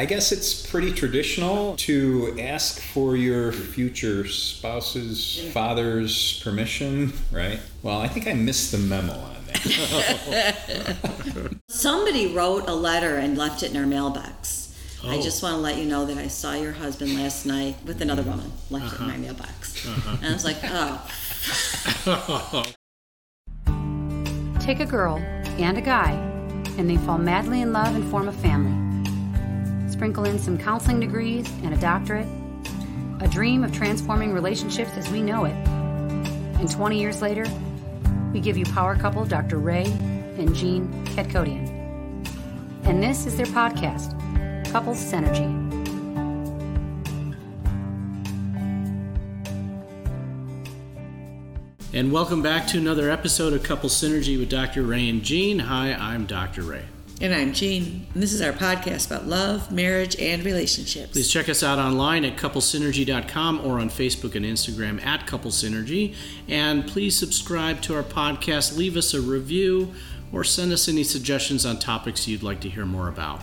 I 0.00 0.06
guess 0.06 0.32
it's 0.32 0.66
pretty 0.66 0.92
traditional 0.92 1.76
to 1.76 2.34
ask 2.40 2.80
for 2.80 3.16
your 3.18 3.52
future 3.52 4.26
spouse's 4.26 5.46
father's 5.52 6.40
permission, 6.42 7.12
right? 7.30 7.60
Well, 7.82 8.00
I 8.00 8.08
think 8.08 8.26
I 8.26 8.32
missed 8.32 8.72
the 8.72 8.78
memo 8.78 9.12
on 9.12 9.36
that. 9.48 10.96
Somebody 11.68 12.32
wrote 12.32 12.66
a 12.66 12.74
letter 12.74 13.18
and 13.18 13.36
left 13.36 13.62
it 13.62 13.72
in 13.72 13.76
our 13.76 13.84
mailbox. 13.84 14.74
I 15.04 15.16
Oh. 15.16 15.22
just 15.22 15.42
want 15.42 15.56
to 15.56 15.60
let 15.60 15.76
you 15.76 15.84
know 15.84 16.06
that 16.06 16.16
I 16.16 16.28
saw 16.28 16.54
your 16.54 16.72
husband 16.72 17.14
last 17.16 17.44
night 17.44 17.76
with 17.84 18.00
another 18.00 18.22
woman, 18.22 18.50
left 18.70 18.94
it 18.94 19.00
in 19.00 19.06
my 19.06 19.12
uh-huh. 19.12 19.20
mailbox. 19.20 19.86
Uh-huh. 19.86 20.16
And 20.22 20.28
I 20.28 20.32
was 20.32 20.46
like, 20.46 20.56
oh, 20.64 21.04
Take 24.60 24.80
a 24.80 24.86
girl 24.86 25.18
and 25.58 25.76
a 25.76 25.82
guy, 25.82 26.12
and 26.78 26.88
they 26.88 26.96
fall 26.96 27.18
madly 27.18 27.60
in 27.60 27.74
love 27.74 27.94
and 27.94 28.10
form 28.10 28.28
a 28.28 28.32
family. 28.32 28.89
Sprinkle 30.00 30.24
in 30.24 30.38
some 30.38 30.56
counseling 30.56 30.98
degrees 30.98 31.46
and 31.62 31.74
a 31.74 31.76
doctorate, 31.76 32.26
a 33.20 33.28
dream 33.28 33.62
of 33.62 33.70
transforming 33.70 34.32
relationships 34.32 34.92
as 34.96 35.10
we 35.10 35.20
know 35.20 35.44
it. 35.44 35.52
And 35.52 36.70
20 36.70 36.98
years 36.98 37.20
later, 37.20 37.44
we 38.32 38.40
give 38.40 38.56
you 38.56 38.64
power 38.64 38.96
couple 38.96 39.26
Dr. 39.26 39.58
Ray 39.58 39.84
and 40.38 40.54
Jean 40.54 40.88
Kadkhodaian. 41.04 41.68
And 42.84 43.02
this 43.02 43.26
is 43.26 43.36
their 43.36 43.44
podcast, 43.44 44.16
Couples 44.72 44.96
Synergy. 44.96 45.44
And 51.92 52.10
welcome 52.10 52.40
back 52.40 52.66
to 52.68 52.78
another 52.78 53.10
episode 53.10 53.52
of 53.52 53.62
Couple 53.62 53.90
Synergy 53.90 54.38
with 54.38 54.48
Dr. 54.48 54.82
Ray 54.82 55.10
and 55.10 55.22
Jean. 55.22 55.58
Hi, 55.58 55.92
I'm 55.92 56.24
Dr. 56.24 56.62
Ray. 56.62 56.84
And 57.22 57.34
I'm 57.34 57.52
Jean, 57.52 58.06
and 58.14 58.22
this 58.22 58.32
is 58.32 58.40
our 58.40 58.54
podcast 58.54 59.08
about 59.08 59.26
love, 59.26 59.70
marriage, 59.70 60.18
and 60.18 60.42
relationships. 60.42 61.12
Please 61.12 61.30
check 61.30 61.50
us 61.50 61.62
out 61.62 61.78
online 61.78 62.24
at 62.24 62.38
couplesynergy.com 62.38 63.60
or 63.60 63.78
on 63.78 63.90
Facebook 63.90 64.36
and 64.36 64.46
Instagram 64.46 65.04
at 65.04 65.26
Couple 65.26 65.50
Synergy. 65.50 66.14
And 66.48 66.86
please 66.86 67.14
subscribe 67.14 67.82
to 67.82 67.94
our 67.94 68.02
podcast, 68.02 68.74
leave 68.74 68.96
us 68.96 69.12
a 69.12 69.20
review, 69.20 69.92
or 70.32 70.44
send 70.44 70.72
us 70.72 70.88
any 70.88 71.04
suggestions 71.04 71.66
on 71.66 71.78
topics 71.78 72.26
you'd 72.26 72.42
like 72.42 72.60
to 72.60 72.70
hear 72.70 72.86
more 72.86 73.08
about. 73.08 73.42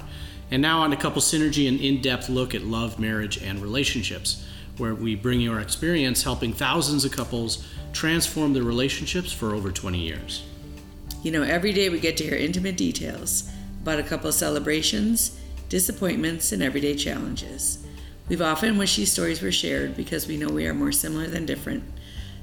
And 0.50 0.60
now 0.60 0.80
on 0.82 0.90
to 0.90 0.96
Couple 0.96 1.22
Synergy, 1.22 1.68
an 1.68 1.78
in 1.78 2.02
depth 2.02 2.30
look 2.30 2.56
at 2.56 2.64
love, 2.64 2.98
marriage, 2.98 3.38
and 3.38 3.62
relationships, 3.62 4.44
where 4.78 4.96
we 4.96 5.14
bring 5.14 5.40
you 5.40 5.54
our 5.54 5.60
experience 5.60 6.24
helping 6.24 6.52
thousands 6.52 7.06
of 7.06 7.12
couples 7.12 7.64
transform 7.94 8.54
their 8.54 8.64
relationships 8.64 9.32
for 9.32 9.54
over 9.54 9.72
20 9.72 10.00
years. 10.00 10.42
You 11.22 11.32
know, 11.32 11.44
every 11.44 11.74
day 11.74 11.90
we 11.90 12.00
get 12.00 12.18
to 12.18 12.24
hear 12.24 12.36
intimate 12.36 12.78
details 12.78 13.52
about 13.88 14.00
a 14.00 14.04
couple's 14.04 14.36
celebrations, 14.36 15.40
disappointments, 15.70 16.52
and 16.52 16.62
everyday 16.62 16.94
challenges. 16.94 17.86
We've 18.28 18.42
often 18.42 18.78
wished 18.78 18.98
these 18.98 19.14
stories 19.14 19.42
were 19.42 19.50
shared 19.50 19.96
because 19.96 20.28
we 20.28 20.36
know 20.36 20.50
we 20.50 20.68
are 20.68 20.74
more 20.74 20.92
similar 20.92 21.28
than 21.28 21.46
different. 21.46 21.86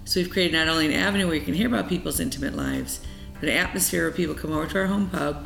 So 0.06 0.20
we've 0.20 0.30
created 0.30 0.54
not 0.54 0.68
only 0.68 0.86
an 0.86 0.94
avenue 0.94 1.26
where 1.26 1.36
you 1.36 1.42
can 1.42 1.52
hear 1.52 1.66
about 1.68 1.86
people's 1.86 2.18
intimate 2.18 2.56
lives, 2.56 3.00
but 3.40 3.50
an 3.50 3.56
atmosphere 3.58 4.04
where 4.04 4.12
people 4.12 4.34
come 4.34 4.52
over 4.52 4.66
to 4.66 4.78
our 4.78 4.86
home 4.86 5.10
pub, 5.10 5.44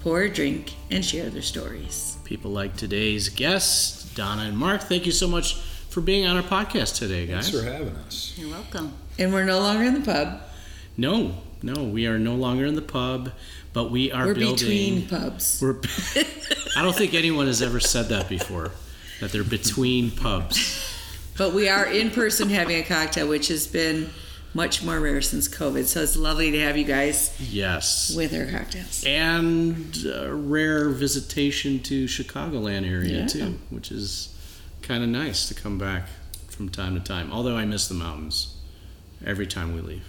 pour 0.00 0.22
a 0.22 0.30
drink, 0.32 0.76
and 0.90 1.04
share 1.04 1.28
their 1.28 1.42
stories. 1.42 2.16
People 2.24 2.50
like 2.50 2.74
today's 2.74 3.28
guests, 3.28 4.02
Donna 4.14 4.44
and 4.44 4.56
Mark, 4.56 4.84
thank 4.84 5.04
you 5.04 5.12
so 5.12 5.28
much 5.28 5.56
for 5.90 6.00
being 6.00 6.26
on 6.26 6.38
our 6.38 6.42
podcast 6.42 6.98
today, 6.98 7.26
guys. 7.26 7.50
Thanks 7.50 7.66
for 7.66 7.70
having 7.70 7.94
us. 7.96 8.32
you're 8.38 8.48
welcome. 8.48 8.94
And 9.18 9.30
we're 9.30 9.44
no 9.44 9.58
longer 9.58 9.84
in 9.84 9.92
the 9.92 10.00
pub. 10.00 10.40
No, 10.96 11.34
no, 11.62 11.84
we 11.84 12.06
are 12.06 12.18
no 12.18 12.34
longer 12.34 12.64
in 12.64 12.76
the 12.76 12.82
pub, 12.82 13.32
but 13.74 13.90
we 13.90 14.10
are 14.10 14.26
We're 14.28 14.34
building. 14.34 15.00
between 15.02 15.06
pubs. 15.08 15.60
We're, 15.60 15.76
I 16.76 16.82
don't 16.82 16.96
think 16.96 17.12
anyone 17.12 17.46
has 17.48 17.60
ever 17.60 17.80
said 17.80 18.06
that 18.08 18.28
before, 18.30 18.70
that 19.20 19.30
they're 19.32 19.44
between 19.44 20.10
pubs. 20.10 20.80
But 21.36 21.52
we 21.52 21.68
are 21.68 21.84
in 21.84 22.10
person 22.10 22.48
having 22.48 22.76
a 22.78 22.82
cocktail, 22.84 23.28
which 23.28 23.48
has 23.48 23.66
been 23.66 24.08
much 24.54 24.84
more 24.84 25.00
rare 25.00 25.20
since 25.20 25.48
COVID. 25.48 25.84
So 25.86 26.00
it's 26.00 26.16
lovely 26.16 26.52
to 26.52 26.60
have 26.60 26.76
you 26.76 26.84
guys 26.84 27.34
Yes. 27.40 28.14
with 28.16 28.32
our 28.32 28.46
cocktails. 28.46 29.02
And 29.04 29.96
a 30.06 30.32
rare 30.32 30.90
visitation 30.90 31.80
to 31.80 32.04
Chicagoland 32.04 32.88
area 32.88 33.22
Yeah. 33.22 33.26
too, 33.26 33.58
which 33.70 33.90
is 33.90 34.28
kind 34.82 35.02
of 35.02 35.08
nice 35.10 35.48
to 35.48 35.54
come 35.54 35.76
back 35.76 36.08
from 36.48 36.68
time 36.68 36.94
to 36.94 37.00
time. 37.00 37.32
Although 37.32 37.56
I 37.56 37.64
miss 37.64 37.88
the 37.88 37.94
mountains 37.94 38.54
every 39.26 39.48
time 39.48 39.74
we 39.74 39.80
leave. 39.80 40.04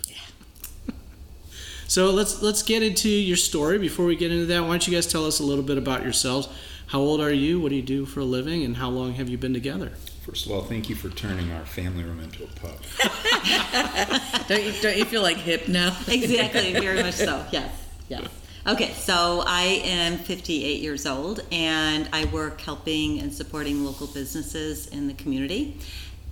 So 1.87 2.09
let's 2.09 2.41
let's 2.41 2.63
get 2.63 2.81
into 2.83 3.09
your 3.09 3.37
story. 3.37 3.77
Before 3.77 4.05
we 4.05 4.15
get 4.15 4.31
into 4.31 4.45
that, 4.47 4.61
why 4.61 4.69
don't 4.69 4.87
you 4.87 4.93
guys 4.93 5.07
tell 5.07 5.25
us 5.25 5.39
a 5.39 5.43
little 5.43 5.63
bit 5.63 5.77
about 5.77 6.03
yourselves? 6.03 6.49
How 6.87 6.99
old 6.99 7.21
are 7.21 7.31
you? 7.31 7.59
What 7.59 7.69
do 7.69 7.75
you 7.75 7.81
do 7.81 8.05
for 8.05 8.19
a 8.19 8.25
living? 8.25 8.63
And 8.63 8.77
how 8.77 8.89
long 8.89 9.13
have 9.13 9.29
you 9.29 9.37
been 9.37 9.53
together? 9.53 9.91
First 10.25 10.45
of 10.45 10.51
all, 10.51 10.61
thank 10.61 10.89
you 10.89 10.95
for 10.95 11.09
turning 11.09 11.51
our 11.51 11.65
family 11.65 12.03
room 12.03 12.19
into 12.19 12.43
a 12.43 12.47
pub. 12.47 12.77
Don't 14.47 14.63
you, 14.63 14.73
don't 14.81 14.97
you 14.97 15.05
feel 15.05 15.21
like 15.21 15.37
hip 15.37 15.67
now? 15.67 15.95
Exactly, 16.07 16.73
very 16.73 17.01
much 17.01 17.15
so. 17.15 17.45
Yes, 17.51 17.71
yes. 18.09 18.27
Okay, 18.67 18.91
so 18.93 19.43
I 19.45 19.81
am 19.83 20.17
58 20.17 20.81
years 20.81 21.05
old 21.05 21.41
and 21.51 22.09
I 22.11 22.25
work 22.25 22.61
helping 22.61 23.19
and 23.19 23.31
supporting 23.31 23.85
local 23.85 24.07
businesses 24.07 24.87
in 24.87 25.07
the 25.07 25.13
community. 25.13 25.77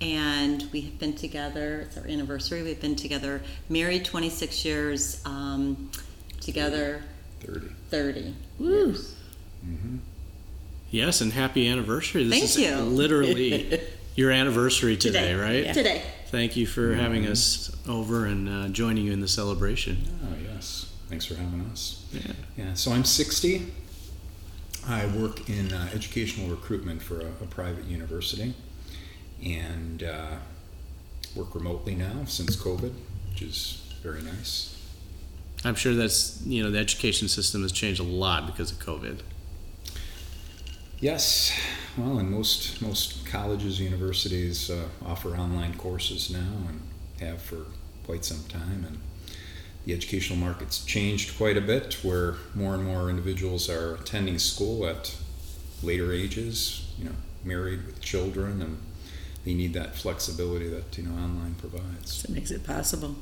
And 0.00 0.68
we 0.72 0.82
have 0.82 0.98
been 0.98 1.14
together, 1.14 1.80
it's 1.82 1.96
our 1.96 2.06
anniversary. 2.06 2.62
We've 2.62 2.80
been 2.80 2.96
together, 2.96 3.40
married 3.68 4.04
26 4.04 4.64
years, 4.64 5.22
um, 5.24 5.90
together 6.40 7.02
30. 7.40 7.68
30. 7.90 8.34
Woo. 8.58 8.94
Yes, 10.90 11.20
and 11.20 11.32
happy 11.32 11.68
anniversary. 11.68 12.24
This 12.24 12.32
Thank 12.32 12.44
is 12.44 12.58
you. 12.58 12.76
literally 12.76 13.80
your 14.14 14.30
anniversary 14.30 14.96
today, 14.96 15.32
Today. 15.32 15.34
right? 15.34 15.64
Yeah. 15.64 15.72
Today. 15.72 16.02
Thank 16.28 16.56
you 16.56 16.66
for 16.66 16.94
having 16.94 17.26
us 17.26 17.74
over 17.88 18.26
and 18.26 18.48
uh, 18.48 18.68
joining 18.68 19.06
you 19.06 19.12
in 19.12 19.20
the 19.20 19.28
celebration. 19.28 19.98
Oh, 20.24 20.36
yes. 20.52 20.92
Thanks 21.08 21.24
for 21.26 21.34
having 21.34 21.62
us. 21.72 22.04
Yeah. 22.12 22.32
Yeah, 22.56 22.74
so 22.74 22.92
I'm 22.92 23.04
60. 23.04 23.72
I 24.86 25.06
work 25.06 25.48
in 25.48 25.72
uh, 25.72 25.88
educational 25.94 26.48
recruitment 26.48 27.02
for 27.02 27.20
a, 27.20 27.26
a 27.42 27.46
private 27.48 27.84
university 27.84 28.54
and 29.44 30.02
uh, 30.02 30.36
work 31.34 31.54
remotely 31.54 31.94
now 31.94 32.24
since 32.26 32.56
COVID, 32.56 32.92
which 33.30 33.42
is 33.42 33.82
very 34.02 34.22
nice. 34.22 34.70
I'm 35.64 35.74
sure 35.74 35.94
that's, 35.94 36.44
you 36.46 36.62
know, 36.62 36.70
the 36.70 36.78
education 36.78 37.28
system 37.28 37.62
has 37.62 37.72
changed 37.72 38.00
a 38.00 38.04
lot 38.04 38.46
because 38.46 38.70
of 38.70 38.78
COVID. 38.78 39.20
Yes, 41.00 41.52
well, 41.98 42.18
and 42.18 42.30
most 42.30 42.80
most 42.80 43.26
colleges, 43.26 43.80
universities 43.80 44.70
uh, 44.70 44.88
offer 45.04 45.36
online 45.36 45.74
courses 45.74 46.30
now 46.30 46.52
and 46.68 46.80
have 47.20 47.42
for 47.42 47.66
quite 48.06 48.24
some 48.24 48.44
time. 48.44 48.84
And 48.86 49.00
the 49.84 49.92
educational 49.92 50.38
market's 50.38 50.84
changed 50.84 51.36
quite 51.36 51.56
a 51.56 51.60
bit, 51.60 51.98
where 52.02 52.36
more 52.54 52.74
and 52.74 52.84
more 52.84 53.10
individuals 53.10 53.68
are 53.68 53.96
attending 53.96 54.38
school 54.38 54.86
at 54.86 55.14
later 55.82 56.12
ages. 56.12 56.90
You 56.98 57.06
know, 57.06 57.16
married 57.44 57.84
with 57.84 58.00
children, 58.00 58.62
and 58.62 58.78
they 59.44 59.54
need 59.54 59.74
that 59.74 59.94
flexibility 59.94 60.68
that 60.68 60.96
you 60.96 61.04
know 61.04 61.14
online 61.14 61.54
provides. 61.54 62.22
That 62.22 62.30
makes 62.30 62.50
it 62.50 62.64
possible. 62.64 63.16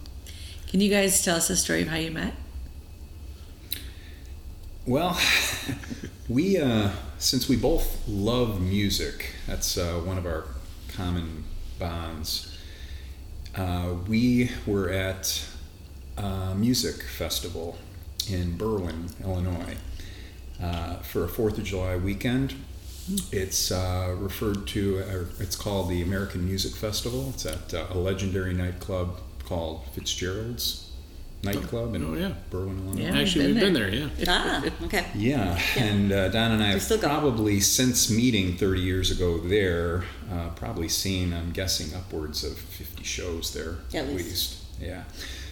Can 0.69 0.81
you 0.81 0.91
guys 0.91 1.22
tell 1.22 1.37
us 1.37 1.49
the 1.49 1.56
story 1.56 1.83
of 1.83 1.88
how 1.88 1.97
you 1.97 2.10
met? 2.10 2.34
Well, 4.87 5.21
we 6.28 6.59
uh, 6.59 6.91
since 7.19 7.49
we 7.49 7.56
both 7.56 8.06
love 8.09 8.61
music, 8.61 9.34
that's 9.47 9.77
uh, 9.77 10.00
one 10.05 10.19
of 10.19 10.27
our 10.27 10.47
common 10.88 11.44
bonds. 11.78 12.56
Uh, 13.55 13.94
we 14.09 14.50
were 14.66 14.88
at 14.91 15.47
a 16.16 16.55
music 16.55 17.03
festival 17.03 17.78
in 18.31 18.56
Berwyn, 18.56 19.12
Illinois, 19.22 19.77
uh, 20.62 20.97
for 20.97 21.25
a 21.25 21.28
Fourth 21.28 21.59
of 21.59 21.65
July 21.65 21.97
weekend. 21.97 22.55
It's 23.33 23.71
uh, 23.73 24.15
referred 24.19 24.67
to, 24.69 24.99
or 24.99 25.29
it's 25.41 25.56
called 25.56 25.91
the 25.91 26.03
American 26.03 26.44
Music 26.47 26.75
Festival. 26.75 27.31
It's 27.35 27.47
at 27.47 27.75
uh, 27.75 27.87
a 27.91 27.99
legendary 27.99 28.55
nightclub 28.55 29.19
called 29.44 29.85
Fitzgerald's 29.94 30.88
Nightclub 31.43 31.97
in 31.97 32.05
Oh, 32.05 32.15
yeah. 32.15 32.35
Berwyn, 32.53 32.79
Illinois. 32.87 33.03
Yeah. 33.03 33.19
Actually, 33.21 33.47
been 33.47 33.55
we've 33.55 33.65
been 33.65 33.73
there. 33.73 33.91
there, 33.91 34.11
yeah. 34.17 34.25
Ah, 34.29 34.65
okay. 34.85 35.06
Yeah, 35.17 35.61
and 35.76 36.12
uh, 36.12 36.29
Don 36.29 36.53
and 36.53 36.62
I 36.62 36.69
have 36.69 36.82
still 36.82 36.99
going. 36.99 37.11
probably 37.21 37.59
since 37.59 38.09
meeting 38.09 38.56
30 38.56 38.81
years 38.81 39.11
ago 39.11 39.38
there, 39.38 40.05
uh, 40.31 40.50
probably 40.50 40.88
seen, 40.88 41.32
I'm 41.32 41.50
guessing, 41.50 41.93
upwards 41.97 42.44
of 42.44 42.56
50 42.56 43.03
shows 43.03 43.53
there 43.53 43.79
At 43.93 44.06
least. 44.09 44.59
Yeah. 44.81 45.03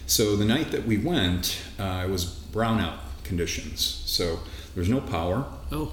So 0.07 0.37
the 0.37 0.45
night 0.45 0.71
that 0.71 0.85
we 0.85 0.97
went, 0.97 1.61
uh, 1.77 2.03
it 2.07 2.09
was 2.09 2.23
brownout 2.25 2.99
conditions. 3.25 3.81
So 4.05 4.39
there's 4.73 4.89
no 4.89 5.01
power. 5.01 5.45
Oh, 5.73 5.91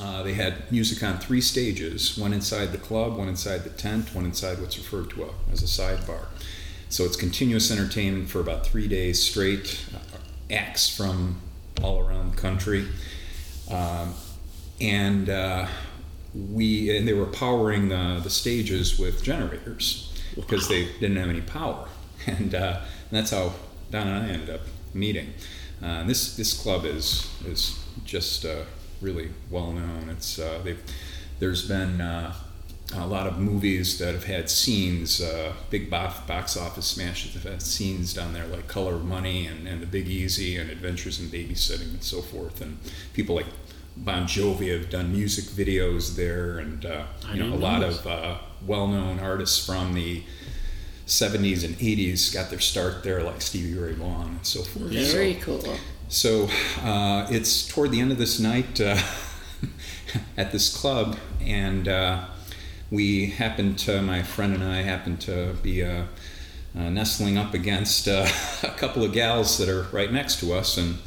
Uh, 0.00 0.22
they 0.22 0.34
had 0.34 0.70
music 0.72 1.02
on 1.02 1.18
three 1.18 1.40
stages 1.40 2.18
one 2.18 2.32
inside 2.32 2.72
the 2.72 2.78
club, 2.78 3.16
one 3.16 3.28
inside 3.28 3.62
the 3.64 3.70
tent, 3.70 4.14
one 4.14 4.24
inside 4.24 4.60
what's 4.60 4.76
referred 4.76 5.10
to 5.10 5.30
as 5.52 5.62
a 5.62 5.66
sidebar. 5.66 6.26
So 6.88 7.04
it's 7.04 7.16
continuous 7.16 7.70
entertainment 7.70 8.28
for 8.28 8.40
about 8.40 8.66
three 8.66 8.88
days 8.88 9.22
straight, 9.22 9.84
uh, 9.94 10.18
acts 10.52 10.94
from 10.94 11.40
all 11.82 12.00
around 12.00 12.34
the 12.34 12.40
country. 12.40 12.86
Um, 13.70 14.14
and 14.80 15.28
uh, 15.28 15.66
we 16.34 16.96
and 16.96 17.06
they 17.06 17.12
were 17.12 17.26
powering 17.26 17.88
the, 17.88 18.20
the 18.22 18.30
stages 18.30 18.98
with 18.98 19.22
generators 19.22 20.12
because 20.34 20.68
they 20.68 20.86
didn't 21.00 21.16
have 21.16 21.28
any 21.28 21.40
power, 21.40 21.88
and, 22.26 22.54
uh, 22.54 22.80
and 23.10 23.10
that's 23.10 23.30
how 23.30 23.52
Don 23.90 24.08
and 24.08 24.26
I 24.26 24.28
ended 24.28 24.50
up 24.50 24.62
meeting. 24.92 25.32
Uh, 25.82 26.04
this 26.04 26.36
this 26.36 26.60
club 26.60 26.84
is 26.84 27.30
is 27.46 27.78
just 28.04 28.44
uh, 28.44 28.64
really 29.04 29.30
well 29.50 29.72
known. 29.72 30.08
It's 30.10 30.38
uh, 30.38 30.60
they've 30.64 30.82
there's 31.38 31.68
been 31.68 32.00
uh, 32.00 32.32
a 32.96 33.06
lot 33.06 33.26
of 33.26 33.38
movies 33.38 33.98
that 33.98 34.14
have 34.14 34.24
had 34.24 34.48
scenes, 34.48 35.20
uh, 35.20 35.52
big 35.70 35.90
box, 35.90 36.20
box 36.26 36.56
office 36.56 36.86
smashes 36.86 37.34
have 37.34 37.42
had 37.44 37.60
scenes 37.62 38.14
down 38.14 38.32
there 38.32 38.46
like 38.46 38.66
Color 38.68 38.94
of 38.94 39.04
Money 39.04 39.46
and, 39.46 39.66
and 39.66 39.80
The 39.82 39.86
Big 39.86 40.06
Easy 40.08 40.56
and 40.56 40.70
Adventures 40.70 41.18
in 41.20 41.26
Babysitting 41.28 41.90
and 41.94 42.02
so 42.02 42.20
forth. 42.22 42.60
And 42.60 42.78
people 43.12 43.34
like 43.34 43.46
Bon 43.96 44.24
Jovi 44.26 44.76
have 44.76 44.90
done 44.90 45.12
music 45.12 45.44
videos 45.44 46.16
there, 46.16 46.58
and 46.58 46.84
uh, 46.86 47.04
you 47.32 47.42
know 47.42 47.54
a 47.54 47.56
lot 47.56 47.80
know 47.80 47.88
of 47.88 48.06
uh, 48.06 48.38
well-known 48.66 49.18
artists 49.20 49.64
from 49.64 49.94
the 49.94 50.22
70s 51.06 51.64
and 51.64 51.74
80s 51.76 52.32
got 52.32 52.48
their 52.50 52.60
start 52.60 53.02
there, 53.04 53.22
like 53.22 53.40
Stevie 53.42 53.78
Ray 53.78 53.92
Vaughan 53.92 54.28
and 54.28 54.46
so 54.46 54.62
forth. 54.62 54.92
So- 54.92 55.12
Very 55.12 55.34
cool. 55.34 55.62
So 56.14 56.48
uh, 56.84 57.26
it's 57.28 57.66
toward 57.66 57.90
the 57.90 58.00
end 58.00 58.12
of 58.12 58.18
this 58.18 58.38
night 58.38 58.80
uh, 58.80 58.96
at 60.36 60.52
this 60.52 60.74
club, 60.74 61.18
and 61.40 61.88
uh, 61.88 62.26
we 62.90 63.26
happened 63.26 63.78
to, 63.80 64.00
my 64.00 64.22
friend 64.22 64.54
and 64.54 64.62
I 64.62 64.82
happened 64.82 65.20
to 65.22 65.54
be 65.60 65.82
uh, 65.82 66.04
uh, 66.76 66.88
nestling 66.88 67.36
up 67.36 67.52
against 67.52 68.06
uh, 68.06 68.28
a 68.62 68.70
couple 68.76 69.02
of 69.02 69.12
gals 69.12 69.58
that 69.58 69.68
are 69.68 69.82
right 69.90 70.12
next 70.12 70.38
to 70.40 70.52
us, 70.52 70.78
and 70.78 70.98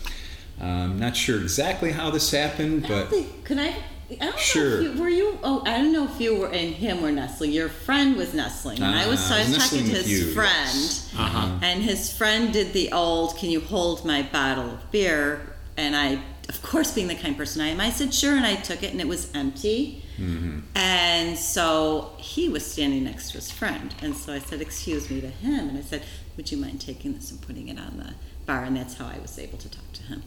I'm 0.59 0.99
not 0.99 1.15
sure 1.15 1.39
exactly 1.39 1.93
how 1.93 2.11
this 2.11 2.31
happened, 2.31 2.85
but 2.87 3.13
can 3.45 3.59
I? 3.59 3.75
I 4.09 4.15
don't 4.25 4.39
Sure. 4.39 4.81
know 4.81 4.89
if 4.91 4.95
you, 4.95 5.01
were 5.01 5.09
you? 5.09 5.39
Oh, 5.43 5.63
I 5.65 5.77
don't 5.77 5.91
know 5.91 6.05
if 6.05 6.19
you 6.21 6.35
were 6.35 6.47
and 6.47 6.73
him 6.73 7.01
were 7.01 7.11
nestling. 7.11 7.51
Your 7.51 7.67
friend 7.69 8.15
was 8.15 8.33
nestling. 8.33 8.77
And 8.81 8.95
I 8.95 9.07
was, 9.07 9.19
Ah, 9.29 9.35
I 9.35 9.39
was 9.47 9.57
talking 9.57 9.83
to 9.85 9.89
his 9.91 10.09
you, 10.09 10.31
friend, 10.33 10.69
yes. 10.73 11.13
Uh-huh. 11.17 11.59
and 11.61 11.83
his 11.83 12.11
friend 12.11 12.53
did 12.53 12.71
the 12.73 12.91
old, 12.93 13.37
"Can 13.37 13.49
you 13.49 13.59
hold 13.59 14.05
my 14.05 14.21
bottle 14.21 14.69
of 14.75 14.91
beer?" 14.91 15.55
And 15.75 15.95
I, 15.95 16.21
of 16.49 16.61
course, 16.61 16.91
being 16.93 17.07
the 17.07 17.15
kind 17.15 17.35
person 17.37 17.61
I 17.61 17.67
am, 17.67 17.81
I 17.81 17.89
said 17.91 18.13
sure, 18.13 18.35
and 18.35 18.45
I 18.45 18.55
took 18.55 18.81
it, 18.81 18.91
and 18.91 19.01
it 19.01 19.07
was 19.07 19.29
empty. 19.35 20.03
Mm-hmm. 20.17 20.59
And 20.75 21.37
so 21.37 22.13
he 22.17 22.49
was 22.49 22.65
standing 22.65 23.03
next 23.03 23.31
to 23.31 23.33
his 23.37 23.51
friend, 23.51 23.93
and 24.01 24.15
so 24.15 24.31
I 24.33 24.39
said, 24.39 24.61
"Excuse 24.61 25.09
me" 25.09 25.19
to 25.21 25.27
him, 25.29 25.69
and 25.69 25.77
I 25.77 25.81
said, 25.81 26.01
"Would 26.37 26.49
you 26.51 26.57
mind 26.57 26.79
taking 26.81 27.13
this 27.13 27.29
and 27.29 27.41
putting 27.41 27.67
it 27.67 27.77
on 27.77 27.97
the 27.97 28.13
bar?" 28.45 28.63
And 28.63 28.77
that's 28.77 28.95
how 28.95 29.05
I 29.05 29.19
was 29.19 29.37
able 29.37 29.57
to 29.59 29.69
talk 29.69 29.91
to 29.93 30.03
him. 30.03 30.23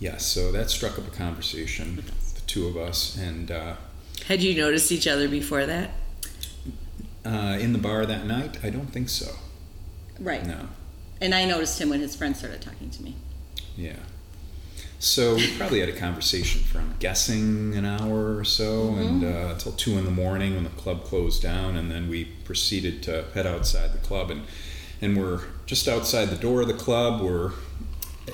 yes, 0.00 0.24
so 0.26 0.50
that 0.52 0.70
struck 0.70 0.98
up 0.98 1.06
a 1.06 1.10
conversation, 1.10 2.02
two 2.50 2.66
of 2.66 2.76
us, 2.76 3.16
and 3.16 3.50
uh, 3.50 3.74
Had 4.26 4.42
you 4.42 4.56
noticed 4.60 4.90
each 4.90 5.06
other 5.06 5.28
before 5.28 5.66
that? 5.66 5.90
uh, 7.24 7.56
in 7.60 7.72
the 7.72 7.78
bar 7.78 8.04
that 8.06 8.26
night, 8.26 8.58
I 8.64 8.70
don't 8.70 8.88
think 8.92 9.08
so. 9.08 9.36
Right. 10.18 10.44
No. 10.44 10.68
And 11.20 11.34
I 11.34 11.44
noticed 11.44 11.80
him 11.80 11.90
when 11.90 12.00
his 12.00 12.16
friend 12.16 12.36
started 12.36 12.60
talking 12.60 12.90
to 12.90 13.02
me. 13.02 13.14
Yeah. 13.76 13.96
So 14.98 15.36
we 15.36 15.56
probably 15.56 15.80
had 15.80 15.88
a 15.88 15.96
conversation 15.96 16.62
for 16.62 16.78
I'm 16.78 16.94
guessing 16.98 17.74
an 17.74 17.84
hour 17.84 18.36
or 18.36 18.44
so, 18.44 18.94
and 18.94 19.24
uh, 19.24 19.52
until 19.52 19.72
two 19.72 19.96
in 19.96 20.04
the 20.04 20.10
morning 20.10 20.54
when 20.54 20.64
the 20.64 20.70
club 20.70 21.04
closed 21.04 21.42
down, 21.42 21.76
and 21.76 21.90
then 21.90 22.08
we 22.08 22.24
proceeded 22.24 23.02
to 23.04 23.24
head 23.32 23.46
outside 23.46 23.92
the 23.92 23.98
club, 23.98 24.30
and 24.30 24.42
and 25.00 25.16
we're 25.16 25.44
just 25.64 25.88
outside 25.88 26.26
the 26.26 26.36
door 26.36 26.60
of 26.62 26.68
the 26.68 26.74
club. 26.74 27.22
We're 27.22 27.52
uh, 27.52 28.32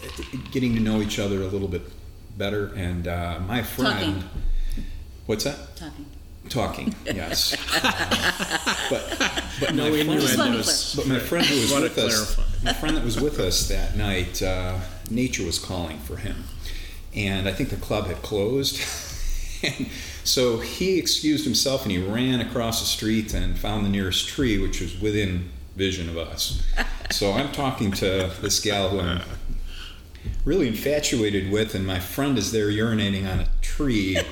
getting 0.51 0.75
to 0.75 0.81
know 0.81 1.01
each 1.01 1.19
other 1.21 1.43
a 1.43 1.47
little 1.47 1.69
bit 1.69 1.83
better, 2.37 2.73
and 2.75 3.09
uh, 3.09 3.39
my 3.47 3.63
friend. 3.63 4.23
Talking. 4.23 4.25
What's 5.27 5.45
that? 5.45 5.77
Talking. 5.77 6.07
Talking. 6.49 6.95
Yes. 7.05 7.57
but 8.91 9.19
but 9.61 9.75
No 9.75 9.91
my 9.91 10.05
friend- 10.05 10.11
innuendos. 10.23 10.95
but 10.95 11.07
my 11.09 11.19
friend 11.19 11.45
who 11.47 11.57
was 11.61 11.73
Wanna 11.73 11.85
with 11.85 11.99
us, 11.99 12.35
clarify. 12.35 12.65
my 12.65 12.73
friend 12.73 12.97
that 12.97 13.05
was 13.05 13.21
with 13.21 13.41
us 13.41 13.69
that 13.69 13.97
night, 13.97 14.43
uh, 14.43 14.79
nature 15.11 15.45
was 15.45 15.59
calling 15.59 15.99
for 15.99 16.17
him, 16.17 16.45
and 17.15 17.49
I 17.49 17.53
think 17.53 17.71
the 17.71 17.77
club 17.77 18.07
had 18.07 18.23
closed. 18.23 18.77
and 19.65 19.89
so 20.23 20.59
he 20.61 20.99
excused 20.99 21.45
himself 21.45 21.83
and 21.83 21.91
he 21.91 21.99
ran 22.01 22.41
across 22.41 22.81
the 22.81 22.87
street 22.87 23.35
and 23.35 23.59
found 23.59 23.85
the 23.85 23.91
nearest 23.91 24.29
tree, 24.29 24.59
which 24.59 24.81
was 24.81 25.01
within 25.01 25.49
vision 25.75 26.09
of 26.09 26.17
us. 26.17 26.63
So 27.11 27.33
I'm 27.33 27.51
talking 27.53 27.91
to 27.93 28.31
this 28.41 28.61
gal 28.61 28.89
who 28.91 29.01
I'm 29.01 29.21
really 30.45 30.69
infatuated 30.69 31.51
with, 31.51 31.75
and 31.75 31.87
my 31.87 32.01
friend 32.01 32.39
is 32.39 32.53
there 32.53 32.69
urinating 32.69 33.31
on 33.31 33.41
a 33.41 33.49
tree. 33.63 34.19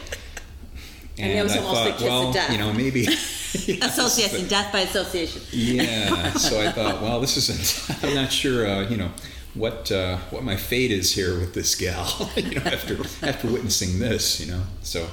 And 1.16 1.30
it 1.30 1.44
was 1.44 1.52
I 1.52 1.58
almost 1.58 1.74
thought, 1.76 1.86
like 1.86 1.94
kiss 1.94 2.02
of 2.02 2.08
well, 2.08 2.32
death. 2.32 2.50
you 2.50 2.58
know, 2.58 2.72
maybe. 2.72 3.06
Association, 3.82 4.48
death 4.48 4.72
by 4.72 4.80
association. 4.80 5.42
Yeah. 5.52 6.32
So 6.32 6.60
I 6.60 6.72
thought, 6.72 7.00
well, 7.00 7.20
this 7.20 7.36
isn't. 7.36 8.04
I'm 8.04 8.14
not 8.16 8.32
sure. 8.32 8.66
Uh, 8.66 8.88
you 8.88 8.96
know, 8.96 9.12
what 9.54 9.92
uh, 9.92 10.16
what 10.30 10.42
my 10.42 10.56
fate 10.56 10.90
is 10.90 11.14
here 11.14 11.38
with 11.38 11.54
this 11.54 11.76
gal. 11.76 12.30
you 12.34 12.56
know, 12.56 12.62
after 12.62 13.00
after 13.22 13.46
witnessing 13.46 14.00
this, 14.00 14.40
you 14.40 14.52
know. 14.52 14.62
So, 14.82 15.06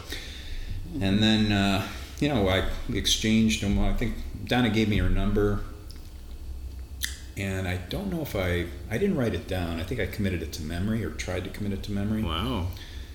and 1.00 1.22
then 1.22 1.52
uh, 1.52 1.88
you 2.20 2.30
know, 2.30 2.50
I 2.50 2.68
exchanged. 2.92 3.64
I 3.64 3.94
think 3.94 4.16
Donna 4.46 4.72
gave 4.72 4.90
me 4.90 4.98
her 4.98 5.10
number, 5.10 5.62
and 7.38 7.68
I 7.68 7.78
don't 7.90 8.12
know 8.12 8.22
if 8.22 8.36
I 8.36 8.66
I 8.90 8.98
didn't 8.98 9.18
write 9.18 9.34
it 9.34 9.48
down. 9.48 9.80
I 9.80 9.84
think 9.84 10.00
I 10.02 10.06
committed 10.08 10.42
it 10.44 10.52
to 10.54 10.62
memory 10.64 11.04
or 11.04 11.12
tried 11.12 11.44
to 11.46 11.50
commit 11.50 11.74
it 11.74 11.84
to 11.84 11.92
memory. 11.92 12.24
Wow. 12.24 12.68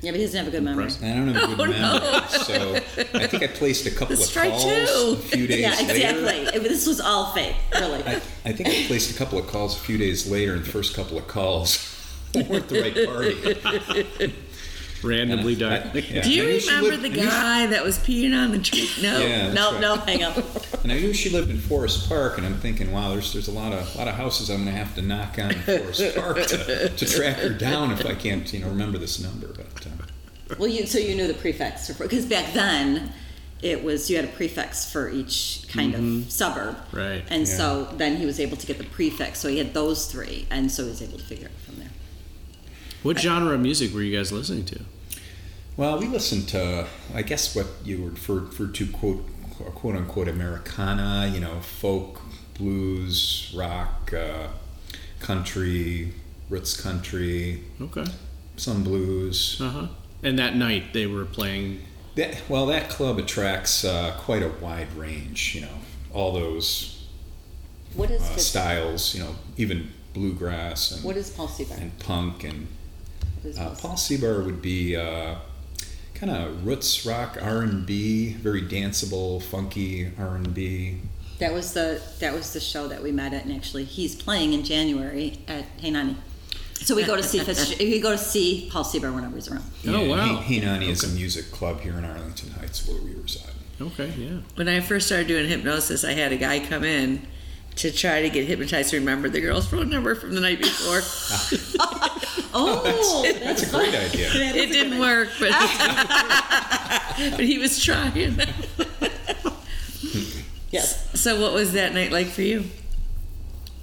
Yeah, 0.02 0.10
but 0.10 0.20
he 0.20 0.26
doesn't 0.26 0.38
have 0.44 0.48
a 0.48 0.50
good 0.50 0.62
memory. 0.62 0.84
Impressive. 0.84 1.04
I 1.10 1.14
don't 1.14 1.28
have 1.34 1.52
a 1.52 1.56
good 1.56 1.68
Oh, 1.68 1.72
no. 1.72 2.00
memory, 2.00 2.28
so 2.28 2.74
I 3.18 3.26
think 3.26 3.42
I 3.42 3.46
placed 3.46 3.86
a 3.86 3.90
couple 3.90 4.14
of 4.22 4.30
try 4.30 4.50
calls 4.50 4.64
two. 4.64 5.12
a 5.12 5.16
few 5.16 5.46
days 5.52 5.60
Yeah, 5.60 5.70
later. 5.70 5.92
exactly. 5.92 6.36
It- 6.60 6.62
This 6.62 6.86
was 6.86 7.00
all 7.00 7.32
fake, 7.32 7.56
really. 7.74 8.02
I, 8.04 8.16
I 8.44 8.52
think 8.52 8.68
I 8.68 8.84
placed 8.86 9.10
a 9.10 9.14
couple 9.18 9.38
of 9.38 9.46
calls 9.46 9.74
a 9.74 9.80
few 9.80 9.96
days 9.96 10.30
later, 10.30 10.52
and 10.54 10.64
the 10.64 10.68
first 10.70 10.94
couple 10.94 11.16
of 11.16 11.26
calls 11.28 11.78
weren't 12.34 12.68
the 12.68 12.80
right 12.82 13.06
party. 13.06 14.34
Randomly 15.02 15.52
And 15.52 15.60
died. 15.60 15.94
Yeah, 15.94 16.22
Do 16.22 16.32
you 16.32 16.48
I 16.48 16.58
she 16.58 16.68
remember 16.68 16.90
lived- 16.96 17.02
the 17.04 17.08
I 17.20 17.24
she- 17.24 17.28
guy 17.30 17.66
that 17.66 17.84
was 17.84 17.98
peeing 17.98 18.36
on 18.36 18.50
the 18.52 18.58
tree? 18.58 18.88
No. 19.02 19.18
Yeah, 19.18 19.50
that's 19.50 19.54
no, 19.54 19.72
right. 19.72 19.80
no, 19.80 19.96
hang 19.96 20.22
up. 20.22 20.36
And 20.82 20.92
I 20.92 20.98
knew 20.98 21.12
she 21.12 21.30
lived 21.30 21.50
in 21.50 21.58
Forest 21.58 22.08
Park, 22.08 22.38
and 22.38 22.46
I'm 22.46 22.58
thinking, 22.58 22.92
wow, 22.92 23.10
there's 23.10 23.32
there's 23.32 23.48
a 23.48 23.52
lot 23.52 23.72
of 23.72 23.94
lot 23.96 24.08
of 24.08 24.14
houses 24.14 24.48
I'm 24.50 24.64
going 24.64 24.74
to 24.74 24.82
have 24.84 24.94
to 24.96 25.02
knock 25.02 25.38
on 25.38 25.50
in 25.52 25.58
Forest 25.60 26.16
Park 26.16 26.46
to, 26.46 26.88
to 26.88 27.06
track 27.06 27.36
her 27.38 27.50
down 27.50 27.90
if 27.92 28.04
I 28.06 28.14
can't, 28.14 28.50
you 28.52 28.60
know, 28.60 28.68
remember 28.68 28.98
this 28.98 29.20
number. 29.20 29.48
But 29.48 29.86
uh, 29.86 30.54
Well, 30.58 30.68
you 30.68 30.86
so 30.86 30.98
you 30.98 31.14
knew 31.14 31.26
the 31.26 31.34
prefix 31.34 31.90
because 31.98 32.24
back 32.26 32.52
then 32.54 33.12
it 33.62 33.82
was 33.82 34.10
you 34.10 34.16
had 34.16 34.24
a 34.26 34.28
prefix 34.28 34.90
for 34.90 35.08
each 35.08 35.64
kind 35.68 35.94
of 35.94 36.30
suburb, 36.30 36.76
Right. 36.92 37.24
And 37.30 37.46
Yeah. 37.48 37.56
so 37.56 37.84
then 37.96 38.16
he 38.16 38.26
was 38.26 38.38
able 38.38 38.56
to 38.58 38.66
get 38.66 38.76
the 38.78 38.84
prefix, 38.84 39.38
so 39.40 39.48
he 39.48 39.58
had 39.58 39.72
those 39.74 40.06
three, 40.06 40.46
and 40.50 40.70
so 40.70 40.84
he 40.84 40.90
was 40.90 41.00
able 41.02 41.16
to 41.18 41.24
figure 41.24 41.46
it 41.46 41.52
from 41.64 41.78
there. 41.78 41.85
What 43.06 43.20
genre 43.20 43.54
of 43.54 43.60
music 43.60 43.94
were 43.94 44.02
you 44.02 44.16
guys 44.16 44.32
listening 44.32 44.64
to? 44.64 44.80
well, 45.76 45.96
we 45.98 46.06
listened 46.08 46.48
to, 46.48 46.86
I 47.14 47.22
guess, 47.22 47.54
what 47.54 47.66
you 47.84 48.02
would 48.02 48.14
refer, 48.14 48.40
refer 48.40 48.66
to 48.66 48.86
quote 48.88 49.24
quote 49.76 49.94
unquote 49.94 50.26
Americana, 50.26 51.30
you 51.32 51.38
know, 51.38 51.60
folk, 51.60 52.20
blues, 52.58 53.54
rock, 53.56 54.12
uh, 54.12 54.48
country, 55.20 56.14
roots 56.50 56.78
country, 56.80 57.62
Okay. 57.80 58.04
some 58.56 58.82
blues. 58.82 59.60
Uh 59.60 59.68
huh. 59.70 59.86
And 60.24 60.36
that 60.40 60.56
night 60.56 60.92
they 60.92 61.06
were 61.06 61.24
playing. 61.26 61.82
That, 62.16 62.42
well, 62.48 62.66
that 62.66 62.88
club 62.90 63.18
attracts 63.18 63.84
uh, 63.84 64.14
quite 64.18 64.42
a 64.42 64.48
wide 64.48 64.92
range, 64.94 65.54
you 65.54 65.60
know, 65.60 65.78
all 66.12 66.32
those 66.32 67.06
What 67.94 68.10
is 68.10 68.22
uh, 68.22 68.36
styles, 68.36 69.14
you 69.14 69.22
know, 69.22 69.36
even 69.56 69.92
bluegrass 70.12 70.90
and, 70.92 71.04
what 71.04 71.16
is 71.16 71.30
Paul 71.30 71.46
Cebar? 71.46 71.76
and 71.78 71.96
punk. 72.00 72.42
And 72.42 72.66
What 73.46 73.54
is 73.54 73.58
uh, 73.58 73.68
Paul 73.70 73.90
Paul 73.90 73.96
Cebar 73.96 74.44
would 74.44 74.60
be 74.60 74.96
uh, 74.96 75.36
kind 76.14 76.32
of 76.32 76.66
roots 76.66 77.06
rock 77.06 77.38
R&B, 77.40 78.32
very 78.34 78.62
danceable, 78.62 79.42
funky 79.42 80.10
R&B. 80.18 81.00
That 81.38 81.52
was 81.52 81.74
the 81.74 82.00
that 82.20 82.32
was 82.32 82.54
the 82.54 82.60
show 82.60 82.88
that 82.88 83.02
we 83.02 83.12
met 83.12 83.34
at, 83.34 83.44
and 83.44 83.54
actually 83.54 83.84
he's 83.84 84.14
playing 84.14 84.54
in 84.54 84.64
January 84.64 85.38
at 85.46 85.64
Hey 85.76 85.90
Nonny. 85.90 86.16
So 86.74 86.94
we 86.94 87.04
go 87.04 87.14
to 87.14 87.22
see 87.22 87.40
Fitz, 87.40 87.78
we 87.78 88.00
go 88.00 88.12
to 88.12 88.18
see 88.18 88.68
Paul 88.72 88.84
Cebar 88.84 89.14
whenever 89.14 89.34
he's 89.34 89.50
around. 89.50 89.64
Oh, 89.86 90.08
wow. 90.08 90.36
Hey, 90.36 90.54
hey 90.54 90.66
Nonny 90.66 90.88
is 90.88 91.04
a 91.04 91.08
music 91.08 91.50
club 91.52 91.80
here 91.80 91.98
in 91.98 92.04
Arlington 92.06 92.52
Heights 92.52 92.88
where 92.88 93.00
we 93.02 93.14
reside. 93.14 93.52
Okay. 93.80 94.12
Yeah. 94.16 94.38
When 94.54 94.68
I 94.68 94.80
first 94.80 95.06
started 95.06 95.28
doing 95.28 95.46
hypnosis, 95.46 96.04
I 96.04 96.12
had 96.12 96.32
a 96.32 96.38
guy 96.38 96.58
come 96.58 96.84
in 96.84 97.26
to 97.76 97.92
try 97.92 98.22
to 98.22 98.30
get 98.30 98.46
hypnotized 98.46 98.90
to 98.90 98.98
remember 98.98 99.28
the 99.28 99.40
girl's 99.40 99.66
phone 99.66 99.88
number 99.90 100.14
from 100.14 100.34
the 100.34 100.40
night 100.40 100.58
before. 100.58 101.00
Oh, 102.58 103.22
That's 103.44 103.64
a 103.64 103.70
great 103.70 103.94
idea. 103.94 104.30
it 104.32 104.72
didn't 104.72 104.98
work, 104.98 105.28
but 105.38 105.50
but 107.32 107.40
he 107.40 107.58
was 107.58 107.82
trying. 107.82 108.38
Yes. 110.70 111.20
So, 111.20 111.40
what 111.40 111.52
was 111.52 111.72
that 111.74 111.94
night 111.94 112.12
like 112.12 112.26
for 112.26 112.42
you? 112.42 112.64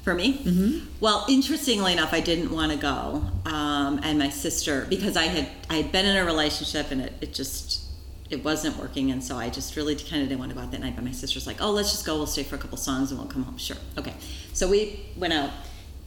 For 0.04 0.14
me? 0.14 0.38
Mm-hmm. 0.40 0.86
Well, 1.00 1.26
interestingly 1.30 1.94
enough, 1.94 2.14
I 2.14 2.20
didn't 2.20 2.52
want 2.52 2.72
to 2.72 2.78
go, 2.78 3.24
um, 3.46 4.00
and 4.04 4.20
my 4.20 4.30
sister 4.30 4.86
because 4.90 5.16
I 5.16 5.24
had 5.26 5.48
I 5.70 5.76
had 5.78 5.92
been 5.92 6.06
in 6.06 6.18
a 6.18 6.26
relationship 6.26 6.92
and 6.92 7.02
it, 7.02 7.14
it 7.22 7.34
just 7.34 7.84
it 8.30 8.44
wasn't 8.44 8.78
working, 8.78 9.12
and 9.12 9.24
so 9.24 9.38
I 9.38 9.50
just 9.50 9.76
really 9.76 9.96
kind 9.96 10.22
of 10.22 10.30
didn't 10.30 10.40
want 10.40 10.52
to 10.52 10.56
go 10.56 10.62
out 10.62 10.72
that 10.72 10.82
night. 10.82 10.96
But 10.96 11.06
my 11.06 11.12
sister's 11.12 11.46
like, 11.46 11.62
"Oh, 11.62 11.72
let's 11.72 11.92
just 11.92 12.06
go. 12.06 12.16
We'll 12.16 12.28
stay 12.28 12.44
for 12.44 12.56
a 12.56 12.60
couple 12.60 12.78
songs 12.78 13.12
and 13.12 13.20
we'll 13.20 13.30
come 13.30 13.44
home." 13.44 13.58
Sure, 13.58 13.78
okay. 13.98 14.14
So 14.54 14.70
we 14.70 15.06
went 15.18 15.34
out, 15.34 15.52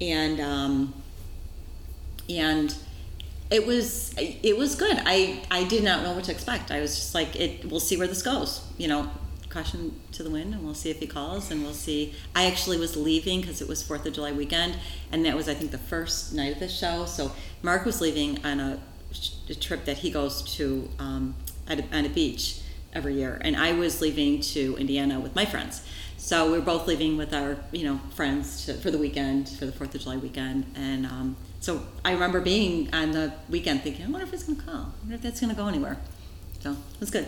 and 0.00 0.40
um, 0.40 0.94
and 2.28 2.74
it 3.50 3.66
was 3.66 4.14
it 4.16 4.56
was 4.56 4.74
good. 4.74 5.00
I 5.04 5.42
I 5.50 5.64
did 5.64 5.84
not 5.84 6.02
know 6.02 6.12
what 6.14 6.24
to 6.24 6.32
expect. 6.32 6.70
I 6.70 6.80
was 6.80 6.96
just 6.96 7.14
like, 7.14 7.36
it. 7.36 7.64
We'll 7.70 7.80
see 7.80 7.96
where 7.96 8.08
this 8.08 8.22
goes. 8.22 8.66
You 8.76 8.88
know, 8.88 9.10
caution 9.48 10.00
to 10.12 10.22
the 10.22 10.30
wind, 10.30 10.54
and 10.54 10.64
we'll 10.64 10.74
see 10.74 10.90
if 10.90 10.98
he 10.98 11.06
calls, 11.06 11.50
and 11.50 11.62
we'll 11.62 11.72
see. 11.72 12.14
I 12.34 12.46
actually 12.46 12.78
was 12.78 12.96
leaving 12.96 13.40
because 13.40 13.60
it 13.60 13.68
was 13.68 13.82
Fourth 13.82 14.04
of 14.06 14.12
July 14.12 14.32
weekend, 14.32 14.76
and 15.12 15.24
that 15.24 15.36
was 15.36 15.48
I 15.48 15.54
think 15.54 15.70
the 15.70 15.78
first 15.78 16.34
night 16.34 16.54
of 16.54 16.58
the 16.58 16.68
show. 16.68 17.06
So 17.06 17.32
Mark 17.62 17.84
was 17.84 18.00
leaving 18.00 18.44
on 18.44 18.58
a, 18.58 18.80
a 19.48 19.54
trip 19.54 19.84
that 19.84 19.98
he 19.98 20.10
goes 20.10 20.42
to 20.56 20.88
um, 20.98 21.34
at 21.68 21.80
a, 21.80 21.96
on 21.96 22.04
a 22.04 22.08
beach 22.08 22.60
every 22.92 23.14
year, 23.14 23.40
and 23.42 23.56
I 23.56 23.72
was 23.72 24.00
leaving 24.00 24.40
to 24.40 24.76
Indiana 24.78 25.20
with 25.20 25.34
my 25.34 25.44
friends. 25.44 25.86
So 26.16 26.46
we 26.50 26.58
were 26.58 26.64
both 26.64 26.86
leaving 26.86 27.16
with 27.16 27.32
our, 27.34 27.56
you 27.70 27.84
know, 27.84 28.00
friends 28.14 28.66
to, 28.66 28.74
for 28.74 28.90
the 28.90 28.98
weekend, 28.98 29.48
for 29.48 29.66
the 29.66 29.72
Fourth 29.72 29.94
of 29.94 30.00
July 30.00 30.16
weekend, 30.16 30.64
and 30.74 31.06
um, 31.06 31.36
so 31.60 31.82
I 32.04 32.12
remember 32.12 32.40
being 32.40 32.92
on 32.94 33.12
the 33.12 33.32
weekend 33.48 33.82
thinking, 33.82 34.06
I 34.06 34.08
wonder 34.08 34.24
if 34.26 34.30
he's 34.32 34.44
going 34.44 34.58
to 34.58 34.64
call. 34.64 34.74
I 34.74 34.92
wonder 35.02 35.14
if 35.16 35.22
that's 35.22 35.40
going 35.40 35.50
to 35.50 35.56
go 35.56 35.68
anywhere. 35.68 35.98
So 36.60 36.72
it 36.72 37.00
was 37.00 37.10
good. 37.10 37.26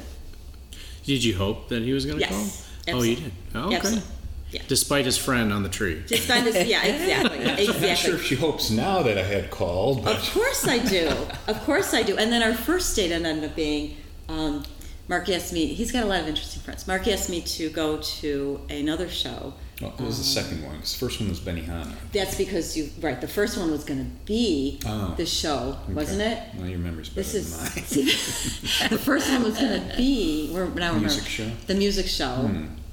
Did 1.04 1.22
you 1.22 1.36
hope 1.36 1.68
that 1.68 1.82
he 1.82 1.92
was 1.92 2.06
going 2.06 2.18
to 2.18 2.24
Yes, 2.24 2.68
call? 2.86 2.96
Oh, 2.96 3.02
you 3.02 3.16
did. 3.16 3.32
Oh, 3.54 3.66
okay. 3.66 3.76
Absolutely. 3.76 4.08
Yeah. 4.50 4.62
Despite 4.66 5.04
his 5.04 5.18
friend 5.18 5.52
on 5.52 5.62
the 5.62 5.68
tree. 5.68 6.02
Just 6.06 6.26
find 6.26 6.46
this, 6.46 6.66
yeah, 6.66 6.82
exactly, 6.82 7.38
I'm 7.68 7.80
not 7.82 7.98
sure 7.98 8.14
if 8.14 8.24
she 8.24 8.34
hopes 8.34 8.70
now 8.70 9.02
that 9.02 9.18
I 9.18 9.22
had 9.22 9.50
called, 9.50 10.04
but 10.04 10.16
Of 10.16 10.30
course 10.32 10.66
I 10.66 10.78
do. 10.78 11.08
Of 11.46 11.62
course 11.64 11.92
I 11.92 12.02
do. 12.02 12.16
And 12.16 12.32
then 12.32 12.42
our 12.42 12.54
first 12.54 12.96
date 12.96 13.12
ended 13.12 13.44
up 13.44 13.54
being 13.54 13.97
um, 14.28 14.64
Mark 15.08 15.28
asked 15.30 15.52
me, 15.54 15.66
he's 15.66 15.90
got 15.90 16.02
a 16.04 16.06
lot 16.06 16.20
of 16.20 16.28
interesting 16.28 16.60
friends. 16.62 16.86
Mark 16.86 17.08
asked 17.08 17.30
me 17.30 17.40
to 17.40 17.70
go 17.70 17.96
to 17.98 18.60
another 18.68 19.08
show. 19.08 19.54
well, 19.80 19.94
it 19.98 20.02
was 20.04 20.18
the 20.18 20.24
second 20.24 20.62
one. 20.64 20.78
'cause 20.80 20.92
the 20.92 20.98
first 20.98 21.20
one 21.20 21.28
was 21.30 21.40
Benihana. 21.40 21.92
That's 22.12 22.34
because 22.36 22.76
you, 22.76 22.90
right, 23.00 23.18
the 23.20 23.28
first 23.28 23.56
one 23.56 23.70
was 23.70 23.84
going 23.84 24.00
to 24.04 24.10
be 24.26 24.80
Oh. 24.84 25.14
the 25.16 25.24
show, 25.24 25.78
wasn't 25.88 26.20
it? 26.22 26.38
Well, 26.58 26.68
your 26.68 26.78
memory's 26.80 27.08
better 27.08 27.22
This 27.22 27.32
than 27.32 27.42
is 27.42 27.74
mine. 27.76 27.84
see, 27.86 28.88
the 28.88 28.98
first 28.98 29.30
one 29.30 29.44
was 29.44 29.56
going 29.58 29.88
to 29.88 29.96
be 29.96 30.50
we're, 30.52 30.64
now 30.66 30.70
remember 30.92 31.00
Music 31.00 31.24
show? 31.26 31.50
the 31.66 31.74
music 31.74 32.06
show. 32.06 32.50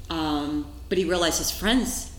Um, 0.10 0.68
but 0.88 0.98
he 1.00 1.04
realized 1.06 1.40
his 1.40 1.50
friends, 1.52 2.12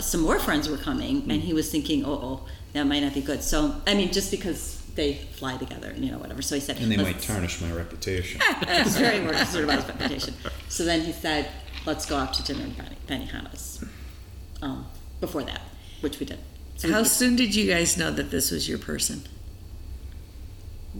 some 0.00 0.20
more 0.20 0.38
friends 0.38 0.68
were 0.68 0.76
coming, 0.78 1.24
and 1.30 1.42
he 1.42 1.52
was 1.52 1.70
thinking, 1.70 2.04
"Oh, 2.04 2.12
oh, 2.12 2.40
that 2.72 2.84
might 2.84 3.00
not 3.02 3.14
be 3.14 3.20
good." 3.20 3.42
So, 3.42 3.74
I 3.86 3.94
mean, 3.94 4.12
just 4.12 4.30
because 4.30 4.80
they 4.94 5.14
fly 5.14 5.56
together, 5.56 5.92
you 5.96 6.10
know, 6.10 6.18
whatever. 6.18 6.42
So 6.42 6.54
he 6.54 6.60
said, 6.60 6.78
and 6.78 6.90
they 6.92 6.96
might 6.96 7.20
tarnish 7.20 7.60
my 7.60 7.72
reputation. 7.72 8.40
That's 8.66 8.96
very 8.96 9.20
word 9.26 9.36
sort 9.46 9.64
of 9.64 9.70
about 9.70 9.80
his 9.80 9.88
reputation. 9.88 10.34
So 10.68 10.84
then 10.84 11.00
he 11.02 11.12
said, 11.12 11.48
"Let's 11.86 12.04
go 12.06 12.16
out 12.16 12.34
to 12.34 12.42
dinner 12.42 12.64
in 12.64 12.72
Benny, 12.72 12.96
Benihana's." 13.26 13.84
Um, 14.60 14.86
before 15.20 15.42
that, 15.44 15.60
which 16.00 16.20
we 16.20 16.26
did. 16.26 16.38
So 16.76 16.88
we- 16.88 16.94
How 16.94 17.02
soon 17.04 17.36
did 17.36 17.54
you 17.54 17.66
guys 17.72 17.96
know 17.96 18.10
that 18.12 18.30
this 18.30 18.50
was 18.50 18.68
your 18.68 18.78
person? 18.78 19.22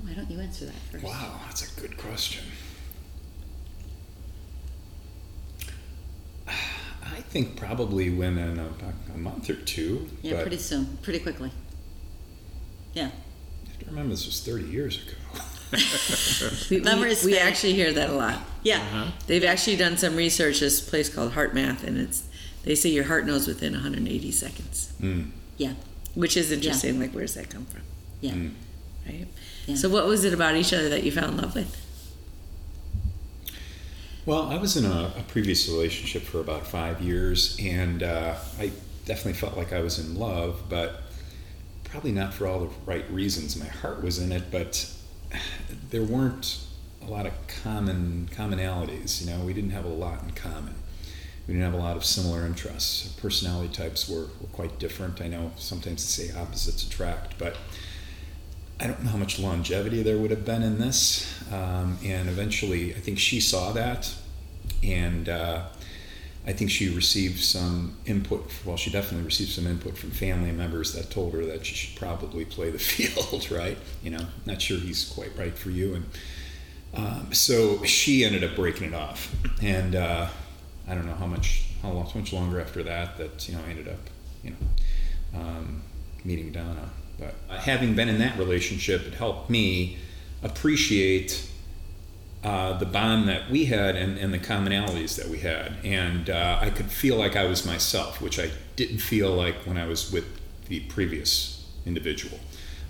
Why 0.02 0.14
don't 0.14 0.30
you 0.30 0.40
answer 0.40 0.64
that 0.66 0.74
first? 0.90 1.04
Wow, 1.04 1.38
that's 1.44 1.76
a 1.76 1.80
good 1.80 1.96
question. 1.98 2.44
I 6.48 7.20
think 7.28 7.56
probably 7.56 8.10
within 8.10 8.58
a, 8.58 8.68
a 9.14 9.18
month 9.18 9.50
or 9.50 9.54
two. 9.54 10.08
Yeah, 10.22 10.40
pretty 10.40 10.58
soon, 10.58 10.98
pretty 11.02 11.18
quickly. 11.18 11.50
Yeah. 12.94 13.10
I 13.86 13.90
remember 13.90 14.10
this 14.10 14.26
was 14.26 14.40
30 14.44 14.64
years 14.66 14.96
ago. 15.02 15.12
We, 16.70 16.80
we, 16.80 17.16
we 17.24 17.38
actually 17.38 17.72
hear 17.72 17.92
that 17.94 18.10
a 18.10 18.12
lot. 18.12 18.40
Yeah. 18.62 18.76
Uh-huh. 18.76 19.10
They've 19.26 19.44
actually 19.44 19.76
done 19.76 19.96
some 19.96 20.16
research. 20.16 20.60
This 20.60 20.80
place 20.82 21.08
called 21.08 21.32
HeartMath, 21.32 21.82
and 21.82 21.96
it's 21.98 22.24
they 22.64 22.74
say 22.74 22.90
your 22.90 23.04
heart 23.04 23.24
knows 23.26 23.46
within 23.46 23.72
180 23.72 24.30
seconds, 24.32 24.92
Mm. 25.00 25.30
Yeah. 25.56 25.72
which 26.14 26.36
is 26.36 26.52
interesting. 26.52 27.00
Like, 27.00 27.12
where 27.12 27.22
does 27.24 27.34
that 27.34 27.48
come 27.48 27.64
from? 27.64 27.80
Yeah. 28.20 28.32
Mm. 28.32 28.52
Right. 29.06 29.26
Yeah. 29.66 29.74
So, 29.76 29.88
what 29.88 30.06
was 30.06 30.24
it 30.24 30.34
about 30.34 30.56
each 30.56 30.74
other 30.74 30.90
that 30.90 31.04
you 31.04 31.10
fell 31.10 31.28
in 31.30 31.38
love 31.38 31.54
with? 31.54 31.74
Well, 34.26 34.42
I 34.50 34.58
was 34.58 34.76
in 34.76 34.84
a, 34.84 35.12
a 35.18 35.22
previous 35.28 35.68
relationship 35.68 36.22
for 36.22 36.40
about 36.40 36.66
five 36.66 37.00
years, 37.00 37.58
and 37.60 38.02
uh, 38.02 38.34
I 38.58 38.70
definitely 39.06 39.32
felt 39.34 39.56
like 39.56 39.72
I 39.72 39.80
was 39.80 39.98
in 39.98 40.16
love, 40.16 40.62
but 40.68 41.02
probably 41.92 42.10
not 42.10 42.32
for 42.32 42.46
all 42.46 42.60
the 42.60 42.70
right 42.86 43.08
reasons. 43.10 43.54
My 43.54 43.66
heart 43.66 44.02
was 44.02 44.18
in 44.18 44.32
it, 44.32 44.44
but 44.50 44.90
there 45.90 46.02
weren't 46.02 46.64
a 47.02 47.04
lot 47.04 47.26
of 47.26 47.34
common 47.62 48.30
commonalities. 48.32 49.20
You 49.20 49.30
know, 49.30 49.44
we 49.44 49.52
didn't 49.52 49.70
have 49.70 49.84
a 49.84 49.88
lot 49.88 50.22
in 50.22 50.30
common. 50.30 50.74
We 51.46 51.52
didn't 51.52 51.70
have 51.70 51.74
a 51.74 51.84
lot 51.84 51.98
of 51.98 52.04
similar 52.04 52.46
interests. 52.46 53.08
Personality 53.20 53.74
types 53.74 54.08
were, 54.08 54.28
were 54.40 54.48
quite 54.52 54.78
different. 54.78 55.20
I 55.20 55.28
know 55.28 55.52
sometimes 55.56 56.16
they 56.16 56.28
say 56.28 56.40
opposites 56.40 56.82
attract, 56.86 57.36
but 57.36 57.58
I 58.80 58.86
don't 58.86 59.04
know 59.04 59.10
how 59.10 59.18
much 59.18 59.38
longevity 59.38 60.02
there 60.02 60.16
would 60.16 60.30
have 60.30 60.46
been 60.46 60.62
in 60.62 60.78
this. 60.78 61.44
Um, 61.52 61.98
and 62.02 62.26
eventually, 62.30 62.94
I 62.94 63.00
think 63.00 63.18
she 63.18 63.38
saw 63.38 63.70
that, 63.72 64.14
and 64.82 65.28
uh, 65.28 65.64
I 66.44 66.52
think 66.52 66.70
she 66.70 66.92
received 66.92 67.38
some 67.40 67.96
input. 68.04 68.50
Well, 68.64 68.76
she 68.76 68.90
definitely 68.90 69.24
received 69.24 69.50
some 69.50 69.66
input 69.66 69.96
from 69.96 70.10
family 70.10 70.50
members 70.50 70.92
that 70.94 71.10
told 71.10 71.34
her 71.34 71.44
that 71.46 71.64
she 71.64 71.74
should 71.74 71.98
probably 71.98 72.44
play 72.44 72.70
the 72.70 72.78
field, 72.80 73.50
right? 73.50 73.78
You 74.02 74.10
know, 74.10 74.26
not 74.44 74.60
sure 74.60 74.78
he's 74.78 75.08
quite 75.08 75.36
right 75.38 75.56
for 75.56 75.70
you, 75.70 75.94
and 75.94 76.04
um, 76.94 77.32
so 77.32 77.82
she 77.84 78.24
ended 78.24 78.42
up 78.42 78.56
breaking 78.56 78.88
it 78.88 78.94
off. 78.94 79.34
And 79.62 79.94
uh, 79.94 80.28
I 80.88 80.94
don't 80.94 81.06
know 81.06 81.14
how 81.14 81.26
much 81.26 81.64
how 81.80 81.90
long, 81.90 82.06
how 82.06 82.18
much 82.18 82.32
longer 82.32 82.60
after 82.60 82.82
that 82.82 83.18
that 83.18 83.48
you 83.48 83.54
know 83.54 83.60
I 83.64 83.70
ended 83.70 83.88
up 83.88 84.00
you 84.42 84.50
know 84.50 85.40
um, 85.40 85.82
meeting 86.24 86.50
Donna. 86.50 86.90
But 87.20 87.34
uh, 87.48 87.58
having 87.58 87.94
been 87.94 88.08
in 88.08 88.18
that 88.18 88.36
relationship, 88.36 89.06
it 89.06 89.14
helped 89.14 89.48
me 89.48 89.98
appreciate 90.42 91.48
uh, 92.44 92.76
the 92.78 92.86
bond 92.86 93.28
that 93.28 93.50
we 93.50 93.66
had 93.66 93.94
and, 93.94 94.18
and 94.18 94.34
the 94.34 94.38
commonalities 94.38 95.16
that 95.16 95.28
we 95.28 95.38
had. 95.38 95.76
And 95.84 96.28
uh, 96.28 96.58
I 96.60 96.70
could 96.70 96.90
feel 96.90 97.16
like 97.16 97.36
I 97.36 97.44
was 97.44 97.64
myself, 97.64 98.20
which 98.20 98.38
I 98.38 98.50
didn't 98.74 98.98
feel 98.98 99.30
like 99.30 99.56
when 99.64 99.76
I 99.78 99.86
was 99.86 100.10
with 100.10 100.24
the 100.66 100.80
previous 100.80 101.68
individual. 101.86 102.38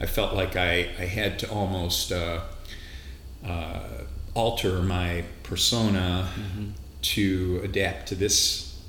I 0.00 0.06
felt 0.06 0.35
like 0.35 0.56
I, 0.56 0.90
I 0.99 1.04
had 1.04 1.38
to 1.40 1.50
almost 1.50 2.12
uh, 2.12 2.40
uh, 3.47 3.80
alter 4.35 4.80
my 4.82 5.25
persona 5.42 6.28
to 7.02 7.61
adapt 7.62 8.09
to 8.09 8.14
this, 8.14 8.80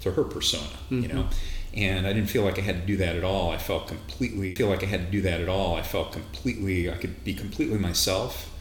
to 0.00 0.12
her 0.12 0.24
persona, 0.24 0.76
you 0.90 1.08
know. 1.08 1.28
And 1.74 2.06
I 2.06 2.12
didn't 2.12 2.30
feel 2.30 2.44
like 2.44 2.58
I 2.58 2.62
had 2.62 2.82
to 2.82 2.86
do 2.86 2.96
that 2.98 3.16
at 3.16 3.24
all. 3.24 3.50
I 3.50 3.58
felt 3.58 3.88
completely 3.88 4.54
feel 4.54 4.68
like 4.68 4.84
I 4.84 4.86
had 4.86 5.06
to 5.06 5.10
do 5.10 5.20
that 5.22 5.40
at 5.40 5.48
all. 5.48 5.74
I 5.74 5.82
felt 5.82 6.12
completely 6.12 6.88
I 6.88 6.94
could 6.94 7.24
be 7.24 7.34
completely 7.34 7.78
myself, 7.78 8.53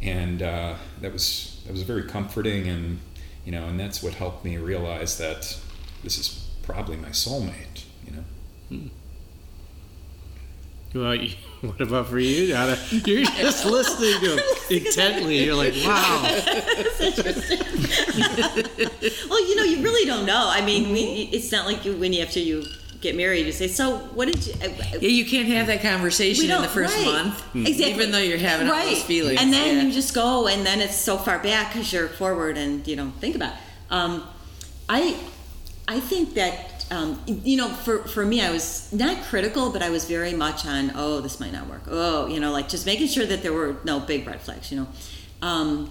and 0.00 0.42
uh, 0.42 0.74
that 1.00 1.12
was 1.12 1.62
that 1.66 1.72
was 1.72 1.82
very 1.82 2.04
comforting. 2.04 2.68
And 2.68 3.00
you 3.44 3.52
know, 3.52 3.66
and 3.66 3.78
that's 3.78 4.02
what 4.02 4.14
helped 4.14 4.44
me 4.44 4.56
realize 4.56 5.18
that 5.18 5.58
this 6.02 6.18
is 6.18 6.48
probably 6.62 6.96
my 6.96 7.10
soulmate. 7.10 7.84
You 8.06 8.12
know. 8.12 8.24
Well, 10.94 11.18
what 11.60 11.80
about 11.80 12.06
for 12.08 12.20
you, 12.20 12.48
Donna? 12.52 12.78
You're 12.90 13.24
just 13.24 13.64
listening 13.66 14.20
to 14.20 14.36
him 14.36 14.44
intently. 14.70 15.44
You're 15.44 15.56
like, 15.56 15.74
wow. 15.84 16.22
Well, 19.28 19.48
you 19.48 19.56
know, 19.56 19.64
you 19.64 19.82
really 19.82 20.06
don't 20.06 20.24
know. 20.24 20.48
I 20.50 20.60
mean, 20.64 20.90
we, 20.92 21.28
it's 21.32 21.50
not 21.52 21.66
like 21.66 21.84
you 21.84 21.96
when 21.96 22.12
you 22.12 22.22
after 22.22 22.38
you 22.38 22.64
get 23.04 23.16
married, 23.16 23.46
you 23.46 23.52
say, 23.52 23.68
"So, 23.68 23.98
what 24.14 24.26
did 24.26 24.44
you?" 24.46 24.54
Yeah, 25.00 25.08
you 25.08 25.24
can't 25.24 25.46
have 25.48 25.68
that 25.68 25.82
conversation 25.82 26.50
in 26.50 26.62
the 26.62 26.68
first 26.68 26.96
right. 26.96 27.04
month, 27.04 27.44
exactly. 27.54 27.92
even 27.92 28.10
though 28.10 28.18
you're 28.18 28.38
having 28.38 28.66
all 28.66 28.72
right. 28.72 28.86
those 28.86 29.04
feelings. 29.04 29.40
and 29.40 29.52
then 29.52 29.76
yeah. 29.76 29.82
you 29.82 29.92
just 29.92 30.14
go, 30.14 30.48
and 30.48 30.66
then 30.66 30.80
it's 30.80 30.96
so 30.96 31.16
far 31.16 31.38
back 31.38 31.72
because 31.72 31.92
you're 31.92 32.08
forward, 32.08 32.56
and 32.56 32.86
you 32.88 32.96
don't 32.96 33.12
think 33.12 33.36
about. 33.36 33.52
It. 33.52 33.60
Um, 33.90 34.26
I, 34.88 35.16
I 35.86 36.00
think 36.00 36.34
that 36.34 36.74
um, 36.90 37.20
you 37.26 37.56
know, 37.56 37.68
for 37.68 37.98
for 38.08 38.24
me, 38.24 38.40
I 38.40 38.50
was 38.50 38.92
not 38.92 39.22
critical, 39.24 39.70
but 39.70 39.82
I 39.82 39.90
was 39.90 40.06
very 40.06 40.32
much 40.32 40.66
on, 40.66 40.92
oh, 40.94 41.20
this 41.20 41.40
might 41.40 41.52
not 41.52 41.68
work. 41.68 41.82
Oh, 41.88 42.26
you 42.26 42.40
know, 42.40 42.52
like 42.52 42.68
just 42.68 42.86
making 42.86 43.08
sure 43.08 43.26
that 43.26 43.42
there 43.42 43.52
were 43.52 43.76
no 43.84 44.00
big 44.00 44.26
red 44.26 44.40
flags. 44.40 44.72
You 44.72 44.86
know, 45.40 45.88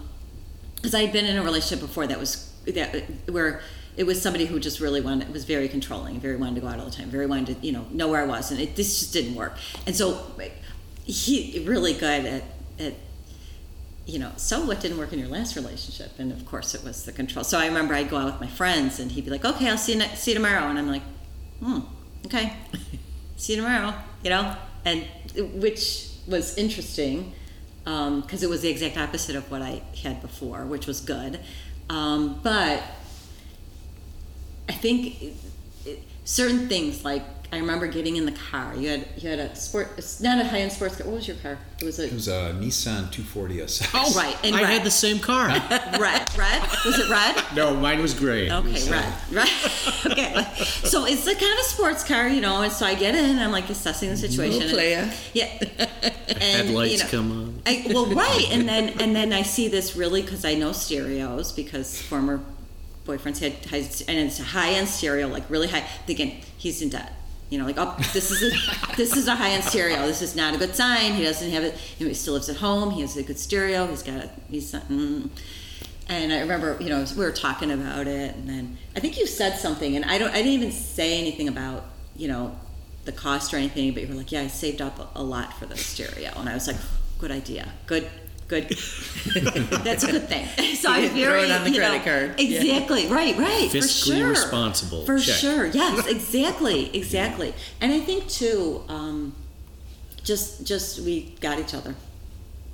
because 0.76 0.94
I 0.94 1.02
had 1.02 1.14
been 1.14 1.26
in 1.26 1.38
a 1.38 1.44
relationship 1.44 1.86
before 1.88 2.08
that 2.08 2.20
was 2.20 2.52
that 2.66 3.04
where 3.30 3.62
it 3.96 4.06
was 4.06 4.22
somebody 4.22 4.46
who 4.46 4.60
just 4.60 4.80
really 4.80 5.02
wanted 5.02 5.28
it 5.28 5.34
was 5.34 5.46
very 5.46 5.68
controlling, 5.68 6.20
very 6.20 6.36
wanted 6.36 6.56
to 6.56 6.62
go 6.62 6.68
out 6.68 6.80
all 6.80 6.86
the 6.86 6.92
time, 6.92 7.10
very 7.10 7.26
wanted 7.26 7.62
to 7.62 7.66
you 7.66 7.72
know 7.72 7.86
know 7.92 8.08
where 8.08 8.22
I 8.22 8.26
was, 8.26 8.52
and 8.52 8.60
it 8.60 8.76
this 8.76 9.00
just 9.00 9.14
didn't 9.14 9.36
work. 9.36 9.58
And 9.86 9.96
so 9.96 10.26
he 11.06 11.64
really 11.68 11.94
good 11.94 12.26
at 12.26 12.44
at 12.80 12.94
you 14.06 14.20
know, 14.20 14.32
so 14.36 14.66
what 14.66 14.82
didn't 14.82 14.98
work 14.98 15.14
in 15.14 15.20
your 15.20 15.30
last 15.30 15.56
relationship? 15.56 16.12
And 16.20 16.32
of 16.34 16.46
course, 16.46 16.76
it 16.76 16.84
was 16.84 17.06
the 17.06 17.14
control. 17.14 17.46
So 17.46 17.58
I 17.58 17.68
remember 17.68 17.94
I'd 17.94 18.10
go 18.10 18.18
out 18.18 18.26
with 18.26 18.42
my 18.42 18.48
friends, 18.48 19.00
and 19.00 19.12
he'd 19.12 19.24
be 19.26 19.32
like, 19.32 19.46
"Okay, 19.46 19.70
I'll 19.70 19.78
see 19.78 19.94
you 19.94 20.00
ne- 20.00 20.16
see 20.16 20.32
you 20.32 20.36
tomorrow," 20.36 20.68
and 20.68 20.78
I'm 20.78 20.90
like, 20.90 21.04
"Hmm, 21.62 21.80
okay, 22.26 22.54
see 23.38 23.54
you 23.54 23.62
tomorrow," 23.62 23.94
you 24.24 24.30
know, 24.30 24.56
and 24.84 25.06
which 25.62 26.10
was 26.28 26.58
interesting 26.58 27.34
because 27.84 28.44
it 28.44 28.50
was 28.50 28.62
the 28.62 28.70
exact 28.70 28.98
opposite 28.98 29.36
of 29.36 29.50
what 29.52 29.62
I 29.62 29.82
had 30.02 30.22
before, 30.22 30.66
which 30.66 30.88
was 30.88 31.02
good. 31.02 31.40
Um, 31.90 32.40
but 32.44 32.82
I 34.74 34.76
think 34.76 35.22
it, 35.22 35.34
it, 35.86 36.00
certain 36.26 36.68
things 36.68 37.06
like 37.06 37.22
I 37.52 37.58
remember 37.58 37.86
getting 37.86 38.16
in 38.16 38.26
the 38.26 38.32
car. 38.32 38.76
You 38.76 38.90
had 38.90 39.06
you 39.16 39.30
had 39.30 39.38
a 39.38 39.56
sport. 39.56 39.92
It's 39.98 40.20
not 40.20 40.40
a 40.40 40.44
high 40.44 40.62
end 40.62 40.72
sports 40.72 40.96
car. 40.98 41.06
What 41.06 41.18
was 41.18 41.28
your 41.28 41.38
car? 41.38 41.60
It 41.80 41.86
was 41.86 42.00
a 42.00 42.08
It 42.08 42.14
was 42.14 42.28
a 42.28 42.56
Nissan 42.58 43.12
240 43.12 43.58
SX. 43.58 43.92
oh 43.94 44.20
right 44.20 44.36
and 44.44 44.56
I 44.56 44.64
red. 44.64 44.70
had 44.72 44.84
the 44.84 44.90
same 44.90 45.20
car. 45.20 45.50
red 46.00 46.36
red 46.36 46.62
was 46.84 46.98
it 46.98 47.08
red? 47.12 47.36
no, 47.56 47.76
mine 47.76 48.02
was 48.02 48.16
gray. 48.16 48.50
Okay, 48.50 48.90
red, 48.90 49.14
red. 49.32 49.48
okay, 50.08 50.46
so 50.84 51.06
it's 51.06 51.26
the 51.26 51.36
kind 51.36 51.60
of 51.60 51.66
sports 51.66 52.04
car, 52.04 52.28
you 52.28 52.42
know. 52.42 52.64
And 52.64 52.72
so 52.72 52.88
I 52.88 52.96
get 52.96 53.14
in, 53.14 53.24
and 53.24 53.40
I'm 53.40 53.52
like 53.52 53.70
assessing 53.70 54.10
the 54.10 54.18
situation. 54.18 54.62
Little 54.62 54.76
playa. 54.76 55.14
Yeah, 55.34 55.46
and 56.28 56.42
Headlights 56.42 56.94
you 56.94 57.04
know, 57.04 57.10
come 57.12 57.32
on. 57.32 57.62
I, 57.68 57.86
well, 57.94 58.08
right, 58.08 58.48
and 58.50 58.68
then 58.68 59.00
and 59.00 59.16
then 59.16 59.32
I 59.32 59.44
see 59.44 59.68
this 59.68 59.96
really 59.96 60.24
because 60.24 60.44
I 60.44 60.56
know 60.56 60.72
stereos 60.72 61.52
because 61.52 62.02
former 62.02 62.42
boyfriends 63.06 63.40
had 63.40 63.54
high, 63.66 63.88
and 64.08 64.28
it's 64.28 64.40
a 64.40 64.44
high 64.44 64.72
end 64.72 64.88
stereo, 64.88 65.28
like 65.28 65.50
really 65.50 65.68
high. 65.68 65.82
Thinking 66.06 66.42
he's 66.58 66.82
in 66.82 66.90
debt. 66.90 67.14
You 67.50 67.60
know, 67.60 67.66
like 67.66 67.78
oh, 67.78 67.96
this 68.14 68.32
is 68.32 68.42
a 68.42 68.96
this 68.96 69.16
is 69.16 69.28
a 69.28 69.36
high 69.36 69.52
end 69.52 69.64
stereo. 69.64 70.08
This 70.08 70.22
is 70.22 70.36
not 70.36 70.56
a 70.56 70.58
good 70.58 70.76
sign. 70.76 71.14
He 71.14 71.24
doesn't 71.24 71.52
have 71.52 71.64
it. 71.64 71.76
He 71.76 72.14
still 72.14 72.34
lives 72.34 72.50
at 72.50 72.58
home. 72.58 72.92
He 72.92 73.02
has 73.02 73.16
a 73.18 73.24
good 73.24 73.40
stereo. 73.40 73.88
He's 73.88 74.04
got 74.04 74.24
a 74.24 74.30
he's. 74.50 74.74
Mm. 74.74 75.30
And 76.10 76.34
I 76.34 76.42
remember, 76.42 76.78
you 76.82 76.90
know, 76.90 77.06
we 77.16 77.24
were 77.24 77.32
talking 77.32 77.72
about 77.72 78.08
it, 78.08 78.36
and 78.36 78.50
then 78.50 78.78
I 78.96 79.00
think 79.00 79.18
you 79.18 79.26
said 79.26 79.58
something, 79.58 79.96
and 79.96 80.04
I 80.04 80.18
don't, 80.18 80.32
I 80.32 80.38
didn't 80.38 80.52
even 80.52 80.72
say 80.72 81.18
anything 81.18 81.48
about, 81.48 81.86
you 82.18 82.28
know, 82.28 82.58
the 83.06 83.14
cost 83.14 83.54
or 83.54 83.58
anything, 83.58 83.94
but 83.94 84.04
you 84.04 84.10
were 84.10 84.16
like, 84.16 84.32
yeah, 84.32 84.42
I 84.42 84.48
saved 84.48 84.82
up 84.82 85.16
a 85.16 85.24
lot 85.24 85.58
for 85.58 85.66
the 85.66 85.78
stereo, 85.78 86.32
and 86.36 86.50
I 86.50 86.54
was 86.56 86.68
like, 86.68 86.76
good 87.20 87.32
idea, 87.32 87.72
good, 87.86 88.10
good. 88.48 88.70
That's 89.84 90.04
a 90.04 90.12
good 90.12 90.28
thing. 90.28 90.48
So 90.84 90.92
I 90.92 91.00
was 91.00 91.12
didn't 91.12 91.24
throw 91.24 91.32
very, 91.32 91.44
it 91.46 91.52
on 91.52 91.64
the 91.64 91.70
you 91.70 91.80
know, 91.80 91.88
credit 91.88 92.04
card. 92.04 92.40
Yeah. 92.42 92.60
Exactly, 92.60 93.08
right, 93.08 93.38
right, 93.38 93.72
for 93.72 93.78
Fiscally 93.78 94.18
sure, 94.18 94.30
responsible. 94.32 95.06
for 95.06 95.18
Check. 95.18 95.36
sure. 95.38 95.66
Yes, 95.68 96.08
exactly, 96.08 96.94
exactly. 96.94 97.54
And 97.80 97.94
I 97.94 98.02
think 98.02 98.28
too, 98.28 98.84
um, 98.90 99.34
just, 100.24 100.66
just 100.66 101.00
we 101.00 101.36
got 101.40 101.60
each 101.60 101.74
other. 101.74 101.96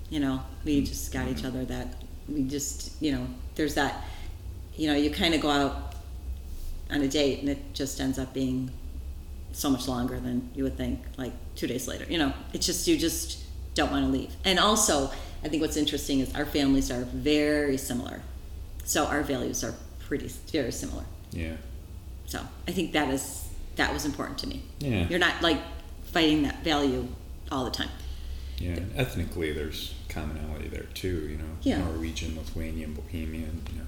You 0.10 0.22
know, 0.22 0.42
we 0.66 0.82
just 0.84 1.14
got 1.14 1.28
each 1.28 1.46
other 1.46 1.66
that 1.66 1.88
we 2.28 2.44
just, 2.44 3.00
you 3.00 3.12
know, 3.12 3.28
there's 3.54 3.76
that, 3.76 4.04
you 4.76 4.88
know, 4.88 4.96
you 4.96 5.12
kind 5.12 5.36
of 5.36 5.42
go 5.42 5.52
out 5.52 5.94
on 6.90 7.02
a 7.02 7.08
date 7.08 7.42
and 7.42 7.50
it 7.50 7.74
just 7.76 8.00
ends 8.02 8.18
up 8.18 8.34
being 8.34 8.72
so 9.52 9.70
much 9.70 9.88
longer 9.88 10.20
than 10.20 10.50
you 10.56 10.64
would 10.64 10.78
think, 10.78 11.00
like 11.18 11.34
two 11.56 11.68
days 11.68 11.88
later. 11.88 12.06
You 12.10 12.18
know, 12.18 12.34
it's 12.54 12.66
just, 12.66 12.88
you 12.88 12.98
just 12.98 13.44
don't 13.76 13.92
want 13.92 14.06
to 14.06 14.12
leave. 14.12 14.36
And 14.46 14.58
also, 14.58 15.12
I 15.44 15.48
think 15.48 15.62
what's 15.62 15.78
interesting 15.78 16.20
is 16.20 16.34
our 16.36 16.46
families 16.46 16.92
are 16.92 17.04
very 17.04 17.78
similar. 17.78 18.22
So 18.84 19.06
our 19.06 19.22
values 19.24 19.64
are 19.64 19.74
pretty, 20.00 20.28
very 20.52 20.72
similar. 20.72 21.04
Yeah. 21.32 21.56
So 22.26 22.42
I 22.68 22.72
think 22.72 22.92
that 22.94 23.10
is, 23.14 23.48
that 23.76 23.94
was 23.94 24.06
important 24.06 24.38
to 24.40 24.48
me. 24.48 24.64
Yeah. 24.80 25.08
You're 25.08 25.20
not 25.20 25.42
like 25.42 25.60
fighting 26.06 26.44
that 26.44 26.64
value 26.64 27.08
all 27.52 27.66
the 27.66 27.72
time. 27.72 27.90
Yeah. 28.58 28.80
Ethnically, 28.96 29.54
there's 29.54 29.94
commonality 30.10 30.68
there 30.68 30.84
too. 30.94 31.28
You 31.30 31.38
know, 31.38 31.46
Yeah. 31.62 31.78
Norwegian, 31.80 32.36
Lithuanian, 32.36 32.94
Bohemian. 32.94 33.62
You 33.72 33.80
know. 33.80 33.86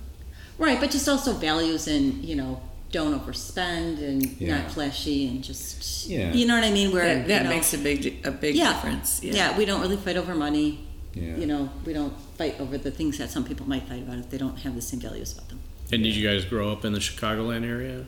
Right, 0.58 0.79
but 0.79 0.91
just 0.91 1.10
also 1.10 1.34
values 1.34 1.88
and 1.88 2.24
you 2.24 2.36
know 2.36 2.62
don't 2.91 3.20
overspend 3.20 4.01
and 4.01 4.25
Yeah. 4.39 4.60
not 4.60 4.72
flashy 4.72 5.27
and 5.27 5.43
just 5.43 6.08
Yeah. 6.08 6.31
you 6.34 6.46
know 6.46 6.55
what 6.55 6.63
I 6.63 6.72
mean. 6.72 6.91
Where 6.91 7.03
That, 7.15 7.27
that 7.27 7.38
you 7.39 7.43
know, 7.50 7.55
makes 7.55 7.74
a 7.74 7.77
big 7.77 8.25
a 8.25 8.31
big 8.31 8.55
yeah, 8.55 8.74
difference. 8.74 9.22
Yeah. 9.24 9.34
yeah. 9.34 9.58
we 9.58 9.65
don't 9.65 9.81
really 9.81 9.98
fight 9.98 10.15
over 10.17 10.36
money. 10.36 10.79
Yeah. 11.13 11.35
You 11.37 11.45
know, 11.45 11.69
we 11.85 11.93
don't 11.93 12.13
fight 12.37 12.59
over 12.59 12.77
the 12.77 12.91
things 12.91 13.17
that 13.17 13.29
some 13.29 13.43
people 13.43 13.67
might 13.67 13.83
fight 13.83 14.03
about 14.03 14.17
if 14.19 14.29
they 14.29 14.37
don't 14.37 14.57
have 14.59 14.75
the 14.75 14.81
same 14.81 14.99
values 15.01 15.33
about 15.33 15.49
them. 15.49 15.59
And 15.91 16.03
did 16.03 16.15
you 16.15 16.27
guys 16.27 16.45
grow 16.45 16.71
up 16.71 16.85
in 16.85 16.93
the 16.93 16.99
Chicagoland 16.99 17.65
area? 17.67 18.05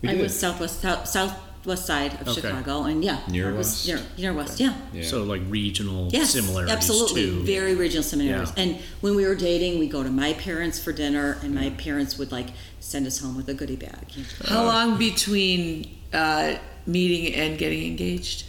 We 0.00 0.08
I 0.08 0.12
did. 0.14 0.22
was 0.22 0.38
southwest 0.38 0.80
south, 0.80 1.06
southwest 1.06 1.84
side 1.86 2.14
of 2.20 2.26
Okay. 2.28 2.40
Chicago, 2.40 2.84
and 2.84 3.04
yeah, 3.04 3.18
Near 3.28 3.50
I 3.50 3.52
was 3.52 3.66
west? 3.66 3.86
near, 3.86 4.00
near 4.18 4.32
west, 4.34 4.58
yeah. 4.58 4.74
Yeah. 4.92 5.02
So 5.04 5.22
like 5.24 5.42
regional 5.48 6.08
Yes, 6.10 6.30
similarities 6.30 6.74
absolutely. 6.74 7.22
too. 7.22 7.42
Very 7.44 7.74
regional 7.74 8.02
similarities. 8.02 8.52
Yeah. 8.56 8.62
And 8.64 8.76
when 9.02 9.14
we 9.14 9.26
were 9.26 9.34
dating, 9.36 9.78
we 9.78 9.88
go 9.88 10.02
to 10.02 10.10
my 10.10 10.32
parents 10.32 10.82
for 10.82 10.92
dinner, 10.92 11.38
and 11.42 11.54
my 11.54 11.70
parents 11.70 12.18
would 12.18 12.32
like 12.32 12.48
send 12.80 13.06
us 13.06 13.18
home 13.18 13.36
with 13.36 13.48
a 13.48 13.54
goodie 13.54 13.76
bag. 13.76 14.06
How 14.46 14.64
long 14.64 14.96
between 14.98 15.96
uh, 16.14 16.54
meeting 16.86 17.34
and 17.34 17.58
getting 17.58 17.86
engaged? 17.86 18.46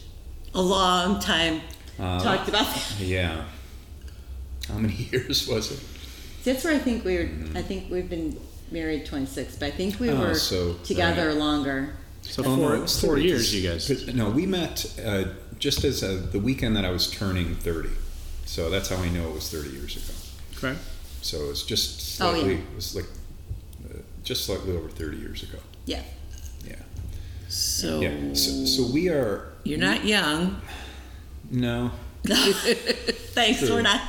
A 0.56 0.62
long 0.62 1.20
time. 1.20 1.62
Uh, 2.00 2.20
Talked 2.24 2.50
about 2.50 2.66
that. 2.74 2.96
Yeah. 3.00 3.46
How 4.68 4.76
many 4.78 4.94
years 5.12 5.48
was 5.48 5.72
it? 5.72 5.80
That's 6.44 6.64
where 6.64 6.74
I 6.74 6.80
think 6.80 7.06
we 7.06 7.18
were. 7.18 7.30
I 7.56 7.62
think 7.62 7.90
we've 7.92 8.10
been 8.10 8.40
married 8.72 9.06
26, 9.06 9.58
but 9.58 9.66
I 9.68 9.72
think 9.72 10.00
we 10.00 10.10
Oh, 10.10 10.20
were 10.20 10.36
so, 10.36 10.74
together 10.84 11.28
right. 11.30 11.38
longer. 11.38 11.94
So 12.24 12.42
Oh, 12.46 12.56
four, 12.56 12.70
no, 12.70 12.76
it 12.76 12.82
was 12.82 13.00
four 13.02 13.16
30, 13.16 13.24
years, 13.28 13.42
'cause- 13.42 13.54
you 13.54 13.70
guys. 13.70 14.16
No, 14.16 14.30
we 14.30 14.46
met 14.46 14.86
uh, 15.06 15.26
just 15.60 15.84
as 15.84 16.04
uh 16.04 16.26
the 16.32 16.40
weekend 16.40 16.76
that 16.78 16.86
I 16.86 16.90
was 16.90 17.10
turning 17.12 17.56
30. 17.56 17.90
So 18.46 18.70
that's 18.70 18.90
how 18.90 18.98
I 18.98 19.10
know 19.10 19.30
it 19.30 19.34
was 19.34 19.50
30 19.50 19.70
years 19.70 19.96
ago. 19.96 20.14
Okay. 20.58 20.80
So 21.22 21.38
it 21.44 21.48
was 21.48 21.64
just 21.64 22.20
Oh, 22.22 22.34
yeah. 22.34 22.42
slightly, 22.42 22.54
it 22.56 22.76
was 22.76 22.96
like 22.96 23.06
uh, 23.90 23.98
just 24.24 24.46
slightly 24.46 24.76
over 24.76 24.90
30 24.90 25.18
years 25.18 25.44
ago. 25.44 25.60
Yeah. 25.86 26.02
Yeah. 26.68 26.76
So, 27.50 28.02
Yeah. 28.02 28.34
So, 28.34 28.66
so 28.66 28.88
we 28.88 29.10
are, 29.10 29.54
you're 29.64 29.80
not 29.80 30.04
young. 30.06 30.62
No, 31.52 31.92
Thanks. 32.24 33.60
True. 33.60 33.70
We're 33.76 33.82
not. 33.82 34.02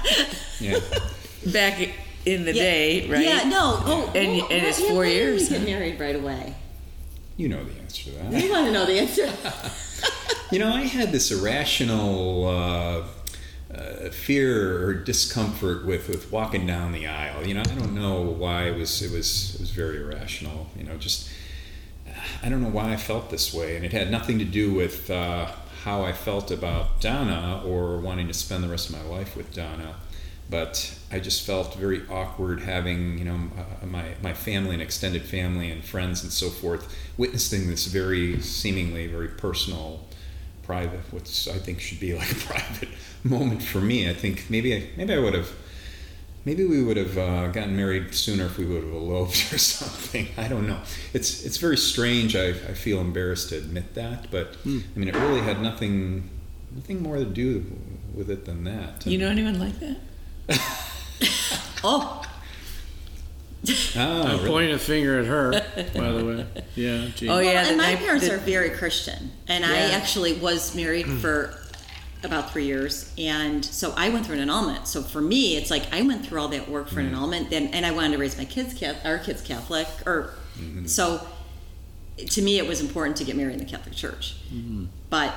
yeah. 0.61 0.79
Back 1.53 1.81
in 2.25 2.45
the 2.45 2.53
Yeah. 2.55 2.63
day, 2.63 3.09
right? 3.11 3.25
Yeah. 3.25 3.45
No. 3.49 3.81
Oh. 3.85 4.13
And- 4.15 4.39
well, 4.39 4.47
and 4.51 4.67
it's 4.67 4.81
yeah, 4.81 4.89
four 4.89 4.99
why 5.03 5.09
years, 5.11 5.49
get 5.49 5.63
married 5.63 5.99
right 6.01 6.17
away. 6.17 6.55
You 7.37 7.49
know 7.49 7.65
the 7.65 7.79
answer 7.81 8.05
to 8.05 8.11
that. 8.19 8.31
We 8.33 8.51
want 8.51 8.67
to 8.67 8.73
know 8.73 8.87
the 8.87 8.99
answer. 9.01 9.29
You 10.51 10.59
know, 10.61 10.73
I 10.73 10.83
had 10.83 11.11
this 11.11 11.33
irrational 11.33 12.47
uh, 12.47 13.03
uh, 13.75 14.11
fear 14.11 14.85
or 14.87 14.95
discomfort 14.95 15.85
with, 15.85 16.07
with 16.09 16.31
walking 16.31 16.65
down 16.67 16.93
the 16.93 17.07
aisle. 17.09 17.45
You 17.45 17.55
know, 17.55 17.61
I 17.63 17.75
don't 17.75 17.95
know 17.95 18.21
why 18.21 18.69
it 18.69 18.77
was 18.77 19.03
it 19.03 19.11
was 19.11 19.55
it 19.55 19.61
was 19.61 19.71
very 19.71 19.97
irrational. 20.01 20.69
You 20.77 20.85
know, 20.85 20.97
just 20.97 21.29
I 22.43 22.49
don't 22.49 22.63
know 22.63 22.69
why 22.69 22.93
I 22.93 22.97
felt 22.97 23.31
this 23.31 23.53
way, 23.53 23.75
and 23.75 23.85
it 23.85 23.91
had 23.93 24.11
nothing 24.13 24.39
to 24.39 24.45
do 24.45 24.73
with 24.75 25.11
uh, 25.11 25.51
how 25.85 26.03
I 26.03 26.15
felt 26.15 26.51
about 26.51 27.03
Donna 27.03 27.63
or 27.65 27.99
wanting 27.99 28.27
to 28.29 28.35
spend 28.35 28.65
the 28.65 28.69
rest 28.69 28.89
of 28.89 28.97
my 28.97 29.03
life 29.03 29.37
with 29.37 29.53
Donna. 29.55 29.97
But 30.49 30.99
I 31.13 31.21
just 31.21 31.47
felt 31.47 31.75
very 31.75 32.03
awkward 32.09 32.61
having, 32.61 33.19
you 33.19 33.25
know, 33.27 33.39
uh, 33.59 33.87
my, 33.87 34.15
my 34.23 34.33
family 34.33 34.73
and 34.73 34.83
extended 34.83 35.23
family 35.23 35.71
and 35.71 35.85
friends 35.85 36.23
and 36.23 36.33
so 36.33 36.49
forth 36.49 36.95
witnessing 37.19 37.69
this 37.69 37.87
very 37.87 38.41
seemingly 38.41 39.07
very 39.07 39.29
personal, 39.29 40.07
private, 40.63 41.01
what 41.11 41.23
I 41.53 41.59
think 41.59 41.81
should 41.81 42.01
be 42.01 42.15
like 42.15 42.33
a 42.33 42.37
private 42.37 42.89
moment 43.23 43.63
for 43.63 43.83
me. 43.83 44.09
I 44.09 44.15
think 44.15 44.47
maybe 44.49 44.75
I, 44.75 44.89
maybe 44.97 45.13
I 45.13 45.19
would 45.19 45.35
have 45.35 45.51
Maybe 46.45 46.65
we 46.65 46.83
would 46.83 46.99
have 46.99 47.17
uh, 47.17 47.49
gotten 47.49 47.75
married 47.75 48.15
sooner 48.15 48.45
if 48.45 48.59
we 48.59 48.67
would 48.67 48.83
have 48.85 48.93
eloped 48.93 49.33
or 49.53 49.59
something. 49.59 50.29
I 50.37 50.47
don't 50.49 50.67
know. 50.67 50.79
It's 51.15 51.45
it's 51.45 51.57
very 51.57 51.77
strange. 51.79 52.37
I, 52.37 52.49
I 52.49 52.75
feel 52.75 53.01
embarrassed 53.01 53.49
to 53.51 53.57
admit 53.59 53.95
that, 53.95 54.31
but 54.31 54.57
I 54.67 54.69
mean, 54.95 55.09
it 55.09 55.15
really 55.17 55.41
had 55.41 55.63
nothing 55.63 56.29
nothing 56.75 57.03
more 57.03 57.17
to 57.17 57.25
do 57.25 57.65
with 58.15 58.31
it 58.31 58.45
than 58.45 58.65
that. 58.65 59.07
You 59.07 59.17
know 59.19 59.29
anyone 59.29 59.59
like 59.59 59.79
that? 59.81 59.97
oh. 61.85 62.23
Ah, 63.97 64.23
I'm 64.25 64.37
really? 64.37 64.49
pointing 64.49 64.75
a 64.75 64.79
finger 64.79 65.21
at 65.21 65.25
her, 65.27 65.53
by 65.99 66.13
the 66.13 66.25
way. 66.25 66.47
Yeah. 66.75 67.09
Gee. 67.17 67.31
Oh, 67.31 67.39
yeah. 67.39 67.55
Well, 67.63 67.69
and 67.69 67.77
my 67.79 67.93
night- 67.95 67.99
parents 68.01 68.27
the- 68.29 68.35
are 68.35 68.39
very 68.39 68.69
Christian, 68.71 69.33
and 69.49 69.65
I 69.65 69.93
actually 69.93 70.35
was 70.35 70.75
married 70.77 71.07
for 71.07 71.59
about 72.25 72.51
three 72.53 72.65
years, 72.65 73.13
and 73.19 73.65
so 73.65 73.93
I 73.97 74.09
went 74.11 74.27
through 74.27 74.37
an 74.37 74.43
annulment. 74.43 74.87
So 74.89 75.03
for 75.03 75.21
me, 75.21 75.57
it's 75.57 75.71
like 75.71 75.93
I 75.93 76.03
went 76.03 76.27
through 76.27 76.41
all 76.41 76.49
that 76.49 76.69
work 76.69 76.89
for 76.89 77.01
an 77.01 77.07
mm-hmm. 77.07 77.15
annulment, 77.17 77.51
then 77.51 77.69
and 77.69 77.85
I 77.85 77.91
wanted 77.93 78.13
to 78.13 78.19
raise 78.19 78.37
my 78.37 78.45
kids, 78.45 78.75
Catholic, 78.75 79.05
our 79.05 79.19
kids 79.19 79.43
Catholic, 79.43 79.89
or 80.07 80.35
mm-hmm. 80.59 80.87
so. 80.87 81.27
To 82.17 82.43
me, 82.43 82.59
it 82.59 82.69
was 82.69 82.81
important 82.81 83.17
to 83.17 83.25
get 83.25 83.35
married 83.35 83.55
in 83.55 83.59
the 83.59 83.65
Catholic 83.65 83.93
Church, 83.93 84.37
mm-hmm. 84.49 84.85
but 85.11 85.35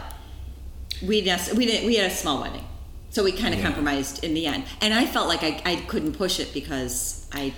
we 1.02 1.22
just 1.22 1.54
we 1.56 1.66
didn't 1.66 1.88
we 1.88 1.96
had 1.96 2.12
a 2.12 2.14
small 2.14 2.42
wedding, 2.42 2.64
so 3.10 3.24
we 3.24 3.32
kind 3.32 3.54
of 3.54 3.60
Yeah. 3.60 3.66
compromised 3.66 4.24
in 4.24 4.36
the 4.36 4.46
end. 4.46 4.64
And 4.80 4.94
I 4.94 5.06
felt 5.08 5.28
like 5.28 5.42
I, 5.42 5.60
I 5.66 5.76
couldn't 5.88 6.14
push 6.14 6.40
it 6.40 6.54
because 6.54 7.28
I 7.34 7.54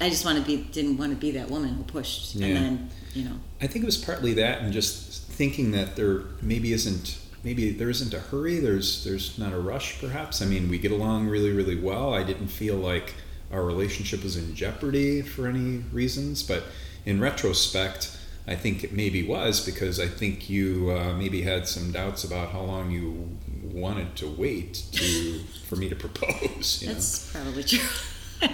I 0.00 0.10
just 0.10 0.24
want 0.24 0.38
to 0.38 0.44
be 0.44 0.56
didn't 0.56 0.96
want 0.96 1.12
to 1.12 1.16
be 1.16 1.30
that 1.32 1.48
woman 1.48 1.74
who 1.74 1.84
pushed, 1.84 2.34
Yeah. 2.34 2.46
and 2.46 2.56
then 2.56 2.90
you 3.14 3.24
know. 3.24 3.36
I 3.60 3.66
think 3.66 3.84
it 3.84 3.86
was 3.86 3.96
partly 3.96 4.34
that, 4.34 4.62
and 4.62 4.72
just 4.72 5.22
thinking 5.28 5.70
that 5.72 5.96
there 5.96 6.22
maybe 6.42 6.72
isn't 6.72 7.18
maybe 7.44 7.70
there 7.70 7.90
isn't 7.90 8.12
a 8.14 8.20
hurry. 8.20 8.58
There's 8.58 9.04
there's 9.04 9.38
not 9.38 9.52
a 9.52 9.58
rush. 9.58 10.00
Perhaps 10.00 10.42
I 10.42 10.46
mean 10.46 10.68
we 10.68 10.78
get 10.78 10.92
along 10.92 11.28
really 11.28 11.52
really 11.52 11.76
well. 11.80 12.14
I 12.14 12.22
didn't 12.22 12.48
feel 12.48 12.76
like 12.76 13.14
our 13.52 13.62
relationship 13.64 14.22
was 14.22 14.36
in 14.36 14.54
jeopardy 14.54 15.22
for 15.22 15.46
any 15.46 15.78
reasons, 15.92 16.42
but 16.42 16.64
in 17.06 17.18
retrospect, 17.20 18.18
I 18.46 18.54
think 18.54 18.84
it 18.84 18.92
maybe 18.92 19.26
was 19.26 19.64
because 19.64 19.98
I 19.98 20.06
think 20.06 20.50
you 20.50 20.90
uh, 20.90 21.14
maybe 21.14 21.42
had 21.42 21.66
some 21.66 21.90
doubts 21.92 22.24
about 22.24 22.50
how 22.50 22.60
long 22.60 22.90
you 22.90 23.38
wanted 23.72 24.16
to 24.16 24.28
wait 24.28 24.82
to 24.92 25.40
for 25.66 25.76
me 25.76 25.88
to 25.88 25.96
propose. 25.96 26.82
You 26.82 26.88
know? 26.88 26.94
That's 26.94 27.32
probably 27.32 27.64
true. 27.64 27.80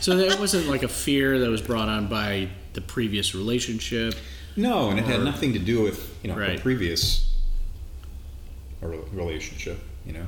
So 0.00 0.16
that 0.16 0.38
wasn't 0.38 0.66
like 0.68 0.82
a 0.82 0.88
fear 0.88 1.38
that 1.38 1.48
was 1.48 1.62
brought 1.62 1.88
on 1.88 2.08
by 2.08 2.50
the 2.74 2.82
previous 2.82 3.34
relationship. 3.34 4.14
No, 4.54 4.90
and 4.90 4.98
it 4.98 5.06
had 5.06 5.22
nothing 5.22 5.54
to 5.54 5.58
do 5.58 5.82
with 5.82 6.14
you 6.22 6.28
know 6.30 6.36
Right. 6.36 6.58
a 6.58 6.62
previous 6.62 7.29
a 8.82 8.88
re- 8.88 8.98
relationship. 9.12 9.78
You 10.06 10.14
know, 10.14 10.26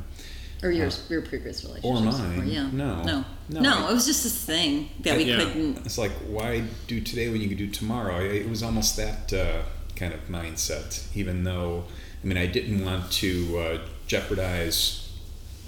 Or 0.62 0.70
your, 0.70 0.90
your 1.08 1.22
previous 1.22 1.64
relationship. 1.64 1.84
Or 1.84 2.00
mine. 2.00 2.46
yeah. 2.48 2.68
No. 2.72 3.02
No. 3.02 3.24
No, 3.48 3.60
No, 3.60 3.86
I- 3.86 3.90
it 3.90 3.94
was 3.94 4.06
just 4.06 4.22
this 4.24 4.44
thing 4.44 4.88
that 5.00 5.16
we 5.16 5.24
Yeah. 5.24 5.38
couldn't. 5.38 5.78
it's 5.86 5.98
like 5.98 6.12
why 6.26 6.62
do 6.86 7.00
today 7.00 7.28
when 7.30 7.40
you 7.40 7.48
could 7.48 7.58
do 7.58 7.68
tomorrow? 7.68 8.20
It 8.24 8.48
was 8.48 8.62
almost 8.62 8.96
that 8.96 9.32
uh, 9.32 9.62
kind 9.96 10.12
of 10.12 10.20
mindset. 10.28 11.04
Even 11.16 11.44
though 11.44 11.84
I 12.22 12.26
mean 12.26 12.36
I 12.38 12.46
didn't 12.46 12.84
want 12.84 13.10
to 13.12 13.58
uh, 13.58 13.78
jeopardize 14.06 15.10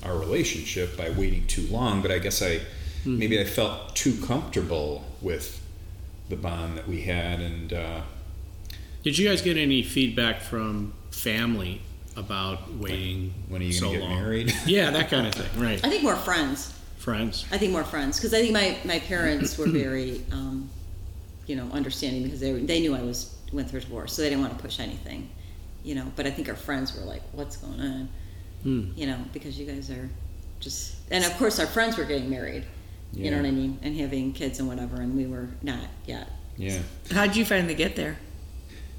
our 0.03 0.17
relationship 0.19 0.97
by 0.97 1.09
waiting 1.11 1.47
too 1.47 1.67
long, 1.69 2.03
but 2.03 2.11
I 2.11 2.19
guess 2.19 2.43
I 2.43 2.61
maybe 3.07 3.41
I 3.41 3.45
felt 3.45 3.97
too 3.97 4.15
comfortable 4.25 5.05
with 5.23 5.61
the 6.29 6.37
bond 6.37 6.77
that 6.79 6.87
we 6.89 7.03
had, 7.03 7.41
and 7.41 7.73
uh, 7.73 8.01
Did 9.03 9.19
you 9.19 9.29
guys 9.29 9.43
get 9.43 9.57
any 9.59 9.83
feedback 9.83 10.41
from 10.41 10.93
family 11.11 11.81
about 12.17 12.73
waiting 12.75 13.35
when 13.49 13.61
are 13.63 13.65
you 13.65 13.73
so 13.73 13.87
going 13.87 13.95
to 13.95 14.01
get 14.01 14.09
long? 14.09 14.23
married? 14.23 14.55
Yeah, 14.67 14.91
that 14.91 15.11
kind 15.11 15.27
of 15.27 15.35
thing. 15.35 15.61
Right. 15.63 15.85
I 15.85 15.89
think 15.91 16.03
more 16.03 16.17
friends. 16.17 16.79
Friends. 16.99 17.45
I 17.53 17.59
think 17.59 17.73
more 17.73 17.85
friends 17.85 18.17
because 18.19 18.33
I 18.33 18.41
think 18.41 18.53
my, 18.53 18.77
my 18.85 18.99
parents 19.01 19.59
were 19.59 19.67
very, 19.69 20.23
um, 20.33 20.71
you 21.47 21.55
know, 21.57 21.69
understanding 21.73 22.23
because 22.23 22.41
they 22.41 22.53
they 22.53 22.81
knew 22.81 22.95
I 22.95 23.03
was 23.03 23.35
went 23.53 23.69
through 23.69 23.81
a 23.81 23.83
divorce, 23.83 24.15
so 24.15 24.23
they 24.23 24.31
didn't 24.31 24.41
want 24.43 24.57
to 24.57 24.63
push 24.63 24.81
anything, 24.81 25.29
you 25.85 25.95
know. 25.95 26.11
But 26.17 26.27
I 26.27 26.31
think 26.31 26.49
our 26.49 26.57
friends 26.57 26.97
were 26.97 27.05
like, 27.05 27.21
"What's 27.33 27.59
going 27.59 27.79
on?" 27.81 28.09
Hmm. 28.63 28.85
You 28.97 29.07
know, 29.07 29.19
because 29.35 29.59
you 29.59 29.67
guys 29.67 29.91
are 29.91 30.09
just, 30.61 30.95
and 31.11 31.23
of 31.25 31.37
course 31.37 31.59
our 31.61 31.67
friends 31.67 31.99
were 31.99 32.05
getting 32.05 32.31
married. 32.31 32.65
You 33.13 33.31
know 33.31 33.37
what 33.37 33.47
I 33.47 33.51
mean, 33.53 33.79
and 33.83 33.95
having 34.01 34.33
kids 34.33 34.59
and 34.59 34.67
whatever, 34.67 34.97
and 34.97 35.15
we 35.15 35.27
were 35.27 35.49
not 35.63 35.85
yet. 36.07 36.29
yeah. 36.57 36.81
How'd 37.13 37.37
you 37.37 37.45
finally 37.45 37.75
get 37.75 37.95
there? 37.97 38.17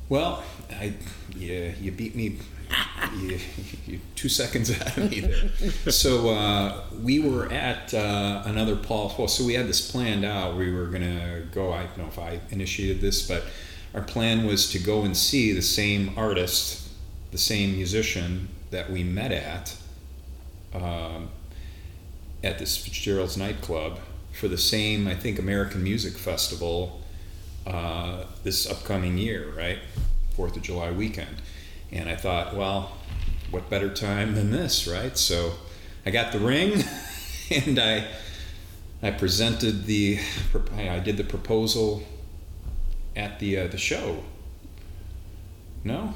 Well, 0.08 0.44
I 0.70 0.94
yeah, 1.36 1.72
you 1.82 1.92
beat 1.92 2.16
me. 2.16 2.38
You, 3.16 3.40
you 3.86 4.00
two 4.16 4.28
seconds 4.28 4.72
out 4.72 4.98
of 4.98 5.10
me 5.10 5.22
there. 5.22 5.50
So 5.92 6.32
uh, 6.32 6.82
we 7.02 7.20
were 7.20 7.50
at 7.52 7.94
uh, 7.94 8.44
another 8.46 8.76
Paul. 8.76 9.14
Well, 9.18 9.28
so 9.28 9.46
we 9.46 9.54
had 9.54 9.68
this 9.68 9.90
planned 9.90 10.26
out. 10.26 10.58
We 10.58 10.74
were 10.74 10.88
gonna 10.88 11.44
go. 11.52 11.72
I 11.72 11.84
don't 11.84 11.98
know 12.00 12.08
if 12.08 12.20
I 12.20 12.42
initiated 12.50 13.00
this, 13.00 13.26
but 13.26 13.44
our 13.94 14.02
plan 14.02 14.46
was 14.46 14.70
to 14.72 14.80
go 14.80 15.04
and 15.04 15.16
see 15.16 15.54
the 15.54 15.62
same 15.62 16.14
artist, 16.18 16.90
the 17.32 17.38
same 17.38 17.76
musician 17.76 18.50
that 18.72 18.90
we 18.90 19.04
met 19.04 19.32
at 19.32 19.78
um, 20.74 21.30
at 22.44 22.60
this 22.60 22.76
Fitzgerald's 22.76 23.38
nightclub 23.38 24.00
for 24.34 24.48
the 24.48 24.58
same, 24.58 25.08
I 25.08 25.16
think, 25.16 25.40
American 25.40 25.84
Music 25.84 26.14
Festival 26.14 27.02
uh, 27.66 28.26
this 28.44 28.70
upcoming 28.70 29.18
year, 29.18 29.52
right? 29.58 29.80
Fourth 30.36 30.56
of 30.58 30.62
July 30.62 30.92
weekend. 30.92 31.42
And 31.92 32.10
I 32.10 32.16
thought, 32.16 32.56
well, 32.56 32.92
what 33.52 33.70
better 33.70 33.94
time 33.94 34.36
than 34.36 34.52
this, 34.52 34.88
right? 34.88 35.18
So 35.18 35.54
I 36.06 36.12
got 36.12 36.32
the 36.32 36.40
ring 36.40 36.84
and 37.66 37.80
I 37.80 38.06
I 39.04 39.12
presented 39.12 39.86
the 39.86 40.20
I 40.78 41.00
did 41.00 41.18
the 41.18 41.24
proposal 41.24 42.04
at 43.16 43.40
the 43.40 43.60
uh, 43.60 43.68
the 43.68 43.78
show. 43.78 44.24
No? 45.84 46.14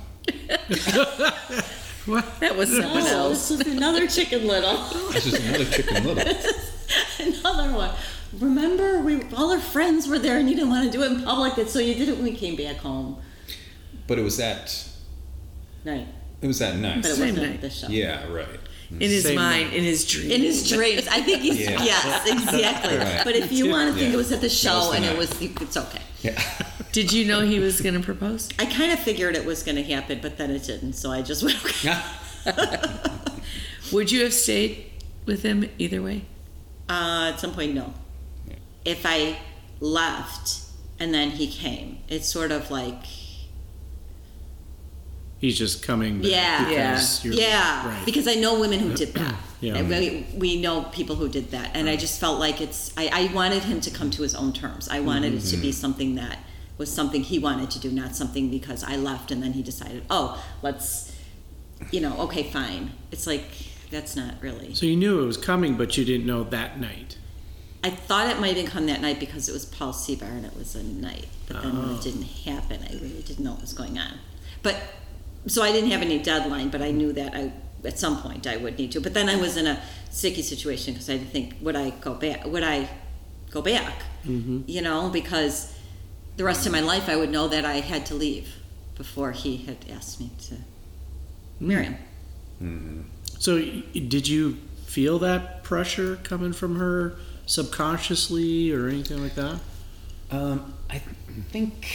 That 2.40 2.56
was 2.58 2.70
someone 2.76 3.04
Oh, 3.04 3.30
else. 3.30 3.50
this 3.50 3.60
is 3.68 3.68
another 3.76 4.08
Chicken 4.08 4.48
Little. 4.48 4.78
This 5.12 5.28
is 5.28 5.34
another 5.46 5.66
chicken 5.66 6.04
little. 6.04 6.34
another 7.20 7.74
one. 7.74 7.92
Remember, 8.40 9.00
we 9.02 9.22
all 9.36 9.52
our 9.52 9.60
friends 9.60 10.08
were 10.08 10.18
there, 10.20 10.40
and 10.40 10.50
you 10.50 10.56
didn't 10.56 10.70
want 10.70 10.92
to 10.92 10.98
do 10.98 11.04
it 11.04 11.12
in 11.12 11.22
public, 11.24 11.58
and 11.58 11.70
so 11.70 11.78
you 11.80 11.94
did 11.96 12.10
it 12.10 12.16
when 12.16 12.24
we 12.24 12.36
came 12.36 12.56
back 12.56 12.78
home. 12.78 13.18
But 14.08 14.18
it 14.18 14.24
was 14.24 14.38
that 14.38 14.88
Right, 15.86 16.08
it 16.42 16.48
was 16.48 16.60
that 16.60 16.76
night. 16.78 17.02
but 17.02 17.12
it 17.12 17.16
Same 17.16 17.36
wasn't 17.36 17.52
night. 17.52 17.62
the 17.62 17.70
show. 17.70 17.88
Yeah, 17.88 18.28
right. 18.32 18.48
In 18.92 19.00
his 19.02 19.24
Same 19.24 19.36
mind, 19.36 19.72
in 19.74 19.84
his 19.84 20.04
dream. 20.08 20.32
In 20.32 20.42
his 20.42 20.68
dreams, 20.68 21.08
I 21.08 21.22
think 21.22 21.42
he's 21.44 21.60
Yeah. 21.60 21.84
yes, 21.84 22.28
exactly. 22.28 22.98
Right. 22.98 23.22
But 23.24 23.36
if 23.36 23.52
you 23.52 23.70
want 23.70 23.90
to 23.90 23.94
think 23.94 24.08
Yeah. 24.10 24.14
it 24.16 24.18
was 24.18 24.32
at 24.32 24.42
the 24.42 24.50
show 24.50 24.90
the 24.92 24.98
and 24.98 25.06
it 25.06 25.16
was, 25.16 25.40
you, 25.40 25.52
it's 25.62 25.78
okay. 25.78 26.02
Yeah. 26.24 26.42
Did 26.92 27.14
you 27.14 27.26
know 27.26 27.42
he 27.42 27.60
was 27.60 27.82
going 27.82 27.94
to 27.94 28.00
propose? 28.00 28.50
I 28.58 28.66
kind 28.66 28.92
of 28.92 28.98
figured 29.00 29.36
it 29.36 29.46
was 29.46 29.62
going 29.62 29.76
to 29.76 29.84
happen, 29.84 30.20
but 30.24 30.38
then 30.40 30.50
it 30.50 30.64
didn't. 30.64 30.94
So 30.94 31.12
I 31.12 31.22
just 31.22 31.44
went. 31.44 31.64
Okay. 31.64 31.96
Would 33.92 34.12
you 34.12 34.24
have 34.24 34.34
stayed 34.34 34.86
with 35.28 35.44
him 35.44 35.70
either 35.78 36.02
way? 36.02 36.26
Uh, 36.90 37.32
at 37.34 37.40
some 37.40 37.54
point, 37.54 37.76
no. 37.76 37.94
Yeah. 38.48 38.56
If 38.86 39.06
I 39.06 39.38
left 39.80 40.62
and 41.00 41.14
then 41.14 41.30
he 41.32 41.48
came, 41.48 42.00
it's 42.08 42.28
sort 42.28 42.52
of 42.52 42.72
like 42.72 43.04
He's 45.40 45.58
just 45.58 45.84
coming 45.84 46.22
back 46.22 46.32
Yeah. 46.32 46.68
because 46.70 47.24
you're 47.26 47.34
yeah, 47.34 47.88
right. 47.88 48.06
because 48.06 48.28
I 48.28 48.36
know 48.36 48.60
women 48.60 48.80
who 48.80 48.94
did 48.94 49.14
that. 49.16 49.36
Yeah. 49.62 49.76
And 49.76 49.90
we, 49.90 50.26
we 50.38 50.62
know 50.62 50.84
people 50.84 51.18
who 51.18 51.28
did 51.28 51.52
that, 51.52 51.72
and 51.76 51.90
I 51.90 51.98
just 51.98 52.18
felt 52.18 52.40
like 52.40 52.62
it's. 52.62 52.94
I, 52.96 53.10
I 53.12 53.34
wanted 53.34 53.64
him 53.64 53.82
to 53.82 53.92
come 53.92 54.10
to 54.12 54.22
his 54.24 54.34
own 54.34 54.54
terms. 54.54 54.88
I 54.88 55.02
wanted 55.02 55.34
it 55.34 55.42
to 55.42 55.56
Mm-hmm. 55.58 55.62
be 55.62 55.72
something 55.74 56.16
that 56.16 56.40
was 56.78 56.90
something 56.90 57.24
he 57.24 57.40
wanted 57.40 57.70
to 57.72 57.80
do, 57.80 57.92
not 57.92 58.16
something 58.16 58.50
because 58.50 58.86
I 58.86 58.96
left 58.96 59.32
and 59.32 59.44
then 59.44 59.52
he 59.52 59.62
decided, 59.62 60.06
oh, 60.10 60.42
let's, 60.62 61.14
you 61.92 62.00
know, 62.00 62.18
okay, 62.22 62.44
fine. 62.44 62.92
It's 63.12 63.28
like 63.28 63.44
that's 63.92 64.16
not 64.16 64.36
really. 64.40 64.74
so 64.76 64.86
you 64.86 64.96
knew 64.96 65.22
it 65.22 65.26
was 65.26 65.36
coming, 65.36 65.76
but 65.76 65.98
you 65.98 66.06
didn't 66.06 66.26
know 66.26 66.46
that 66.46 66.80
night. 66.80 67.18
I 67.84 67.90
thought 67.90 68.30
it 68.30 68.40
might 68.40 68.56
have 68.56 68.70
come 68.70 68.86
that 68.86 69.02
night 69.02 69.20
because 69.20 69.50
it 69.50 69.52
was 69.52 69.66
Paul 69.66 69.92
Cebar 69.92 70.24
and 70.30 70.46
it 70.46 70.56
was 70.56 70.74
a 70.76 70.84
night, 70.84 71.28
but 71.50 71.62
then 71.64 71.78
when 71.78 71.90
Oh. 71.90 71.96
it 71.96 72.02
didn't 72.02 72.24
happen, 72.24 72.80
I 72.90 72.94
really 72.94 73.24
didn't 73.24 73.44
know 73.44 73.52
what 73.52 73.60
was 73.62 73.74
going 73.74 73.98
on. 74.00 74.20
But 74.64 74.78
so 75.48 75.64
I 75.64 75.72
didn't 75.72 75.92
have 75.92 76.02
any 76.02 76.20
deadline, 76.20 76.70
but 76.70 76.82
I 76.82 76.92
knew 76.92 77.14
that 77.14 77.34
I 77.34 77.52
at 77.86 77.98
some 77.98 78.22
point 78.22 78.46
I 78.46 78.58
would 78.58 78.78
need 78.78 78.92
to. 78.92 79.02
But 79.02 79.14
then 79.14 79.30
I 79.30 79.36
was 79.38 79.56
in 79.56 79.66
a 79.66 79.82
sticky 80.10 80.42
situation 80.42 80.94
because 80.94 81.10
I 81.10 81.18
didn't 81.18 81.30
think 81.30 81.56
would 81.62 81.76
I 81.76 81.92
go 81.92 82.14
back? 82.14 82.46
Would 82.46 82.64
I 82.64 82.90
go 83.52 83.62
back? 83.62 84.04
Mm-hmm. 84.26 84.62
You 84.68 84.82
know, 84.82 85.10
because 85.10 85.76
the 86.38 86.44
rest 86.44 86.66
of 86.66 86.72
my 86.72 86.82
life 86.82 87.10
I 87.10 87.16
would 87.16 87.30
know 87.30 87.48
that 87.48 87.66
I 87.66 87.76
had 87.76 88.06
to 88.08 88.16
leave 88.16 88.56
before 88.96 89.32
he 89.32 89.58
had 89.58 89.78
asked 89.92 90.20
me 90.20 90.30
to 90.48 90.56
marry 91.60 91.96
him. 92.60 93.10
So 93.40 93.60
did 93.60 94.28
you 94.28 94.58
feel 94.86 95.20
that 95.20 95.64
pressure 95.64 96.18
coming 96.18 96.52
from 96.52 96.78
her 96.78 97.16
subconsciously 97.46 98.72
or 98.72 98.88
anything 98.88 99.22
like 99.22 99.36
that? 99.36 99.60
Um, 100.32 100.74
I 100.90 101.00
think 101.52 101.88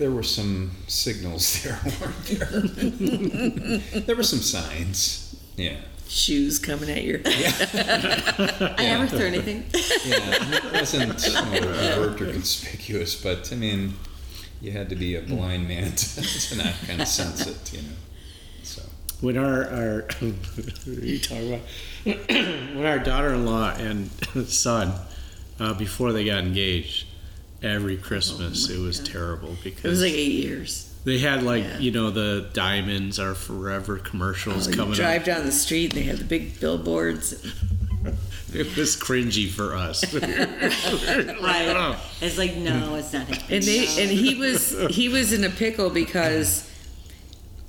there 0.00 0.10
were 0.10 0.22
some 0.22 0.70
signals 0.88 1.62
there, 1.62 1.78
weren't 2.00 2.24
there? 2.24 4.00
there 4.00 4.16
were 4.16 4.22
some 4.22 4.40
signs. 4.40 5.36
Yeah. 5.56 5.76
Shoes 6.08 6.58
coming 6.58 6.90
at 6.90 7.04
your 7.04 7.20
I 7.26 8.74
never 8.78 9.06
threw 9.06 9.26
anything. 9.26 9.64
Yeah. 10.04 10.56
It 10.56 10.72
wasn't 10.72 11.24
you 11.24 11.60
know, 11.60 11.68
overt 11.68 12.20
or 12.22 12.32
conspicuous, 12.32 13.22
but 13.22 13.52
I 13.52 13.56
mean, 13.56 13.94
you 14.60 14.72
had 14.72 14.88
to 14.88 14.96
be 14.96 15.14
a 15.14 15.20
blind 15.20 15.68
man 15.68 15.92
to, 15.92 16.22
to 16.22 16.56
not 16.56 16.74
kind 16.86 17.00
of 17.00 17.06
sense 17.06 17.46
it, 17.46 17.72
you 17.72 17.82
know. 17.82 17.94
So. 18.64 18.82
When 19.20 19.36
our 19.36 19.64
our 19.66 20.08
are 20.22 20.90
you 20.90 21.20
talking 21.20 21.54
about? 21.54 21.66
when 22.74 22.86
our 22.86 22.98
daughter-in-law 22.98 23.74
and 23.76 24.10
son 24.48 24.94
uh, 25.60 25.74
before 25.74 26.12
they 26.12 26.24
got 26.24 26.42
engaged, 26.42 27.06
every 27.62 27.96
Christmas 27.96 28.68
Oh 28.70 28.74
it 28.74 28.78
was 28.80 28.98
terrible 29.00 29.56
because 29.62 29.84
It 29.84 29.88
was 29.88 30.00
like 30.02 30.12
eight 30.12 30.32
years. 30.32 30.92
they 31.04 31.18
had 31.18 31.42
like 31.42 31.64
Yeah. 31.64 31.78
you 31.78 31.90
know 31.90 32.10
the 32.10 32.48
diamonds 32.52 33.18
are 33.18 33.34
forever 33.34 33.98
commercials 33.98 34.66
Oh, 34.66 34.70
you 34.70 34.76
coming 34.76 34.94
drive 34.94 35.20
up. 35.22 35.26
down 35.26 35.46
the 35.46 35.52
street 35.52 35.92
and 35.94 36.02
they 36.02 36.06
have 36.06 36.18
the 36.18 36.24
big 36.24 36.58
billboards. 36.60 37.34
It 38.52 38.76
was 38.76 38.96
cringy 38.96 39.48
for 39.48 39.76
us. 39.76 40.02
Right. 40.14 41.96
It's 42.20 42.36
like 42.38 42.56
no, 42.56 42.96
it's 42.96 43.12
not 43.12 43.26
happening. 43.28 43.56
And 43.58 43.62
they 43.64 43.86
and 44.02 44.10
he 44.10 44.34
was 44.34 44.74
he 44.90 45.08
was 45.08 45.32
in 45.32 45.44
a 45.44 45.50
pickle 45.50 45.88
because 45.90 46.68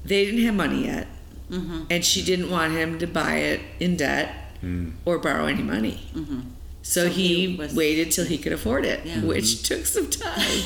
they 0.03 0.25
didn't 0.25 0.43
have 0.43 0.55
money 0.55 0.85
yet, 0.85 1.07
Mm-hmm. 1.51 1.83
and 1.89 2.03
she 2.05 2.23
didn't 2.23 2.49
want 2.49 2.73
him 2.73 2.97
to 2.99 3.05
buy 3.07 3.35
it 3.35 3.59
in 3.79 3.97
debt 3.97 4.33
or 5.05 5.19
borrow 5.19 5.45
any 5.45 5.61
money. 5.61 5.99
Mm-hmm. 6.15 6.39
So 6.83 7.07
he, 7.09 7.47
he 7.47 7.55
was- 7.57 7.73
waited 7.73 8.11
till 8.11 8.25
he 8.25 8.37
could 8.37 8.53
afford 8.53 8.85
it, 8.85 9.05
Yeah. 9.05 9.21
which 9.21 9.63
took 9.67 9.85
some 9.85 10.09
time. 10.09 10.61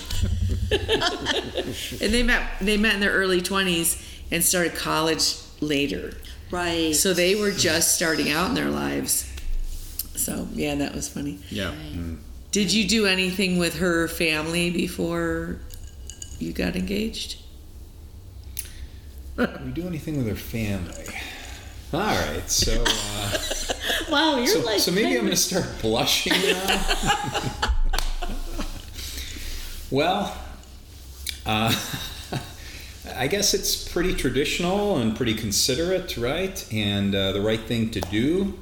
and 0.71 2.13
they 2.13 2.23
met 2.23 2.49
they 2.61 2.77
met 2.77 2.95
in 2.95 2.99
their 3.01 3.11
early 3.11 3.41
twenties 3.41 4.01
and 4.31 4.43
started 4.43 4.75
college 4.75 5.35
later. 5.61 6.13
right. 6.51 6.95
So 6.95 7.13
they 7.13 7.35
were 7.35 7.51
just 7.51 7.95
starting 7.95 8.31
out 8.31 8.49
in 8.49 8.55
their 8.55 8.69
lives. 8.69 9.31
So 10.15 10.47
yeah, 10.53 10.75
that 10.75 10.95
was 10.95 11.07
funny. 11.09 11.39
yeah. 11.49 11.73
Mm. 11.93 12.17
Did 12.51 12.71
you 12.73 12.87
do 12.87 13.05
anything 13.05 13.57
with 13.57 13.75
her 13.79 14.07
family 14.07 14.71
before 14.71 15.59
you 16.39 16.53
got 16.53 16.75
engaged? 16.77 17.41
we 19.37 19.71
do 19.73 19.85
anything 19.85 20.17
with 20.17 20.27
her 20.27 20.35
family. 20.35 21.05
All 21.93 21.99
right, 21.99 22.49
so 22.49 22.83
uh, 22.85 23.37
Wow, 24.09 24.37
you're 24.37 24.47
so, 24.47 24.59
like. 24.61 24.79
so 24.79 24.91
maybe 24.91 25.17
I'm 25.17 25.25
going 25.25 25.29
to 25.29 25.35
start 25.35 25.65
blushing 25.81 26.33
now. 26.33 26.85
well, 29.91 30.37
uh, 31.45 31.73
I 33.15 33.27
guess 33.27 33.53
it's 33.53 33.87
pretty 33.87 34.15
traditional 34.15 34.97
and 34.97 35.15
pretty 35.15 35.35
considerate, 35.35 36.17
right? 36.17 36.67
And 36.73 37.13
uh, 37.13 37.31
the 37.31 37.41
right 37.41 37.61
thing 37.61 37.91
to 37.91 38.01
do 38.01 38.57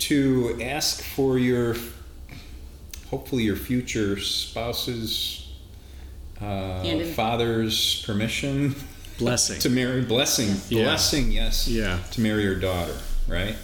to 0.00 0.58
ask 0.60 1.02
for 1.02 1.38
your, 1.38 1.76
hopefully, 3.10 3.44
your 3.44 3.56
future 3.56 4.18
spouse's 4.18 5.52
uh, 6.40 7.04
father's 7.14 8.02
permission 8.04 8.74
Blessing. 9.18 9.58
to 9.60 9.68
marry. 9.70 10.02
Blessing, 10.02 10.56
Yeah. 10.68 10.84
blessing, 10.84 11.30
yes. 11.32 11.66
Yeah. 11.68 11.98
To 12.12 12.20
marry 12.20 12.42
your 12.44 12.54
daughter, 12.54 12.96
right? 13.26 13.56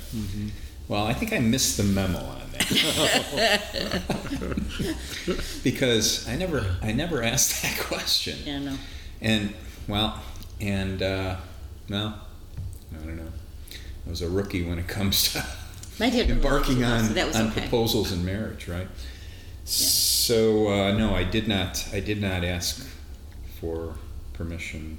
Well, 0.89 1.07
I 1.07 1.15
think 1.15 1.33
I 1.33 1.39
missed 1.39 1.77
the 1.79 1.85
memo 1.85 2.19
on 2.19 2.43
that 2.53 3.63
because 5.65 6.29
I 6.29 6.37
never, 6.37 6.77
I 6.83 6.93
never 6.93 7.23
asked 7.23 7.63
that 7.63 7.79
question. 7.79 8.39
Yeah, 8.45 8.59
no. 8.59 8.77
And 9.21 9.55
well, 9.89 10.23
and 10.61 11.03
uh, 11.03 11.37
well, 11.89 12.21
I 12.93 12.97
don't 13.05 13.17
know. 13.17 13.33
I 14.07 14.11
was 14.11 14.21
a 14.23 14.29
rookie 14.29 14.65
when 14.67 14.79
it 14.79 14.87
comes 14.89 15.33
to 15.33 15.47
My 15.99 16.11
dad 16.11 16.29
embarking 16.31 16.81
liked 16.81 16.93
on 16.93 17.05
so 17.09 17.15
that 17.15 17.27
was 17.27 17.37
on 17.37 17.47
okay. 17.49 17.61
proposals 17.63 18.13
in 18.13 18.25
marriage, 18.25 18.69
right? 18.69 18.89
So 19.65 20.69
uh, 20.69 20.93
no, 20.93 21.15
I 21.15 21.25
did 21.25 21.49
not. 21.49 21.87
I 21.93 22.01
did 22.01 22.21
not 22.21 22.45
ask 22.45 22.87
for 23.61 23.95
permission 24.35 24.99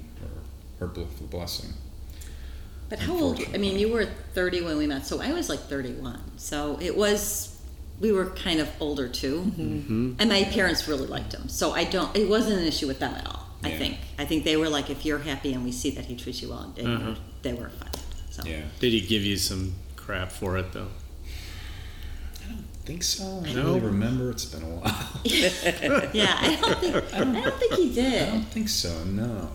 or 0.80 0.86
or 0.86 0.88
bl- 0.88 1.02
blessing. 1.30 1.70
But 2.88 3.00
how 3.00 3.14
old? 3.18 3.40
I 3.52 3.58
mean, 3.58 3.78
you 3.78 3.88
were 3.92 4.06
30 4.34 4.62
when 4.62 4.76
we 4.78 4.86
met, 4.86 5.06
so 5.06 5.20
I 5.20 5.32
was 5.32 5.48
like 5.48 5.58
31. 5.60 6.20
So 6.36 6.78
it 6.80 6.96
was, 6.96 7.60
we 8.00 8.12
were 8.12 8.26
kind 8.30 8.60
of 8.60 8.68
older 8.80 9.08
too, 9.08 9.40
Mm-hmm. 9.56 10.12
and 10.20 10.28
my 10.30 10.44
parents 10.44 10.86
really 10.86 11.06
liked 11.08 11.32
him. 11.34 11.48
So 11.48 11.72
I 11.72 11.84
don't. 11.84 12.14
It 12.16 12.28
wasn't 12.28 12.60
an 12.60 12.64
issue 12.66 12.86
with 12.86 13.00
them 13.00 13.14
at 13.14 13.26
all. 13.26 13.42
I 13.64 13.70
think. 13.70 13.96
I 14.18 14.24
think 14.24 14.44
they 14.44 14.56
were 14.56 14.68
like, 14.68 14.90
if 14.90 15.04
you're 15.04 15.18
happy 15.18 15.52
and 15.52 15.64
we 15.64 15.72
see 15.72 15.90
that 15.92 16.04
he 16.04 16.14
treats 16.14 16.40
you 16.42 16.50
well, 16.50 16.72
they, 16.76 16.84
Uh-huh. 16.84 17.10
were, 17.10 17.16
they 17.42 17.52
were 17.54 17.70
fine. 17.70 17.90
So 18.30 18.42
Yeah, 18.44 18.62
Did 18.78 18.92
he 18.92 19.00
give 19.00 19.22
you 19.24 19.36
some 19.36 19.74
crap 19.96 20.30
for 20.30 20.56
it 20.56 20.72
though? 20.72 20.88
I 22.44 22.48
don't 22.50 22.64
think 22.84 23.02
so. 23.02 23.24
I 23.44 23.46
don't 23.52 23.56
No? 23.56 23.64
really 23.74 23.80
remember. 23.80 24.30
It's 24.30 24.44
been 24.44 24.62
a 24.62 24.66
while. 24.66 25.20
yeah, 25.24 26.36
I 26.38 26.56
don't 26.60 26.78
think. 26.78 27.14
I 27.14 27.24
don't 27.24 27.54
think 27.58 27.72
he 27.74 27.92
did. 28.02 28.22
I 28.28 28.30
don't 28.30 28.44
think 28.44 28.68
so. 28.68 29.02
No. 29.04 29.48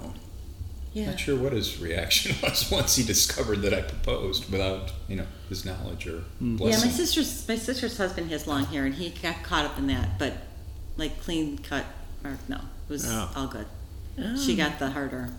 Yeah. 0.94 1.12
Not 1.12 1.20
sure 1.22 1.38
what 1.38 1.54
his 1.54 1.80
reaction 1.80 2.36
was 2.44 2.70
once 2.70 2.96
he 2.98 3.04
discovered 3.04 3.62
that 3.62 3.74
I 3.74 3.82
proposed 3.82 4.52
without, 4.52 4.92
you 5.08 5.16
know, 5.16 5.26
his 5.48 5.64
knowledge 5.64 6.06
or 6.08 6.24
blessing. 6.42 6.80
Yeah, 6.82 6.86
my 6.86 6.92
sister's 6.92 7.48
my 7.48 7.56
sister's 7.56 7.98
husband 7.98 8.30
has 8.32 8.46
long 8.46 8.66
hair, 8.66 8.86
and 8.86 8.94
he 8.96 9.10
got 9.10 9.42
caught 9.44 9.66
up 9.66 9.78
in 9.78 9.88
that. 9.88 10.20
But 10.20 10.34
like 10.98 11.22
clean 11.22 11.58
cut, 11.60 11.86
or 12.26 12.38
no, 12.50 12.58
it 12.58 12.90
was 12.90 13.06
Oh. 13.10 13.30
all 13.36 13.48
good. 13.48 13.66
She 14.38 14.56
got 14.58 14.78
the 14.80 14.90
harder. 14.92 15.30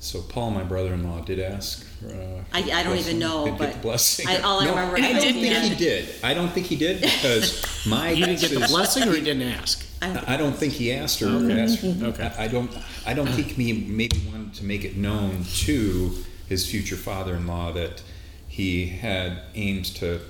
So 0.00 0.22
Paul, 0.22 0.52
my 0.52 0.62
brother-in-law, 0.62 1.22
did 1.22 1.40
ask. 1.40 1.84
For, 1.98 2.06
uh, 2.06 2.44
I, 2.52 2.58
I 2.60 2.82
don't 2.84 2.92
blessing. 2.92 2.98
even 3.16 3.18
know, 3.18 3.44
Did 3.46 3.50
get 3.50 3.58
but 3.58 3.72
the 3.72 3.78
blessing. 3.80 4.28
I, 4.28 4.36
all 4.38 4.60
I 4.60 4.64
No, 4.66 4.70
remember. 4.70 4.96
I 4.98 5.12
don't 5.12 5.20
think 5.22 5.34
he 5.36 5.68
he 5.70 5.74
did. 5.74 6.08
I 6.22 6.34
don't 6.34 6.50
think 6.50 6.66
he 6.68 6.76
did 6.76 7.00
because 7.00 7.84
my. 7.86 8.14
He 8.14 8.22
didn't 8.24 8.40
get 8.40 8.52
the 8.52 8.66
blessing 8.68 9.08
or 9.08 9.12
he 9.14 9.20
didn't 9.24 9.42
ask? 9.42 9.84
I- 10.00 10.34
I 10.34 10.36
don't 10.36 10.56
think 10.56 10.74
he 10.74 10.92
asked 10.92 11.20
her. 11.20 11.26
Okay. 11.26 11.60
Asked, 11.60 11.84
Okay. 11.84 12.32
I, 12.38 12.44
I 12.44 12.48
don't. 12.48 12.70
I 13.06 13.14
don't 13.14 13.28
think 13.28 13.48
he 13.48 13.72
maybe 13.72 14.16
wanted 14.30 14.54
to 14.54 14.64
make 14.64 14.84
it 14.84 14.96
known 14.96 15.44
to 15.66 16.14
his 16.48 16.68
future 16.70 16.96
father-in-law 16.96 17.72
that 17.72 18.02
he 18.48 18.86
had 18.86 19.42
aims 19.54 19.90
to 19.94 20.20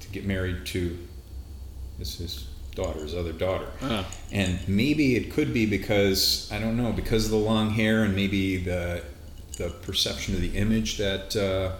to 0.00 0.08
get 0.12 0.24
married 0.24 0.64
to 0.66 0.96
his, 1.98 2.14
his 2.18 2.46
daughter, 2.74 3.00
his 3.00 3.14
other 3.14 3.32
daughter. 3.32 3.66
Ah. 3.82 4.06
And 4.30 4.58
maybe 4.68 5.16
it 5.16 5.32
could 5.32 5.52
be 5.52 5.66
because 5.66 6.48
I 6.52 6.58
don't 6.60 6.76
know 6.76 6.92
because 6.92 7.24
of 7.24 7.30
the 7.32 7.36
long 7.38 7.70
hair 7.70 8.04
and 8.04 8.14
maybe 8.14 8.56
the 8.56 9.02
the 9.56 9.70
perception 9.82 10.34
of 10.34 10.40
the 10.40 10.56
image 10.56 10.98
that 10.98 11.34
uh, 11.36 11.72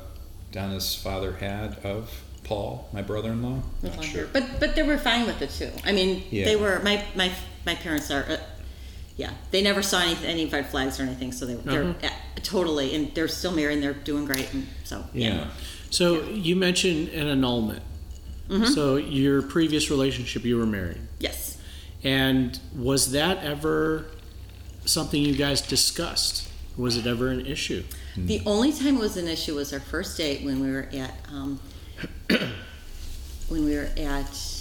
Donna's 0.51 0.97
father 0.97 1.35
had 1.35 1.79
of 1.85 2.11
Paul, 2.49 2.89
my 2.93 3.03
brother-in-law. 3.03 3.59
with 3.83 3.91
Not 3.93 3.97
long 4.03 4.07
sure. 4.07 4.27
But 4.33 4.59
but 4.59 4.75
they 4.75 4.83
were 4.83 4.97
fine 4.97 5.27
with 5.27 5.43
it 5.43 5.51
too. 5.51 5.71
I 5.85 5.93
mean, 5.93 6.23
Yeah. 6.31 6.47
they 6.47 6.57
were 6.57 6.81
my 6.83 7.05
my 7.15 7.31
my 7.67 7.75
parents 7.75 8.11
are. 8.11 8.25
Uh, 8.29 8.39
yeah, 9.17 9.33
they 9.51 9.63
never 9.63 9.83
saw 9.83 10.01
any 10.01 10.17
any 10.25 10.47
red 10.47 10.67
flags 10.71 10.99
or 10.99 11.03
anything, 11.03 11.33
so 11.33 11.45
they 11.45 11.57
were 11.57 11.63
they're 11.63 11.83
Uh-huh. 11.85 12.07
uh, 12.07 12.41
totally 12.43 12.95
and 12.95 13.15
they're 13.15 13.29
still 13.29 13.53
married 13.53 13.75
and 13.75 13.83
they're 13.83 13.93
doing 13.93 14.25
great, 14.25 14.49
and 14.55 14.67
so 14.85 15.05
yeah. 15.13 15.35
yeah. 15.35 15.47
So 15.91 16.23
you 16.31 16.57
mentioned 16.57 17.09
an 17.11 17.29
annulment. 17.29 17.83
Mm-hmm. 18.49 18.65
So 18.73 18.97
your 18.97 19.43
previous 19.43 19.91
relationship, 19.91 20.43
you 20.45 20.57
were 20.57 20.65
married, 20.67 21.03
Yes. 21.19 21.59
and 22.03 22.59
was 22.75 23.11
that 23.13 23.45
ever 23.45 24.07
something 24.87 25.21
you 25.23 25.35
guys 25.35 25.61
discussed? 25.61 26.49
Was 26.79 26.97
it 26.97 27.07
ever 27.07 27.29
an 27.29 27.45
issue? 27.45 27.83
The 28.17 28.41
only 28.47 28.73
time 28.73 28.97
it 28.97 29.01
was 29.01 29.17
an 29.19 29.29
issue 29.29 29.55
was 29.57 29.73
our 29.73 29.81
first 29.81 30.17
date 30.17 30.45
when 30.47 30.61
we 30.61 30.71
were 30.71 30.89
at 30.95 31.13
um, 31.31 31.61
when 33.49 33.65
we 33.65 33.75
were 33.77 33.89
at 33.97 34.55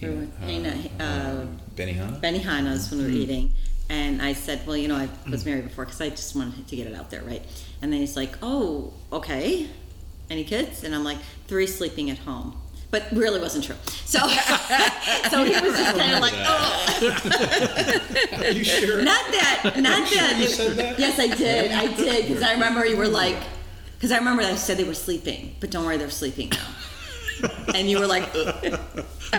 where 0.00 0.12
were- 0.12 0.26
Hana- 0.40 0.88
uh, 0.98 1.46
Benihana? 1.76 2.20
Benihana's 2.20 2.90
when 2.90 3.00
we 3.00 3.04
Hmm. 3.06 3.12
were 3.12 3.16
eating, 3.18 3.52
and 3.88 4.20
I 4.20 4.32
said, 4.32 4.66
"Well, 4.66 4.76
you 4.76 4.88
know, 4.88 4.96
I 4.96 5.08
was 5.30 5.44
married 5.44 5.64
before 5.68 5.84
because 5.84 6.00
I 6.00 6.08
just 6.10 6.34
wanted 6.34 6.66
to 6.66 6.76
get 6.76 6.86
it 6.88 6.94
out 6.94 7.10
there, 7.10 7.22
right?" 7.22 7.42
And 7.80 7.92
then 7.92 8.00
he's 8.00 8.16
like, 8.16 8.36
"Oh, 8.42 8.92
okay. 9.12 9.68
Any 10.30 10.44
kids?" 10.44 10.82
And 10.82 10.94
I'm 10.94 11.04
like, 11.04 11.18
three 11.46 11.66
sleeping 11.66 12.10
at 12.10 12.18
home." 12.18 12.56
But 12.90 13.04
really 13.12 13.40
wasn't 13.40 13.64
true. 13.64 13.76
So, 14.04 14.18
so 15.30 15.44
he 15.44 15.52
was 15.60 15.76
just 15.78 15.96
kind 15.96 16.12
of 16.14 16.20
like, 16.20 16.34
"Oh, 16.36 18.38
Are 18.38 18.50
you 18.50 18.64
sure? 18.64 19.02
not 19.02 19.24
that, 19.30 19.62
not 19.76 20.10
that." 20.10 20.36
you 20.38 20.44
It- 20.44 20.50
said 20.50 20.76
that? 20.76 20.98
Yes, 20.98 21.18
I 21.18 21.28
did. 21.28 21.70
I 21.72 21.86
did 21.94 22.26
because 22.28 22.42
I 22.42 22.52
remember 22.52 22.84
you 22.84 22.96
were 22.96 23.08
like, 23.08 23.36
because 24.02 24.10
I 24.10 24.18
remember 24.18 24.42
I 24.42 24.56
said 24.56 24.78
they 24.78 24.82
were 24.84 24.94
sleeping, 24.94 25.54
but 25.60 25.70
don't 25.70 25.84
worry, 25.86 25.96
they're 25.96 26.10
sleeping 26.10 26.50
now. 26.50 27.48
and 27.76 27.88
you 27.88 28.00
were 28.00 28.08
like, 28.08 28.32
but 28.32 28.42
and 28.52 28.74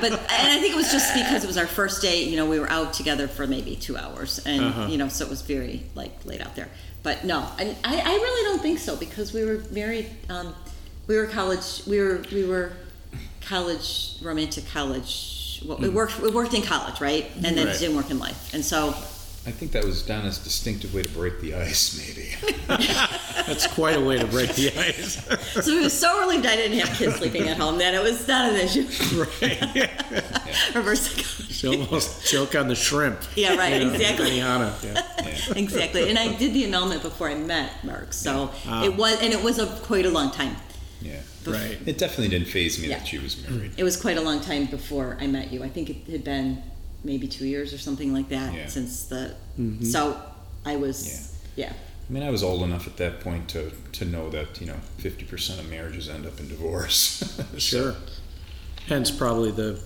I 0.02 0.58
think 0.62 0.73
it 0.73 0.78
was 0.78 0.89
just 0.89 1.13
because 1.13 1.43
it 1.43 1.47
was 1.47 1.58
our 1.58 1.67
first 1.67 2.02
date. 2.02 2.30
You 2.30 2.38
know, 2.38 2.45
we 2.45 2.62
were 2.62 2.69
out 2.69 2.93
together 2.93 3.28
for 3.28 3.45
maybe 3.45 3.76
two 3.76 3.97
hours, 3.97 4.39
and 4.45 4.63
Uh-huh. 4.63 4.88
you 4.89 4.97
know, 4.97 5.10
so 5.10 5.26
it 5.26 5.30
was 5.30 5.41
very 5.41 5.84
like 5.95 6.13
late 6.23 6.39
out 6.39 6.56
there. 6.56 6.69
But 7.04 7.26
no, 7.26 7.39
I, 7.58 7.76
I 7.84 7.99
I 7.99 8.13
really 8.13 8.49
don't 8.49 8.62
think 8.62 8.80
so 8.80 8.95
because 8.95 9.34
we 9.34 9.43
were 9.43 9.62
married. 9.71 10.10
Um, 10.30 10.56
we 11.08 11.17
were 11.17 11.26
college. 11.28 11.84
We 11.86 11.99
were 11.99 12.23
we 12.32 12.45
were 12.45 12.71
college 13.41 14.15
romantic 14.21 14.65
college. 14.71 15.62
Well, 15.65 15.78
we 15.78 15.89
worked 15.89 16.21
we 16.21 16.30
worked 16.32 16.54
in 16.54 16.62
college, 16.62 17.02
right? 17.02 17.30
And 17.36 17.58
then. 17.58 17.67
Right. 17.67 17.78
didn't 17.80 17.97
work 17.97 18.10
in 18.10 18.17
life, 18.19 18.54
and 18.54 18.63
so 18.63 18.95
I 19.46 19.52
think 19.52 19.74
that 19.74 19.84
was 19.84 20.02
Donna's 20.04 20.38
distinctive 20.38 20.94
way 20.94 21.04
to 21.04 21.10
break 21.10 21.42
the 21.42 21.54
ice, 21.56 21.98
maybe. 21.98 22.30
That's 22.68 23.68
quite 23.68 23.98
a 23.98 24.00
way 24.00 24.18
to 24.18 24.26
break 24.28 24.54
the 24.56 24.70
ice. 24.80 25.16
so 25.66 25.76
we 25.76 25.82
were 25.84 25.90
so 25.90 26.18
relieved 26.22 26.46
I 26.46 26.56
didn't 26.56 26.80
have 26.80 26.98
kids 26.98 27.16
sleeping 27.18 27.50
at 27.50 27.58
home 27.58 27.78
that 27.80 27.94
it 27.94 28.02
was 28.02 28.26
not 28.26 28.50
an 28.52 28.56
issue. 28.56 28.88
right. 29.42 29.92
Reverse 30.76 31.02
psychology. 31.02 31.54
She 31.54 31.68
almost 31.68 32.26
choke 32.26 32.56
on 32.56 32.70
the 32.70 32.76
shrimp. 32.76 33.20
Yeah, 33.36 33.56
right, 33.58 33.74
You 33.82 33.88
know, 33.88 33.94
exactly. 33.94 34.30
Benihana, 34.32 34.84
yeah. 34.84 35.06
Yeah. 35.26 35.54
exactly. 35.58 36.10
And 36.10 36.18
I 36.18 36.34
did 36.38 36.54
the 36.54 36.64
annulment 36.64 37.02
before 37.02 37.28
I 37.30 37.36
met 37.36 37.84
Mark, 37.84 38.14
so 38.14 38.50
Ah. 38.66 38.86
it 38.86 38.96
was, 38.96 39.22
and 39.22 39.34
it 39.34 39.44
was 39.44 39.60
a 39.60 39.66
quite 39.84 40.06
a 40.06 40.10
long 40.10 40.32
time. 40.32 40.56
yeah. 41.02 41.20
Right. 41.46 41.78
It 41.86 41.98
definitely 41.98 42.30
didn't 42.30 42.48
phase 42.48 42.80
me 42.80 42.88
Yeah. 42.88 43.00
that 43.00 43.08
she 43.08 43.18
was 43.20 43.36
married. 43.50 43.74
It 43.76 43.84
was 43.84 43.98
quite 43.98 44.16
a 44.18 44.22
long 44.22 44.40
time 44.40 44.68
before 44.68 45.18
I 45.20 45.28
met 45.28 45.52
you. 45.52 45.62
I 45.64 45.68
think 45.68 45.90
it 45.90 45.98
had 46.10 46.24
been 46.24 46.64
maybe 47.04 47.28
two 47.28 47.46
years 47.46 47.74
or 47.74 47.78
something 47.78 48.13
like 48.13 48.30
that 48.30 48.54
Yeah. 48.54 48.68
since 48.68 49.06
the. 49.06 49.36
Mm-hmm. 49.60 49.84
So 49.86 50.20
I 50.66 50.76
was, 50.78 51.38
yeah. 51.56 51.68
yeah. 51.68 51.74
I 52.10 52.12
mean, 52.13 52.24
I 52.24 52.30
was 52.30 52.44
old 52.44 52.62
enough 52.63 52.86
at 52.88 52.98
that 52.98 53.20
point 53.22 53.48
to, 53.50 53.72
to 53.94 54.06
know 54.06 54.30
that, 54.30 54.60
you 54.60 54.68
know, 54.68 54.76
50% 55.00 55.60
of 55.60 55.70
marriages 55.70 56.10
end 56.10 56.26
up 56.26 56.39
in 56.39 56.48
divorce. 56.50 57.39
So- 57.54 57.58
Sure. 57.60 57.96
Hence, 58.88 59.10
probably 59.12 59.52
the 59.52 59.80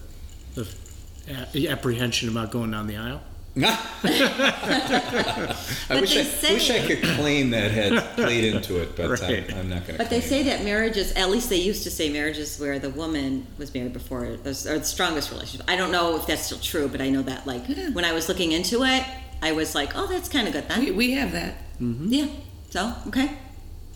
the 0.55 1.69
apprehension 1.69 2.29
about 2.29 2.51
going 2.51 2.71
down 2.71 2.87
the 2.87 2.95
aisle. 2.97 3.21
I 3.65 5.55
But 5.87 6.01
wish 6.01 6.13
they 6.13 6.21
I, 6.21 6.23
say- 6.23 6.53
wish 6.53 6.69
I 6.71 6.85
could 6.87 7.01
claim 7.15 7.49
that 7.51 7.71
had 7.71 8.03
played 8.15 8.43
into 8.53 8.81
it, 8.81 8.95
but 8.95 9.05
uh, 9.05 9.09
Right. 9.27 9.51
I'm, 9.51 9.59
I'm 9.59 9.69
not 9.69 9.85
going 9.85 9.97
to. 9.97 10.03
But 10.03 10.09
they 10.09 10.21
say 10.21 10.43
that 10.43 10.63
marriages, 10.63 11.11
at 11.13 11.29
least 11.29 11.49
they 11.49 11.57
used 11.57 11.83
to 11.83 11.91
say 11.91 12.09
marriages 12.11 12.59
where 12.59 12.79
the 12.79 12.89
woman 12.89 13.47
was 13.57 13.73
married 13.73 13.93
before, 13.93 14.25
are 14.25 14.37
the 14.37 14.53
strongest 14.83 15.31
relationship. 15.31 15.69
I 15.69 15.75
don't 15.75 15.91
know 15.91 16.15
if 16.17 16.27
that's 16.27 16.43
still 16.43 16.59
true, 16.59 16.87
but 16.87 17.01
I 17.01 17.09
know 17.09 17.21
that, 17.23 17.47
like, 17.47 17.65
when 17.93 18.05
I 18.05 18.13
was 18.13 18.27
looking 18.29 18.51
into 18.51 18.83
it, 18.83 19.03
I 19.41 19.51
was 19.51 19.75
like, 19.75 19.91
oh, 19.95 20.07
that's 20.07 20.29
kind 20.29 20.47
of 20.47 20.53
good 20.53 20.67
then. 20.67 20.79
We, 20.79 20.91
we 20.91 21.11
have 21.13 21.31
that. 21.33 21.55
Mm-hmm. 21.79 22.07
Yeah. 22.09 22.27
So, 22.69 22.93
okay. 23.07 23.31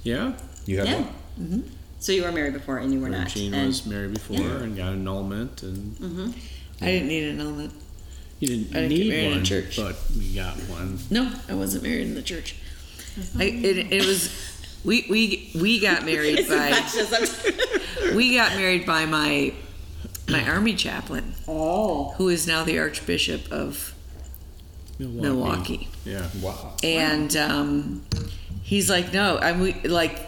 Yeah. 0.04 0.34
You 0.66 0.78
have 0.80 0.88
Yeah. 0.88 0.96
one? 0.96 1.08
Mm-hmm. 1.40 1.62
So 2.00 2.12
you 2.14 2.24
were 2.24 2.32
married 2.32 2.54
before 2.54 2.78
and 2.80 2.92
you 2.94 3.00
were 3.00 3.10
not. 3.10 3.28
Jean 3.28 3.54
and 3.54 3.68
was 3.68 3.86
married 3.86 4.14
before 4.16 4.38
Yeah. 4.38 4.64
and 4.64 4.76
got 4.76 4.94
annulment, 4.94 5.62
and 5.64 5.96
mm-hmm. 5.98 6.32
I 6.82 6.86
didn't 6.86 7.08
need 7.10 7.24
an 7.30 7.40
annulment. 7.40 7.74
You 8.42 8.48
didn't 8.48 8.76
I 8.76 8.82
didn't 8.82 8.90
get 8.90 8.98
need 8.98 9.10
married 9.10 9.26
in 9.26 9.32
one, 9.32 9.46
church. 9.46 9.78
but 9.78 9.96
we 10.18 10.36
got 10.36 10.56
one. 10.56 10.98
No, 11.12 11.32
I 11.48 11.54
wasn't 11.54 11.84
married 11.84 12.08
in 12.08 12.16
the 12.16 12.24
church. 12.24 12.56
I, 13.38 13.44
it, 13.44 13.94
it 13.94 14.06
was 14.06 14.34
we 14.84 15.06
we 15.10 15.52
we 15.56 15.80
got 15.80 16.06
married 16.12 16.48
by 16.50 16.72
we 18.16 18.36
got 18.36 18.56
married 18.56 18.86
by 18.86 19.06
my 19.06 19.54
my 20.28 20.44
army 20.50 20.74
chaplain, 20.74 21.36
oh. 21.48 22.14
who 22.18 22.30
is 22.30 22.48
now 22.48 22.64
the 22.64 22.80
Archbishop 22.80 23.52
of 23.52 23.94
Milwaukee. 24.98 25.90
Yeah. 26.04 26.28
Wow. 26.42 26.78
and 26.84 27.36
um, 27.36 28.06
he's 28.64 28.90
like, 28.90 29.14
no, 29.14 29.38
I'm 29.38 29.60
we, 29.60 29.74
like, 29.84 30.20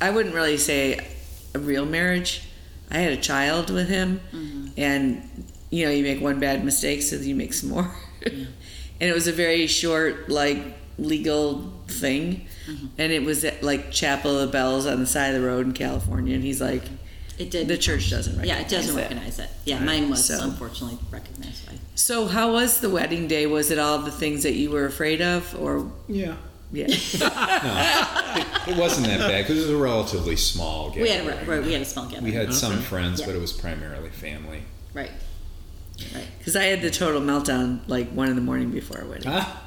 I 0.00 0.10
wouldn't 0.10 0.34
really 0.34 0.56
say 0.56 1.06
a 1.54 1.58
real 1.58 1.84
marriage. 1.84 2.48
I 2.90 2.98
had 2.98 3.12
a 3.12 3.20
child 3.20 3.70
with 3.70 3.88
him, 3.88 4.20
and 4.78 5.22
you 5.70 5.84
know, 5.84 5.90
you 5.90 6.02
make 6.02 6.20
one 6.20 6.40
bad 6.40 6.64
mistake, 6.64 7.02
so 7.02 7.16
you 7.16 7.34
make 7.34 7.52
some 7.52 7.70
more. 7.70 7.90
and 8.26 8.48
it 9.00 9.14
was 9.14 9.26
a 9.28 9.32
very 9.32 9.66
short, 9.66 10.28
like, 10.28 10.58
legal 10.98 11.72
thing, 11.86 12.46
mm-hmm. 12.66 12.86
and 12.98 13.12
it 13.12 13.22
was 13.24 13.44
at, 13.44 13.62
like 13.62 13.90
Chapel 13.92 14.38
of 14.38 14.46
the 14.48 14.52
Bells 14.52 14.86
on 14.86 14.98
the 15.00 15.06
side 15.06 15.34
of 15.34 15.40
the 15.40 15.46
road 15.46 15.66
in 15.66 15.72
California, 15.72 16.34
and 16.34 16.42
he's 16.42 16.60
like, 16.60 16.82
It 17.38 17.50
did. 17.50 17.68
the 17.68 17.78
church 17.78 18.10
doesn't 18.10 18.36
recognize 18.36 18.58
yeah, 18.58 18.66
it 18.66 18.68
doesn't 18.68 18.96
that. 18.96 19.02
recognize 19.02 19.38
it. 19.38 19.48
Yeah, 19.64 19.78
mine 19.84 20.10
was 20.10 20.24
So- 20.24 20.42
unfortunately 20.42 20.98
recognized 21.10 21.66
by. 21.66 21.74
So, 21.94 22.26
how 22.26 22.52
was 22.52 22.80
the 22.80 22.90
wedding 22.90 23.26
day? 23.26 23.46
Was 23.46 23.70
it 23.70 23.78
all 23.78 23.98
the 23.98 24.10
things 24.10 24.44
that 24.44 24.54
you 24.54 24.70
were 24.70 24.86
afraid 24.86 25.20
of, 25.20 25.54
or 25.60 25.90
Yeah. 26.08 26.36
yeah? 26.72 26.86
It 28.68 28.76
wasn't 28.76 29.06
that 29.06 29.20
bad 29.20 29.44
because 29.46 29.56
it 29.58 29.62
was 29.62 29.70
a 29.70 29.76
relatively 29.76 30.36
small 30.36 30.92
We 30.94 31.08
had 31.08 31.26
a, 31.26 31.44
right, 31.46 31.62
we 31.64 31.72
had 31.72 31.82
a 31.82 31.86
small 31.86 32.04
gathering. 32.04 32.24
We 32.24 32.32
had 32.32 32.52
some 32.52 32.72
uh-huh. 32.72 32.82
friends, 32.82 33.20
Yeah. 33.20 33.26
but 33.26 33.34
it 33.34 33.40
was 33.40 33.52
primarily 33.52 34.10
family. 34.10 34.62
right. 34.92 35.10
Right. 36.14 36.26
Because 36.38 36.56
I 36.56 36.64
had 36.64 36.80
the 36.82 36.90
total 36.90 37.20
meltdown 37.20 37.80
like 37.88 38.08
one 38.10 38.28
in 38.28 38.34
the 38.36 38.40
morning 38.42 38.70
before 38.70 38.98
our 39.00 39.06
wedding. 39.06 39.24
Ah, 39.28 39.64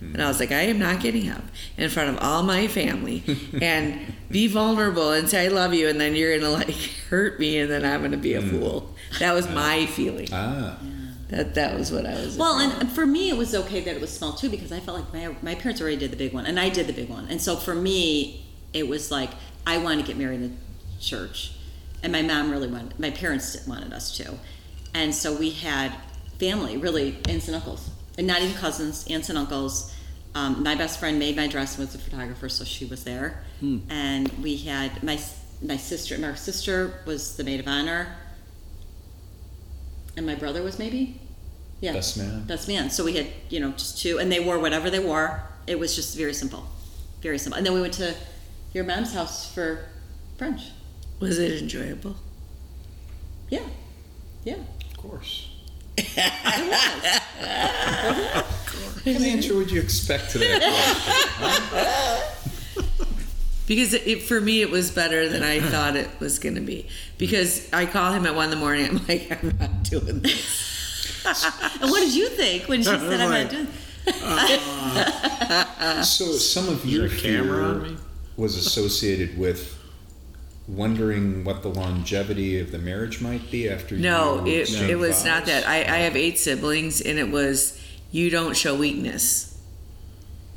And 0.00 0.20
I 0.22 0.28
was 0.28 0.40
like, 0.40 0.50
I 0.52 0.62
am 0.62 0.78
not 0.78 1.00
getting 1.00 1.28
up 1.30 1.42
in 1.76 1.88
front 1.90 2.08
of 2.10 2.18
all 2.22 2.42
my 2.42 2.66
family 2.68 3.22
and 3.60 4.14
be 4.30 4.46
vulnerable 4.46 5.12
and 5.12 5.28
say 5.28 5.44
I 5.44 5.48
love 5.48 5.74
you, 5.74 5.88
and 5.88 6.00
then 6.00 6.14
you're 6.16 6.38
gonna 6.38 6.52
like 6.52 6.74
hurt 7.10 7.38
me, 7.38 7.58
and 7.58 7.70
then 7.70 7.84
I'm 7.84 8.02
gonna 8.02 8.16
be 8.16 8.34
a 8.34 8.42
fool. 8.42 8.94
That 9.18 9.32
was 9.34 9.48
my 9.48 9.86
feeling. 9.86 10.28
ah. 10.32 10.78
That 11.28 11.54
that 11.54 11.78
was 11.78 11.92
what 11.92 12.06
I 12.06 12.14
was. 12.14 12.36
Well, 12.36 12.56
afraid 12.56 12.72
and, 12.72 12.82
and 12.82 12.90
for 12.92 13.06
me, 13.06 13.28
it 13.30 13.36
was 13.36 13.54
okay 13.54 13.80
that 13.82 13.94
it 13.94 14.00
was 14.00 14.10
small 14.12 14.32
too 14.32 14.48
because 14.50 14.72
I 14.72 14.80
felt 14.80 14.98
like 14.98 15.12
my, 15.14 15.36
my 15.42 15.54
parents 15.54 15.80
already 15.80 15.96
did 15.96 16.10
the 16.10 16.16
big 16.16 16.32
one, 16.32 16.44
and 16.46 16.58
I 16.58 16.68
did 16.70 16.88
the 16.88 16.92
big 16.92 17.08
one. 17.08 17.28
And 17.30 17.40
so 17.40 17.54
for 17.54 17.74
me, 17.74 18.46
it 18.72 18.88
was 18.88 19.12
like 19.12 19.30
I 19.64 19.78
wanted 19.78 20.00
to 20.00 20.06
get 20.08 20.16
married 20.16 20.40
in 20.40 20.56
the 20.96 21.00
church, 21.00 21.52
and 22.02 22.10
my 22.10 22.22
mom 22.22 22.50
really 22.50 22.66
wanted. 22.66 22.98
My 22.98 23.10
parents 23.10 23.64
wanted 23.66 23.92
us 23.92 24.16
to, 24.16 24.38
and 24.94 25.14
so 25.14 25.34
we 25.34 25.50
had 25.50 25.92
family, 26.38 26.76
really 26.76 27.18
aunts 27.28 27.46
and 27.48 27.54
uncles, 27.56 27.88
and 28.18 28.26
not 28.26 28.40
even 28.42 28.54
cousins, 28.54 29.06
aunts 29.10 29.28
and 29.28 29.38
uncles. 29.38 29.94
Um, 30.34 30.62
my 30.62 30.74
best 30.76 31.00
friend 31.00 31.18
made 31.18 31.36
my 31.36 31.46
dress 31.48 31.76
and 31.76 31.86
was 31.86 31.94
a 31.94 31.98
photographer, 31.98 32.48
so 32.48 32.64
she 32.64 32.84
was 32.84 33.04
there, 33.04 33.42
and 33.88 34.28
we 34.42 34.56
had 34.58 35.02
my 35.02 35.18
my 35.62 35.76
sister. 35.76 36.16
My 36.18 36.34
sister 36.34 37.00
was 37.04 37.36
the 37.36 37.44
maid 37.44 37.60
of 37.60 37.66
honor, 37.68 38.16
and 40.16 40.26
my 40.26 40.34
brother 40.34 40.62
was 40.62 40.78
maybe, 40.78 41.20
yeah, 41.80 41.92
Best 41.92 42.16
man. 42.16 42.44
best 42.44 42.68
man. 42.68 42.90
So 42.90 43.04
we 43.04 43.14
had, 43.16 43.26
you 43.48 43.60
know, 43.60 43.72
just 43.72 43.98
two, 44.00 44.18
and 44.18 44.30
they 44.30 44.40
wore 44.40 44.58
whatever 44.58 44.90
they 44.90 44.98
wore. 45.00 45.42
It 45.66 45.78
was 45.78 45.94
just 45.96 46.16
very 46.16 46.34
simple, 46.34 46.64
very 47.22 47.38
simple. 47.38 47.56
And 47.58 47.66
then 47.66 47.74
we 47.74 47.80
went 47.80 47.94
to 47.94 48.14
your 48.72 48.84
mom's 48.84 49.12
house 49.12 49.52
for 49.52 49.86
French. 50.38 50.62
was 51.20 51.38
it 51.38 51.60
enjoyable? 51.62 52.16
Yeah, 53.50 53.66
yeah, 54.44 54.54
Of 54.54 54.79
course. 55.00 55.48
it 55.96 56.06
was. 59.04 59.04
What 59.04 59.22
answer 59.22 59.56
would 59.56 59.70
you 59.70 59.80
expect 59.80 60.30
to 60.32 60.38
that 60.38 60.62
question? 62.62 62.86
Because 63.66 63.94
it, 63.94 64.06
it, 64.06 64.22
for 64.22 64.40
me, 64.40 64.62
it 64.62 64.70
was 64.70 64.90
better 64.90 65.28
than 65.28 65.44
I 65.44 65.60
thought 65.60 65.94
it 65.94 66.08
was 66.18 66.40
going 66.40 66.56
to 66.56 66.60
be. 66.60 66.88
Because 67.18 67.72
I 67.72 67.86
call 67.86 68.12
him 68.12 68.26
at 68.26 68.34
one 68.34 68.46
in 68.46 68.50
the 68.50 68.56
morning. 68.56 68.86
I'm 68.88 68.96
like, 69.06 69.30
I'm 69.30 69.56
not 69.58 69.84
doing 69.84 70.20
this. 70.20 71.24
and 71.80 71.88
what 71.90 72.00
did 72.00 72.12
you 72.14 72.28
think 72.30 72.64
when 72.64 72.80
she 72.80 72.86
said 72.90 73.20
I'm 73.20 73.30
not 73.30 73.50
doing? 73.50 73.68
Uh, 75.82 76.02
so 76.02 76.32
some 76.32 76.68
of 76.68 76.84
Is 76.84 76.92
your 76.92 77.08
there 77.08 77.18
camera 77.18 77.84
fear 77.84 77.96
was 78.36 78.56
associated 78.56 79.38
with 79.38 79.76
wondering 80.68 81.44
what 81.44 81.62
the 81.62 81.68
longevity 81.68 82.60
of 82.60 82.70
the 82.72 82.78
marriage 82.78 83.20
might 83.20 83.50
be 83.50 83.68
after 83.68 83.96
No, 83.96 84.44
you 84.44 84.52
it, 84.52 84.60
exchanged 84.62 84.90
it 84.90 84.96
was 84.96 85.24
not 85.24 85.46
that. 85.46 85.66
I, 85.66 85.78
I 85.80 85.98
have 85.98 86.16
eight 86.16 86.38
siblings, 86.38 87.00
and 87.00 87.18
it 87.18 87.30
was 87.30 87.80
you 88.12 88.30
don't 88.30 88.56
show 88.56 88.76
weakness. 88.76 89.58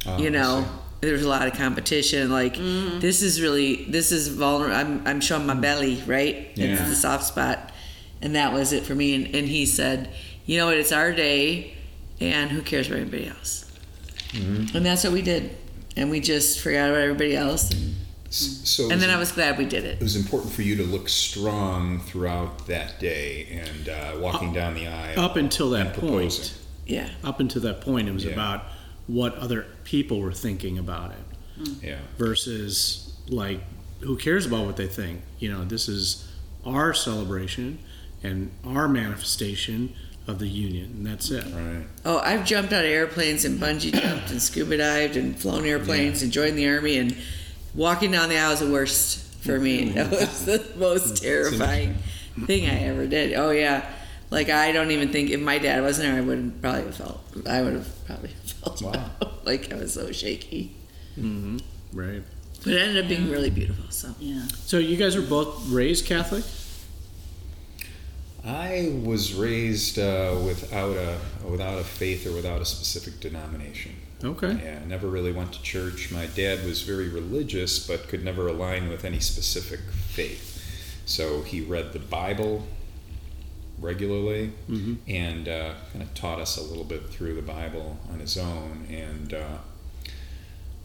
Oh, 0.06 0.18
you 0.18 0.30
know, 0.30 0.66
there's 1.02 1.24
a 1.24 1.30
lot 1.30 1.48
of 1.48 1.54
competition. 1.54 2.30
Like 2.32 2.56
this 2.56 3.22
is 3.22 3.42
really 3.42 3.86
this 3.86 4.12
is 4.12 4.28
vulnerable. 4.28 4.76
I'm 4.76 5.06
I'm 5.08 5.22
showing 5.22 5.46
my 5.46 5.54
belly, 5.56 6.02
right? 6.06 6.52
Yeah. 6.56 6.66
It's 6.66 6.82
Yeah. 6.82 6.89
the 6.89 6.96
soft 6.96 7.26
spot, 7.26 7.72
and 8.22 8.36
that 8.36 8.54
was 8.54 8.72
it 8.74 8.84
for 8.84 8.96
me. 8.96 9.16
And, 9.16 9.36
and 9.36 9.48
he 9.48 9.66
said, 9.66 10.10
you 10.46 10.58
know 10.58 10.66
what? 10.68 10.78
It's 10.78 10.92
our 10.92 11.12
day, 11.13 11.74
and 12.20 12.52
who 12.52 12.62
cares 12.62 12.88
about 12.88 13.00
anybody 13.00 13.28
else? 13.28 13.72
Mm-hmm. 14.32 14.76
And 14.78 14.86
that's 14.86 15.04
what 15.04 15.13
we 15.13 15.22
did, 15.22 15.56
and 15.96 16.10
we 16.12 16.20
just 16.20 16.60
forgot 16.60 16.89
about 16.89 17.02
everybody 17.02 17.36
else. 17.36 17.72
And, 17.72 17.80
S- 17.82 18.03
So 18.34 18.89
and 18.89 19.00
then 19.00 19.10
was- 19.10 19.15
I 19.15 19.19
was 19.19 19.32
glad 19.32 19.58
we 19.60 19.65
did 19.65 19.84
It 19.86 19.98
it. 20.00 20.02
was 20.02 20.15
important 20.15 20.52
for 20.54 20.63
you 20.63 20.76
to 20.78 20.84
look 20.84 21.08
strong 21.08 22.00
throughout 22.00 22.65
that 22.67 23.00
day 23.00 23.48
and 23.52 23.89
uh, 23.89 24.15
walking 24.19 24.54
down 24.54 24.74
the 24.74 24.88
aisle. 24.88 25.19
Up 25.19 25.36
until 25.36 25.69
that 25.72 25.93
point, 25.93 26.54
Yeah. 26.88 27.10
up 27.24 27.39
until 27.39 27.62
that 27.62 27.82
point, 27.82 28.08
it 28.10 28.12
was 28.13 28.26
Yeah. 28.26 28.32
about 28.32 28.63
what 29.06 29.36
other 29.38 29.65
people 29.84 30.19
were 30.19 30.34
thinking 30.34 30.78
about 30.80 31.12
it 31.12 31.69
Yeah. 31.84 31.98
versus 32.17 33.12
like 33.30 33.62
who 34.00 34.17
cares 34.17 34.46
about 34.46 34.65
what 34.65 34.78
they 34.78 34.88
think. 34.88 35.22
You 35.39 35.52
know, 35.52 35.63
this 35.63 35.88
is 35.88 36.26
our 36.65 36.93
celebration 36.93 37.78
and 38.24 38.50
our 38.65 38.88
manifestation 38.88 39.93
of 40.26 40.39
the 40.39 40.48
union, 40.48 40.86
and 40.98 41.06
that's 41.06 41.30
it. 41.30 41.43
Right. 41.54 41.86
Oh, 42.06 42.17
I've 42.19 42.46
jumped 42.46 42.74
out 42.74 42.84
of 42.86 42.89
airplanes 42.91 43.46
and 43.46 43.60
bungee 43.60 43.91
jumped 43.91 44.32
and 44.32 44.41
scuba 44.41 44.78
dived 44.78 45.17
and 45.17 45.38
flown 45.38 45.65
airplanes 45.65 46.22
and 46.24 46.32
joined 46.32 46.58
the 46.58 46.67
army 46.67 46.98
and 46.98 47.15
walking 47.76 48.12
down 48.12 48.30
the 48.30 48.38
aisle 48.38 48.52
is 48.52 48.60
the 48.60 48.72
worst 48.72 49.20
for 49.44 49.60
me. 49.60 49.90
That 49.92 50.12
was 50.12 50.46
the 50.46 50.66
most 50.78 51.22
terrifying 51.22 51.96
thing 52.46 52.70
I 52.70 52.80
ever 52.84 53.06
did. 53.08 53.34
Oh 53.34 53.52
yeah. 53.52 53.90
Like 54.30 54.50
I 54.50 54.72
don't 54.72 54.92
even 54.92 55.12
think 55.12 55.30
if 55.30 55.40
my 55.40 55.60
dad 55.60 55.82
wasn't 55.84 56.08
there 56.08 56.18
I 56.18 56.22
would 56.22 56.38
have 56.40 56.62
probably 56.62 56.84
have 56.86 56.96
felt 56.96 57.22
I 57.48 57.62
would 57.62 57.74
have 57.74 58.06
probably 58.06 58.30
felt 58.46 58.82
Wow. 58.82 59.12
like 59.44 59.72
I 59.72 59.76
was 59.78 59.94
so 59.94 60.12
shaky. 60.12 60.76
Mm-hmm. 61.18 61.58
Right. 61.94 62.24
But 62.64 62.74
it 62.74 62.82
ended 62.82 63.04
up 63.04 63.10
being 63.10 63.30
really 63.30 63.50
beautiful, 63.50 63.86
so 63.92 64.16
Yeah. 64.20 64.46
So 64.66 64.78
you 64.80 64.96
guys 64.98 65.16
were 65.16 65.22
both 65.22 65.68
raised 65.70 66.06
Catholic? 66.06 66.44
I 68.46 68.92
was 69.04 69.34
raised 69.34 69.98
uh, 70.00 70.36
without 70.46 70.98
a 70.98 71.18
without 71.48 71.80
a 71.80 71.84
faith 71.84 72.28
or 72.28 72.34
without 72.34 72.62
a 72.62 72.66
specific 72.66 73.20
denomination. 73.22 73.96
Okay. 74.24 74.60
Yeah, 74.64 74.80
never 74.88 75.08
really 75.08 75.32
went 75.34 75.52
to 75.54 75.62
church. 75.62 76.12
My 76.12 76.28
dad 76.28 76.64
was 76.66 76.82
very 76.84 77.10
religious, 77.10 77.86
but 77.86 78.08
could 78.08 78.24
never 78.24 78.48
align 78.48 78.88
with 78.90 79.04
any 79.04 79.20
specific 79.20 79.80
faith. 79.92 81.02
So 81.06 81.42
he 81.42 81.62
read 81.62 81.92
the 81.94 82.00
Bible 82.00 82.66
regularly 83.80 84.54
Mhm. 84.70 84.98
and 85.08 85.48
uh, 85.50 85.74
kind 85.92 86.02
of 86.04 86.14
taught 86.14 86.40
us 86.40 86.58
a 86.58 86.62
little 86.64 86.86
bit 86.86 87.10
through 87.10 87.36
the 87.36 87.42
Bible 87.42 88.00
on 88.10 88.20
his 88.20 88.38
own. 88.38 88.86
And 88.90 89.34
uh, 89.34 89.58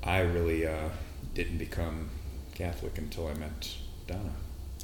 I 0.03 0.20
really 0.20 0.66
uh, 0.66 0.88
didn't 1.35 1.59
become 1.59 2.11
Catholic 2.55 2.98
until 2.98 3.29
I 3.29 3.35
met 3.35 3.68
Donna. 4.09 4.33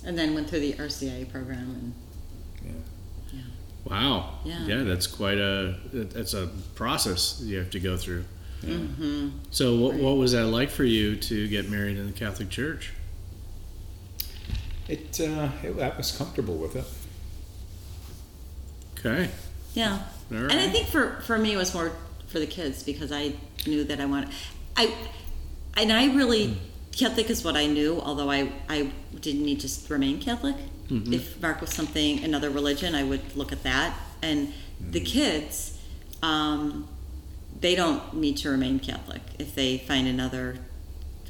And 0.05 0.17
then 0.17 0.35
went 0.35 0.49
through 0.49 0.61
the 0.61 0.75
RCA 0.75 1.25
program 1.31 1.71
and 1.71 1.95
Yeah. 3.33 3.41
Wow. 3.85 4.39
Yeah. 4.45 4.67
Yeah, 4.67 4.83
that's 4.85 5.07
quite 5.07 5.39
a 5.39 5.75
that's 5.93 6.35
a 6.35 6.49
process 6.75 7.41
you 7.43 7.59
have 7.59 7.71
to 7.71 7.81
go 7.81 7.97
through. 7.97 8.25
Hmm 8.65 9.29
So 9.51 9.77
what, 9.77 9.95
what 9.95 10.17
was 10.17 10.33
that 10.33 10.47
like 10.47 10.71
for 10.71 10.85
you 10.85 11.17
to 11.17 11.49
get 11.49 11.69
married 11.69 11.97
in 11.97 12.07
the 12.07 12.13
Catholic 12.13 12.51
Church? 12.51 12.93
It, 14.89 15.21
uh, 15.21 15.49
it 15.63 15.81
I 15.81 15.97
was 15.97 16.17
comfortable 16.17 16.57
with 16.57 16.77
it. 16.77 16.85
Okay. 18.99 19.31
Yeah. 19.75 20.01
All 20.31 20.39
And 20.39 20.53
I 20.53 20.69
think 20.69 20.87
for, 20.89 21.21
for 21.23 21.39
me 21.39 21.53
it 21.53 21.57
was 21.57 21.75
more 21.75 21.93
for 22.29 22.39
the 22.39 22.47
kids 22.47 22.83
because 22.83 23.13
I 23.13 23.33
knew 23.67 23.85
that 23.85 24.01
I 24.01 24.07
wanted 24.07 24.31
I 24.77 24.95
and 25.77 25.93
I 25.93 26.15
really 26.15 26.57
Catholic 26.93 27.29
is 27.29 27.45
what 27.45 27.57
I 27.57 27.67
knew, 27.67 28.01
although 28.01 28.31
I, 28.31 28.53
I 28.69 28.91
didn't 29.21 29.45
need 29.45 29.61
to 29.61 29.93
remain 29.93 30.21
Catholic. 30.21 30.57
If 31.13 31.43
Mark 31.43 31.61
was 31.61 31.71
something 31.71 32.23
another 32.23 32.51
religion, 32.51 32.95
I 32.95 33.03
would 33.03 33.37
look 33.37 33.53
at 33.53 33.63
that. 33.65 33.97
And 34.23 34.53
the 34.81 35.01
kids, 35.01 35.81
um, 36.23 36.87
they 37.61 37.75
don't 37.75 38.15
need 38.15 38.37
to 38.39 38.51
remain 38.51 38.79
Catholic 38.79 39.23
if 39.39 39.55
they 39.55 39.79
find 39.79 40.07
another 40.07 40.59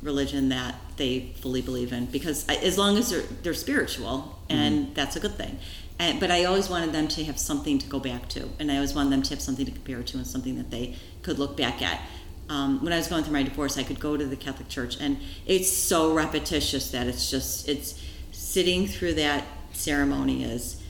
religion 0.03 0.51
that 0.51 0.75
they 0.97 1.33
fully 1.41 1.63
believe 1.63 1.93
in 1.93 2.07
because 2.07 2.47
as 2.49 2.77
long 2.77 2.97
as 2.99 3.11
they're, 3.11 3.23
they're 3.43 3.55
spiritual 3.55 4.39
and 4.51 4.95
that's 4.95 5.17
a 5.17 5.21
good 5.21 5.35
thing. 5.35 5.59
And, 5.99 6.19
but 6.19 6.31
i 6.31 6.45
always 6.45 6.69
wanted 6.69 6.93
them 6.93 7.07
to 7.09 7.25
have 7.25 7.39
something 7.39 7.79
to 7.79 7.89
go 7.89 8.01
back 8.01 8.29
to 8.31 8.49
and 8.59 8.71
i 8.71 8.75
always 8.75 8.95
wanted 8.95 9.13
them 9.13 9.23
to 9.23 9.31
have 9.31 9.41
something 9.41 9.65
to 9.65 9.71
compare 9.71 10.03
to 10.03 10.17
and 10.17 10.27
something 10.27 10.57
that 10.57 10.71
they 10.71 10.97
could 11.25 11.39
look 11.39 11.57
back 11.57 11.83
at. 11.83 12.01
Um, 12.49 12.85
when 12.85 12.93
I 12.93 12.99
was 12.99 13.09
going 13.09 13.25
through 13.25 13.33
my 13.33 13.43
divorce, 13.43 13.79
I 13.79 13.83
could 13.83 13.99
go 13.99 14.17
to 14.17 14.25
the 14.25 14.37
Catholic 14.37 14.69
Church, 14.69 14.99
and 15.01 15.17
it's 15.47 15.73
so 15.73 16.13
repetitious 16.13 16.91
that 16.91 17.07
it's 17.07 17.31
just 17.31 17.69
it's 17.69 18.01
sitting 18.33 18.87
through 18.87 19.15
that 19.15 19.45
ceremony 19.73 20.45
is 20.45 20.81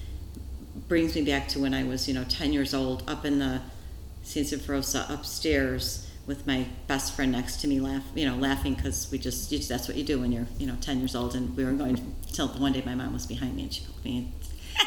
brings 0.89 1.15
me 1.15 1.23
back 1.23 1.47
to 1.49 1.61
when 1.61 1.73
I 1.73 1.85
was 1.85 2.09
you 2.09 2.15
know 2.15 2.25
ten 2.25 2.53
years 2.53 2.75
old, 2.75 3.09
up 3.09 3.25
in 3.25 3.39
the 3.39 3.63
San 4.25 4.43
Symphorosa 4.43 5.09
upstairs 5.11 6.11
with 6.27 6.47
my 6.47 6.67
best 6.87 7.15
friend 7.15 7.33
next 7.33 7.61
to 7.61 7.69
me, 7.69 7.81
laugh 7.81 8.03
you 8.15 8.27
know 8.27 8.37
laughing 8.37 8.75
because 8.75 9.11
we 9.13 9.19
just, 9.19 9.53
you 9.53 9.59
that's 9.59 9.87
what 9.87 9.97
you 9.97 10.05
do 10.05 10.19
when 10.19 10.33
you're 10.33 10.47
you 10.59 10.67
know 10.67 10.77
ten 10.81 10.99
years 10.99 11.15
old, 11.15 11.35
and 11.35 11.57
we 11.57 11.65
were 11.65 11.73
going 11.73 12.15
till 12.33 12.49
one 12.49 12.73
day 12.73 12.83
my 12.85 12.95
mom 12.95 13.13
was 13.13 13.27
behind 13.27 13.55
me 13.55 13.63
and 13.63 13.73
she 13.73 13.85
poked 13.85 14.05
me 14.05 14.33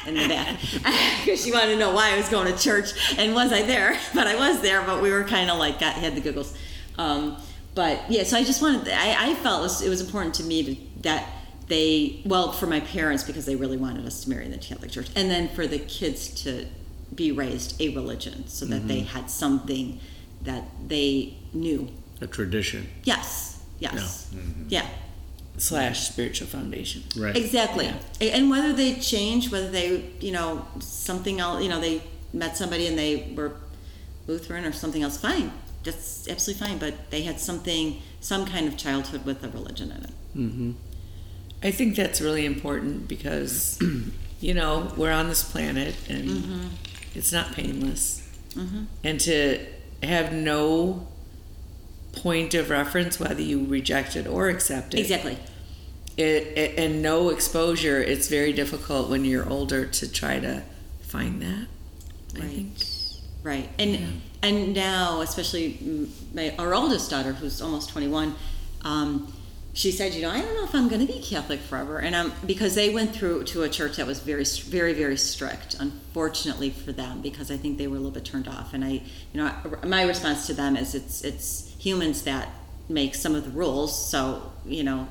in 0.05 0.15
the 0.15 0.27
back 0.27 0.59
because 1.23 1.43
she 1.43 1.51
wanted 1.51 1.73
to 1.73 1.77
know 1.77 1.93
why 1.93 2.11
I 2.11 2.17
was 2.17 2.27
going 2.29 2.51
to 2.51 2.61
church 2.61 2.91
and 3.17 3.33
was 3.33 3.53
I 3.53 3.61
there? 3.61 3.97
But 4.13 4.27
I 4.27 4.35
was 4.35 4.61
there, 4.61 4.81
but 4.81 5.01
we 5.01 5.11
were 5.11 5.23
kind 5.23 5.49
of 5.49 5.57
like 5.57 5.79
got 5.79 5.93
had 5.93 6.15
the 6.15 6.21
giggles. 6.21 6.57
Um, 6.97 7.37
but 7.75 8.09
yeah, 8.09 8.23
so 8.23 8.37
I 8.37 8.43
just 8.43 8.61
wanted. 8.61 8.89
I, 8.89 9.31
I 9.31 9.35
felt 9.35 9.59
it 9.59 9.63
was, 9.63 9.81
it 9.83 9.89
was 9.89 10.01
important 10.01 10.33
to 10.35 10.43
me 10.43 10.63
to, 10.63 11.01
that 11.03 11.29
they 11.67 12.21
well 12.25 12.51
for 12.51 12.65
my 12.65 12.79
parents 12.79 13.23
because 13.23 13.45
they 13.45 13.55
really 13.55 13.77
wanted 13.77 14.05
us 14.05 14.23
to 14.23 14.29
marry 14.29 14.45
in 14.45 14.51
the 14.51 14.57
Catholic 14.57 14.91
Church, 14.91 15.09
and 15.15 15.29
then 15.29 15.47
for 15.49 15.67
the 15.67 15.77
kids 15.77 16.29
to 16.43 16.65
be 17.15 17.31
raised 17.31 17.79
a 17.81 17.89
religion 17.95 18.47
so 18.47 18.65
that 18.65 18.87
they 18.87 19.01
had 19.01 19.29
something 19.29 19.99
that 20.43 20.63
they 20.87 21.35
knew. 21.53 21.89
A 22.21 22.27
tradition. 22.27 22.87
Yes. 23.03 23.63
Yes. 23.79 24.29
Yeah. 24.67 24.85
slash 25.57 26.07
spiritual 26.07 26.47
foundation. 26.47 27.03
Right. 27.17 27.35
Exactly. 27.35 27.91
A- 28.21 28.31
And 28.31 28.49
whether 28.49 28.73
they 28.73 28.95
change, 28.95 29.51
whether 29.51 29.69
they, 29.71 30.05
you 30.19 30.31
know, 30.31 30.65
something 30.79 31.39
else, 31.39 31.63
you 31.63 31.69
know, 31.69 31.79
they 31.79 32.01
met 32.33 32.55
somebody 32.57 32.85
and 32.87 32.97
they 32.97 33.33
were 33.35 33.53
Lutheran 34.27 34.65
or 34.65 34.71
something 34.71 35.01
else, 35.03 35.17
fine. 35.17 35.51
That's 35.83 36.27
absolutely 36.27 36.67
fine. 36.67 36.77
But 36.77 37.09
they 37.11 37.21
had 37.23 37.39
something, 37.39 38.01
some 38.19 38.45
kind 38.45 38.67
of 38.67 38.77
childhood 38.77 39.25
with 39.25 39.43
a 39.43 39.49
religion 39.49 39.91
in 39.91 40.03
it. 40.03 40.11
Mm-hmm. 40.35 40.71
I 41.63 41.71
think 41.71 41.95
that's 41.95 42.21
really 42.21 42.45
important 42.45 43.07
because, 43.07 43.79
you 44.41 44.53
know, 44.53 44.91
we're 44.95 45.11
on 45.11 45.27
this 45.29 45.43
planet 45.43 45.95
and 46.09 46.29
Mm-hmm. 46.29 46.67
It's 47.17 47.31
not 47.31 47.53
painless. 47.53 48.23
And 49.03 49.19
to 49.21 49.65
have 50.01 50.33
no 50.33 51.07
point 52.13 52.53
of 52.55 52.69
reference, 52.71 53.19
whether 53.19 53.41
you 53.41 53.65
reject 53.65 54.15
it 54.15 54.25
or 54.25 54.49
accept 54.49 54.95
it, 54.95 54.99
Exactly. 55.01 55.37
it, 56.17 56.23
it 56.57 56.79
and 56.79 57.01
no 57.03 57.29
exposure, 57.29 58.01
it's 58.01 58.27
very 58.27 58.53
difficult 58.53 59.09
when 59.09 59.25
you're 59.25 59.47
older 59.47 59.85
to 59.85 60.11
try 60.11 60.39
to 60.39 60.63
find 61.01 61.41
that. 61.43 61.67
I 62.35 62.39
Right. 62.39 62.49
think. 62.49 62.73
Right. 63.43 63.69
And 63.79 64.21
and 64.41 64.73
now, 64.73 65.21
especially 65.21 66.09
my 66.33 66.55
our 66.57 66.73
oldest 66.73 67.09
daughter, 67.11 67.33
who's 67.33 67.61
almost 67.61 67.89
twenty 67.89 68.07
one, 68.07 68.35
um, 68.81 69.31
she 69.77 69.91
said, 69.91 70.15
you 70.15 70.23
know, 70.23 70.31
I 70.31 70.41
don't 70.41 70.55
know 70.55 70.63
if 70.63 70.73
I'm 70.73 70.87
going 70.87 71.05
to 71.05 71.13
be 71.13 71.19
Catholic 71.19 71.59
forever, 71.59 71.99
and 71.99 72.15
um, 72.15 72.33
because 72.47 72.73
they 72.73 72.89
went 72.89 73.15
through 73.15 73.43
to 73.43 73.61
a 73.61 73.69
church 73.69 73.97
that 73.97 74.07
was 74.07 74.19
very, 74.19 74.43
very, 74.43 74.93
very 74.93 75.15
strict. 75.17 75.75
Unfortunately 75.79 76.71
for 76.71 76.91
them, 76.91 77.21
because 77.21 77.51
I 77.51 77.57
think 77.57 77.77
they 77.77 77.85
were 77.85 77.97
a 77.97 77.99
little 77.99 78.11
bit 78.11 78.25
turned 78.25 78.47
off. 78.47 78.73
And 78.73 78.83
I, 78.83 78.89
you 78.89 79.03
know, 79.35 79.51
my 79.85 80.01
response 80.01 80.47
to 80.47 80.55
them 80.55 80.75
is, 80.75 80.95
it's 80.95 81.23
it's 81.23 81.75
humans 81.77 82.23
that 82.23 82.49
make 82.89 83.13
some 83.13 83.35
of 83.35 83.45
the 83.45 83.51
rules. 83.51 84.09
So 84.09 84.51
you 84.65 84.83
know, 84.83 85.07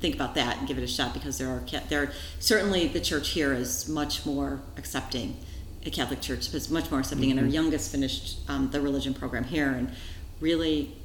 think 0.00 0.16
about 0.16 0.34
that 0.34 0.58
and 0.58 0.66
give 0.66 0.78
it 0.78 0.82
a 0.82 0.88
shot 0.88 1.14
because 1.14 1.38
there 1.38 1.48
are 1.48 1.62
there 1.88 2.10
certainly 2.40 2.88
the 2.88 3.00
church 3.00 3.28
here 3.28 3.52
is 3.52 3.88
much 3.88 4.26
more 4.26 4.60
accepting. 4.76 5.36
A 5.86 5.90
Catholic 5.90 6.20
church 6.20 6.52
is 6.52 6.68
much 6.68 6.90
more 6.90 6.98
accepting, 6.98 7.30
and 7.30 7.38
our 7.38 7.46
youngest 7.46 7.92
finished 7.92 8.38
um, 8.48 8.70
the 8.72 8.80
religion 8.80 9.14
program 9.14 9.44
here 9.44 9.70
and 9.70 9.92
really 10.40 10.96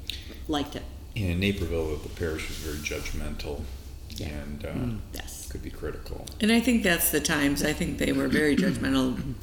liked 0.48 0.74
it. 0.74 0.82
In 1.14 1.38
Naperville, 1.40 1.96
the 1.96 2.08
parish 2.10 2.48
was 2.48 2.56
very 2.58 2.78
judgmental 2.78 3.62
Yeah. 4.10 4.28
and 4.28 4.64
uh, 4.64 4.74
Yes. 5.14 5.48
could 5.50 5.62
be 5.62 5.70
critical. 5.70 6.26
And 6.40 6.50
I 6.50 6.58
think 6.60 6.82
that's 6.82 7.10
the 7.10 7.20
times. 7.20 7.62
I 7.64 7.72
think 7.72 7.98
they 7.98 8.12
were 8.12 8.28
very 8.28 8.56
judgmental 8.56 9.16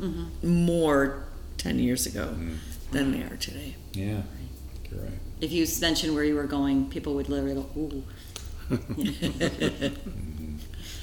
Mm-hmm. 0.00 0.48
more 0.48 1.24
10 1.56 1.80
years 1.80 2.06
ago 2.06 2.32
than 2.92 3.10
they 3.10 3.22
are 3.24 3.34
today. 3.36 3.74
Yeah, 3.94 4.22
you're 4.92 5.00
right. 5.02 5.10
If 5.40 5.50
you 5.50 5.66
mentioned 5.80 6.14
where 6.14 6.22
you 6.22 6.36
were 6.36 6.44
going, 6.46 6.88
people 6.88 7.14
would 7.14 7.28
literally 7.28 7.54
go, 7.56 7.66
"Ooh." 7.76 8.04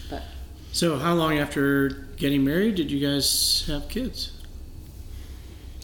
but 0.09 0.23
So, 0.71 0.97
how 0.97 1.13
long 1.13 1.37
after 1.37 2.07
getting 2.15 2.45
married 2.45 2.75
did 2.75 2.89
you 2.89 3.05
guys 3.05 3.65
have 3.67 3.89
kids? 3.89 4.31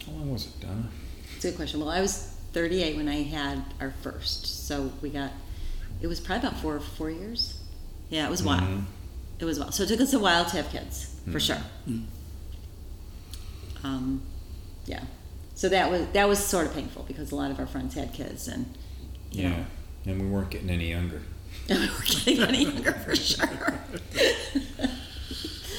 How 0.06 0.12
long 0.12 0.32
was 0.32 0.46
it, 0.46 0.58
Donna? 0.60 0.88
it's 1.36 1.44
a 1.44 1.48
good 1.48 1.56
question. 1.56 1.80
Well, 1.80 1.90
I 1.90 2.00
was 2.00 2.31
38 2.52 2.96
when 2.96 3.08
I 3.08 3.22
had 3.22 3.62
our 3.80 3.92
first, 4.02 4.66
so 4.68 4.92
we 5.00 5.08
got. 5.10 5.30
It 6.00 6.06
was 6.06 6.20
probably 6.20 6.48
about 6.48 6.60
four 6.60 6.78
four 6.80 7.10
years. 7.10 7.58
Yeah, 8.10 8.26
it 8.26 8.30
was 8.30 8.40
a 8.42 8.44
while. 8.44 8.60
Mhm. 8.60 8.84
It 9.38 9.44
was 9.44 9.58
a 9.58 9.62
while. 9.62 9.72
So 9.72 9.84
it 9.84 9.88
took 9.88 10.00
us 10.00 10.12
a 10.12 10.18
while 10.18 10.44
to 10.44 10.56
have 10.56 10.70
kids, 10.70 11.14
for 11.30 11.40
sure. 11.40 11.58
Um, 13.84 14.22
yeah. 14.86 15.02
So 15.54 15.68
that 15.68 15.90
was 15.90 16.06
that 16.12 16.28
was 16.28 16.38
sort 16.44 16.66
of 16.66 16.74
painful 16.74 17.04
because 17.06 17.32
a 17.32 17.36
lot 17.36 17.50
of 17.50 17.58
our 17.58 17.66
friends 17.66 17.94
had 17.94 18.12
kids 18.12 18.48
and 18.48 18.66
you 19.30 19.42
Yeah, 19.44 19.50
know, 19.50 19.64
and 20.06 20.20
we 20.22 20.26
weren't 20.28 20.50
getting 20.50 20.70
any 20.70 20.90
younger. 20.90 21.22
we 21.68 21.76
were 21.78 21.86
getting 22.06 22.42
any 22.42 22.62
younger 22.64 22.92
for 22.92 23.14
sure. 23.16 23.48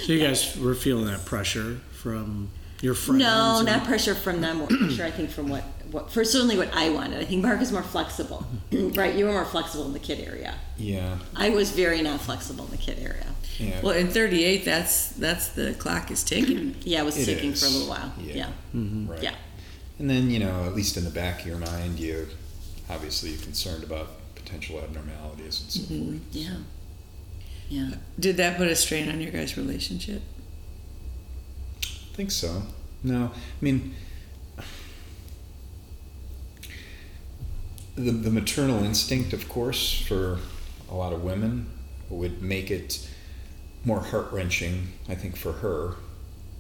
So, 0.05 0.11
you 0.11 0.19
guys 0.19 0.57
were 0.57 0.75
feeling 0.75 1.05
that 1.05 1.23
pressure 1.25 1.79
from 1.93 2.49
your 2.81 2.93
friends? 2.93 3.19
No, 3.21 3.57
and- 3.59 3.65
not 3.67 3.85
pressure 3.85 4.15
from 4.15 4.41
them. 4.41 4.57
More 4.57 4.67
pressure, 4.67 5.05
I 5.05 5.11
think, 5.11 5.29
from 5.29 5.47
what, 5.49 5.63
what 5.93 6.11
for 6.11 6.25
certainly 6.25 6.57
what 6.57 6.73
I 6.73 6.89
wanted. 6.89 7.21
I 7.21 7.25
think 7.25 7.43
Mark 7.43 7.61
is 7.61 7.71
more 7.71 7.83
flexible, 7.83 8.45
right? 8.71 9.15
You 9.15 9.25
were 9.25 9.31
more 9.31 9.45
flexible 9.45 9.85
in 9.85 9.93
the 9.93 9.99
kid 9.99 10.19
area. 10.27 10.55
Yeah, 10.77 11.19
I 11.35 11.49
was 11.49 11.71
very 11.71 12.01
not 12.01 12.19
flexible 12.19 12.65
in 12.65 12.71
the 12.71 12.77
kid 12.77 12.99
area. 12.99 13.27
yeah. 13.59 13.79
Well, 13.81 13.95
in 13.95 14.07
38, 14.07 14.65
that's 14.65 15.09
that's 15.09 15.49
the 15.49 15.73
clock 15.75 16.11
is 16.11 16.23
ticking. 16.23 16.75
Yeah, 16.83 17.01
I 17.01 17.03
was 17.03 17.17
It 17.17 17.25
ticking 17.25 17.51
is. 17.51 17.61
for 17.61 17.67
a 17.67 17.69
little 17.69 17.87
while. 17.89 18.11
Yeah. 18.19 18.33
Yeah, 18.35 18.49
mm-hmm. 18.75 19.11
right. 19.11 19.23
yeah, 19.23 19.35
And 19.99 20.09
then, 20.09 20.29
you 20.29 20.39
know, 20.39 20.65
at 20.65 20.75
least 20.75 20.97
in 20.97 21.03
the 21.05 21.11
back 21.11 21.41
of 21.41 21.47
your 21.47 21.57
mind, 21.59 21.99
you 21.99 22.27
obviously 22.89 23.29
you're 23.31 23.41
concerned 23.41 23.83
about 23.83 24.07
potential 24.35 24.79
abnormalities 24.79 25.61
and 25.61 25.71
so 25.71 25.79
mm-hmm. 25.81 26.11
forth. 26.11 26.21
yeah, 26.31 26.55
yeah. 27.69 27.89
Did 28.19 28.37
that 28.37 28.57
put 28.57 28.67
a 28.67 28.75
strain 28.75 29.09
on 29.09 29.21
your 29.21 29.31
guys' 29.31 29.55
relationship? 29.57 30.21
I 31.83 32.15
think 32.15 32.31
so. 32.31 32.63
No, 33.03 33.31
I 33.33 33.63
mean, 33.63 33.95
the, 37.95 38.11
the 38.11 38.31
maternal 38.31 38.83
instinct, 38.83 39.33
of 39.33 39.47
course, 39.49 40.01
for 40.01 40.39
a 40.89 40.95
lot 40.95 41.13
of 41.13 41.23
women 41.23 41.67
would 42.09 42.41
make 42.41 42.71
it 42.71 43.07
more 43.85 43.99
heart 43.99 44.31
wrenching, 44.31 44.87
I 45.09 45.15
think, 45.15 45.35
for 45.35 45.51
her 45.53 45.95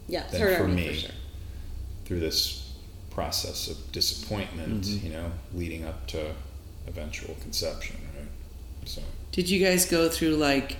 Yeah, 0.07 0.27
than 0.27 0.57
for 0.57 0.67
me 0.67 0.87
for 0.89 0.93
sure. 0.93 1.11
through 2.05 2.19
this 2.19 2.73
process 3.11 3.69
of 3.69 3.91
disappointment, 3.91 4.83
mm-hmm. 4.83 5.05
you 5.05 5.13
know, 5.13 5.31
leading 5.53 5.85
up 5.85 6.07
to 6.07 6.33
eventual 6.87 7.35
conception, 7.41 7.95
right? 8.15 8.27
So, 8.85 9.01
Did 9.31 9.49
you 9.49 9.63
guys 9.63 9.85
go 9.85 10.09
through 10.09 10.35
like 10.35 10.77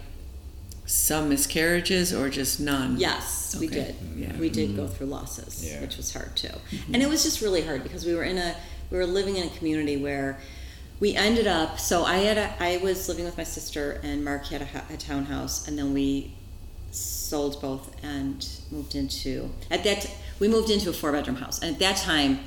some 0.85 1.29
miscarriages 1.29 2.13
or 2.13 2.29
just 2.29 2.59
none? 2.59 2.97
Yes, 2.97 3.55
we 3.57 3.67
did. 3.67 3.95
Yeah. 4.15 4.35
We 4.37 4.49
did 4.49 4.75
go 4.75 4.83
mm-hmm. 4.83 4.93
through 4.93 5.07
losses, 5.07 5.65
Yeah. 5.65 5.81
which 5.81 5.97
was 5.97 6.11
hard 6.11 6.35
too. 6.35 6.49
And 6.91 7.01
it 7.01 7.07
was 7.07 7.23
just 7.23 7.41
really 7.41 7.61
hard 7.61 7.83
because 7.83 8.05
we 8.05 8.13
were 8.13 8.23
in 8.23 8.37
a 8.37 8.55
we 8.93 8.99
were 8.99 9.07
living 9.07 9.37
in 9.37 9.47
a 9.47 9.49
community 9.49 9.97
where 9.97 10.37
we 10.99 11.15
ended 11.15 11.47
up. 11.47 11.79
So 11.79 12.05
I 12.05 12.17
had 12.17 12.37
a 12.37 12.63
I 12.63 12.77
was 12.77 13.09
living 13.09 13.25
with 13.25 13.35
my 13.35 13.43
sister 13.43 13.99
and 14.03 14.23
Mark 14.23 14.45
had 14.45 14.61
a, 14.61 14.93
a 14.93 14.97
townhouse, 14.97 15.67
and 15.67 15.77
then 15.77 15.93
we 15.93 16.35
sold 16.91 17.59
both 17.59 17.95
and 18.03 18.47
moved 18.69 18.93
into 18.93 19.49
at 19.71 19.83
that 19.83 20.09
we 20.39 20.47
moved 20.47 20.69
into 20.69 20.91
a 20.91 20.93
four 20.93 21.11
bedroom 21.11 21.37
house. 21.37 21.59
And 21.59 21.73
at 21.73 21.79
that 21.79 21.97
time, 21.97 22.39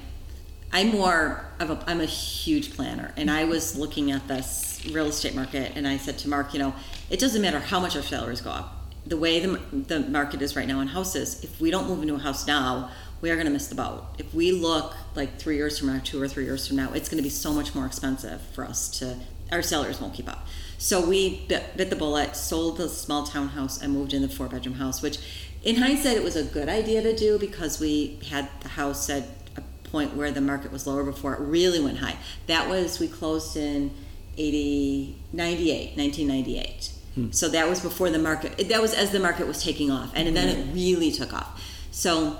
I'm 0.72 0.90
more 0.90 1.44
of 1.58 1.70
a 1.70 1.84
I'm 1.88 2.00
a 2.00 2.06
huge 2.06 2.74
planner, 2.74 3.12
and 3.16 3.28
I 3.28 3.44
was 3.44 3.76
looking 3.76 4.12
at 4.12 4.28
this 4.28 4.80
real 4.92 5.06
estate 5.06 5.34
market, 5.34 5.72
and 5.74 5.86
I 5.86 5.96
said 5.96 6.16
to 6.18 6.28
Mark, 6.28 6.54
you 6.54 6.60
know, 6.60 6.76
it 7.10 7.18
doesn't 7.18 7.42
matter 7.42 7.58
how 7.58 7.80
much 7.80 7.96
our 7.96 8.02
salaries 8.02 8.40
go 8.40 8.50
up. 8.50 8.72
The 9.04 9.16
way 9.16 9.38
the, 9.38 9.60
the 9.72 10.00
market 10.00 10.42
is 10.42 10.56
right 10.56 10.66
now 10.66 10.80
in 10.80 10.88
houses, 10.88 11.42
if 11.44 11.60
we 11.60 11.70
don't 11.70 11.88
move 11.88 12.02
into 12.02 12.14
a 12.14 12.18
house 12.18 12.46
now, 12.46 12.90
we 13.20 13.30
are 13.30 13.34
going 13.34 13.46
to 13.46 13.52
miss 13.52 13.68
the 13.68 13.74
boat. 13.74 14.04
If 14.18 14.32
we 14.34 14.52
look 14.52 14.94
like 15.14 15.38
three 15.38 15.56
years 15.56 15.78
from 15.78 15.88
now, 15.88 16.00
two 16.02 16.20
or 16.20 16.28
three 16.28 16.44
years 16.44 16.66
from 16.66 16.76
now, 16.76 16.92
it's 16.92 17.08
going 17.08 17.18
to 17.18 17.22
be 17.22 17.30
so 17.30 17.52
much 17.52 17.74
more 17.74 17.86
expensive 17.86 18.40
for 18.54 18.64
us 18.64 18.88
to. 18.98 19.16
Our 19.52 19.62
sellers 19.62 20.00
won't 20.00 20.12
keep 20.12 20.28
up. 20.28 20.46
So 20.78 21.06
we 21.06 21.46
bit, 21.46 21.76
bit 21.76 21.88
the 21.88 21.96
bullet, 21.96 22.36
sold 22.36 22.78
the 22.78 22.88
small 22.88 23.24
townhouse, 23.24 23.80
and 23.80 23.92
moved 23.92 24.12
in 24.12 24.22
the 24.22 24.28
four 24.28 24.48
bedroom 24.48 24.74
house, 24.74 25.00
which, 25.00 25.18
in 25.62 25.76
hindsight, 25.76 26.16
it 26.16 26.22
was 26.22 26.36
a 26.36 26.42
good 26.42 26.68
idea 26.68 27.00
to 27.02 27.16
do 27.16 27.38
because 27.38 27.80
we 27.80 28.18
had 28.28 28.48
the 28.60 28.68
house 28.68 29.08
at 29.08 29.24
a 29.56 29.62
point 29.88 30.14
where 30.14 30.30
the 30.30 30.40
market 30.40 30.72
was 30.72 30.86
lower 30.86 31.04
before 31.04 31.34
it 31.34 31.40
really 31.40 31.80
went 31.80 31.98
high. 31.98 32.16
That 32.46 32.68
was, 32.68 33.00
we 33.00 33.08
closed 33.08 33.56
in 33.56 33.92
80, 34.36 35.16
98, 35.32 35.96
1998. 35.96 36.92
Hmm. 37.14 37.30
So 37.30 37.48
that 37.48 37.68
was 37.68 37.80
before 37.80 38.10
the 38.10 38.18
market, 38.18 38.68
that 38.68 38.82
was 38.82 38.92
as 38.92 39.10
the 39.10 39.20
market 39.20 39.46
was 39.46 39.62
taking 39.62 39.90
off. 39.90 40.12
And 40.14 40.36
then 40.36 40.48
it 40.48 40.74
really 40.74 41.10
took 41.10 41.32
off. 41.32 41.62
So 41.90 42.38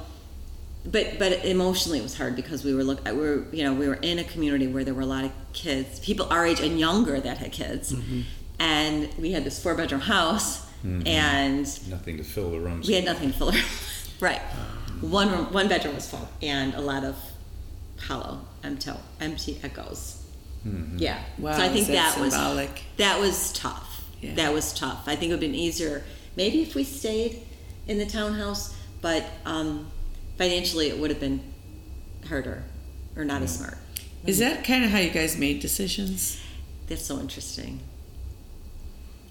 but 0.91 1.19
but 1.19 1.45
emotionally 1.45 1.99
it 1.99 2.03
was 2.03 2.17
hard 2.17 2.37
because 2.37 2.65
we 2.65 2.75
were 2.75 2.85
look 2.85 3.05
we 3.05 3.13
were 3.13 3.47
you 3.53 3.65
know 3.65 3.75
we 3.75 3.89
were 3.89 3.99
in 4.03 4.19
a 4.19 4.25
community 4.25 4.67
where 4.67 4.85
there 4.85 4.95
were 4.95 5.03
a 5.03 5.07
lot 5.07 5.25
of 5.25 5.33
kids 5.53 5.99
people 6.01 6.27
our 6.31 6.47
age 6.47 6.61
and 6.61 6.79
younger 6.79 7.21
that 7.21 7.39
had 7.39 7.53
kids. 7.53 7.93
Mm-hmm. 7.93 8.21
And 8.59 9.13
we 9.19 9.33
had 9.33 9.45
this 9.45 9.63
four 9.63 9.75
bedroom 9.75 10.01
house 10.01 10.65
mm-hmm. 10.85 11.07
and 11.07 11.91
Nothing 11.91 12.17
to 12.17 12.25
fill 12.25 12.51
the 12.51 12.61
rooms. 12.61 12.89
we 12.89 12.95
had 12.95 13.05
nothing 13.05 13.33
to 13.33 13.37
fill 13.37 13.51
it 13.51 13.63
right. 14.21 14.41
Um, 14.41 15.11
one 15.11 15.31
room 15.31 15.53
one 15.53 15.69
bedroom 15.69 15.95
was 15.95 16.09
full 16.09 16.29
and 16.41 16.75
a 16.75 16.81
lot 16.81 17.05
of 17.05 17.17
hollow 18.01 18.41
empty 18.63 18.93
empty 19.21 19.61
echoes. 19.63 20.23
Mm-hmm. 20.67 20.99
Yeah. 20.99 21.23
Wow, 21.39 21.57
so 21.57 21.63
i 21.63 21.69
think 21.69 21.87
that 21.89 22.15
that 22.15 22.21
was 22.21 22.33
symbolic? 22.33 22.83
that 22.97 23.21
was 23.21 23.53
tough. 23.53 24.05
Yeah. 24.21 24.35
that 24.35 24.53
was 24.53 24.73
tough. 24.73 25.05
I 25.07 25.17
think 25.17 25.31
it 25.31 25.35
would 25.35 25.43
have 25.43 25.53
been 25.53 25.55
easier 25.55 26.05
maybe 26.37 26.63
if 26.63 26.75
we 26.75 26.85
stayed 26.85 27.43
in 27.87 27.99
the 27.99 28.07
townhouse 28.07 28.75
but 29.01 29.25
um, 29.45 29.87
financially 30.39 30.89
it 30.89 30.99
would 30.99 31.11
have 31.11 31.21
been 31.21 31.41
harder 32.29 32.63
or 33.17 33.25
not 33.25 33.43
as 33.43 33.57
smart 33.57 33.79
Is 34.27 34.39
that 34.39 34.65
kind 34.65 34.85
of 34.85 34.91
how 34.91 34.99
you 34.99 35.11
guys 35.11 35.37
made 35.39 35.61
decisions? 35.61 36.41
that's 36.89 37.05
so 37.05 37.19
interesting 37.19 37.81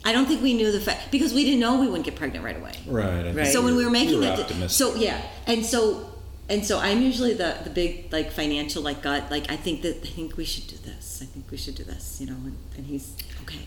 i 0.04 0.12
don't 0.12 0.26
think 0.28 0.42
we 0.42 0.54
knew 0.54 0.72
the 0.72 0.80
fact 0.80 1.10
because 1.12 1.34
we 1.34 1.44
didn't 1.46 1.60
know 1.60 1.80
we 1.80 1.88
wouldn't 1.88 2.06
get 2.06 2.16
pregnant 2.16 2.44
right 2.44 2.58
away 2.58 2.74
Right. 2.88 3.34
Right. 3.36 3.48
so 3.48 3.62
when 3.64 3.76
we 3.76 3.84
were 3.86 3.92
making 3.92 4.16
were 4.20 4.26
that, 4.26 4.40
optimistic. 4.40 4.72
so 4.72 4.96
yeah, 4.96 5.22
and 5.48 5.66
so 5.66 6.12
and 6.48 6.64
so 6.64 6.78
I'm 6.80 7.02
usually 7.02 7.34
the 7.34 7.58
the 7.64 7.70
big 7.72 8.12
like 8.14 8.32
financial 8.32 8.84
like 8.84 9.02
gut 9.02 9.32
like 9.32 9.50
I 9.52 9.56
think 9.56 9.82
that 9.82 9.96
I 10.04 10.08
think 10.08 10.38
we 10.38 10.46
should 10.46 10.68
do 10.68 10.76
this. 10.78 11.20
I 11.24 11.26
think 11.26 11.50
we 11.50 11.58
should 11.58 11.74
do 11.76 11.84
this. 11.84 12.18
You 12.22 12.28
know, 12.28 12.34
and, 12.46 12.56
and 12.78 12.86
he's 12.86 13.14
okay. 13.44 13.62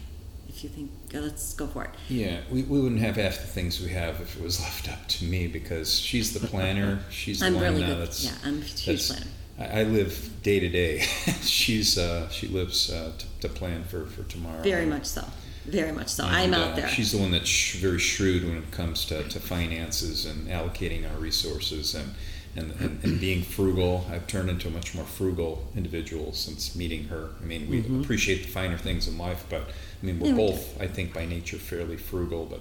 If 0.58 0.64
you 0.64 0.70
think, 0.70 0.90
let's 1.12 1.54
go 1.54 1.68
for 1.68 1.84
it. 1.84 1.90
Yeah, 2.08 2.40
we, 2.50 2.62
we 2.64 2.80
wouldn't 2.80 3.00
have 3.00 3.14
half 3.14 3.36
the 3.36 3.46
things 3.46 3.80
we 3.80 3.90
have 3.90 4.20
if 4.20 4.36
it 4.36 4.42
was 4.42 4.58
left 4.64 4.90
up 4.90 5.06
to 5.06 5.24
me 5.24 5.46
because 5.46 6.00
she's 6.00 6.34
the 6.34 6.44
planner. 6.48 6.98
She's 7.10 7.38
the 7.38 7.46
I'm 7.46 7.54
one 7.54 7.62
really 7.62 7.84
uh, 7.84 7.86
good- 7.86 7.98
that's 8.00 8.24
yeah, 8.24 8.32
I'm 8.44 8.60
a 8.60 8.64
huge 8.64 9.06
planner. 9.06 9.26
I, 9.56 9.80
I 9.80 9.82
live 9.84 10.42
day 10.42 10.58
to 10.58 10.68
day. 10.68 10.98
She's 11.42 11.96
uh, 11.96 12.28
she 12.30 12.48
lives 12.48 12.90
uh, 12.90 13.12
to, 13.18 13.48
to 13.48 13.54
plan 13.54 13.84
for, 13.84 14.06
for 14.06 14.24
tomorrow. 14.24 14.60
Very 14.62 14.86
much 14.86 15.04
so. 15.06 15.24
Very 15.66 15.92
much 15.92 16.08
so. 16.08 16.24
and, 16.24 16.34
I'm 16.34 16.54
uh, 16.54 16.66
out 16.66 16.74
there. 16.76 16.88
She's 16.88 17.12
the 17.12 17.18
one 17.18 17.30
that's 17.30 17.48
sh- 17.48 17.76
very 17.76 18.00
shrewd 18.00 18.42
when 18.44 18.56
it 18.56 18.72
comes 18.72 19.04
to, 19.06 19.22
to 19.28 19.38
finances 19.38 20.26
and 20.26 20.48
allocating 20.48 21.08
our 21.08 21.18
resources 21.20 21.94
and, 21.94 22.14
and, 22.56 22.72
and, 22.80 23.04
and 23.04 23.20
being 23.20 23.42
frugal. 23.42 24.06
I've 24.10 24.26
turned 24.26 24.50
into 24.50 24.68
a 24.68 24.70
much 24.70 24.94
more 24.94 25.04
frugal 25.04 25.66
individual 25.76 26.32
since 26.32 26.74
meeting 26.74 27.04
her. 27.04 27.30
I 27.40 27.44
mean, 27.44 27.68
we 27.68 27.82
mm-hmm. 27.82 28.00
appreciate 28.00 28.42
the 28.42 28.48
finer 28.48 28.78
things 28.78 29.08
in 29.08 29.18
life, 29.18 29.44
but 29.48 29.62
I 29.62 30.06
mean, 30.06 30.18
we're 30.18 30.28
Yeah, 30.28 30.32
we 30.32 30.46
both, 30.48 30.80
I 30.80 30.86
think, 30.86 31.14
by 31.14 31.26
nature 31.26 31.58
fairly 31.58 31.96
frugal, 31.96 32.46
but 32.46 32.60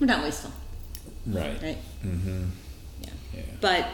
We're 0.00 0.06
not 0.06 0.22
wasteful, 0.22 0.52
right. 1.26 1.60
right? 1.62 1.78
Mm-hmm. 2.04 2.44
Yeah. 3.02 3.10
Yeah. 3.34 3.42
But 3.60 3.88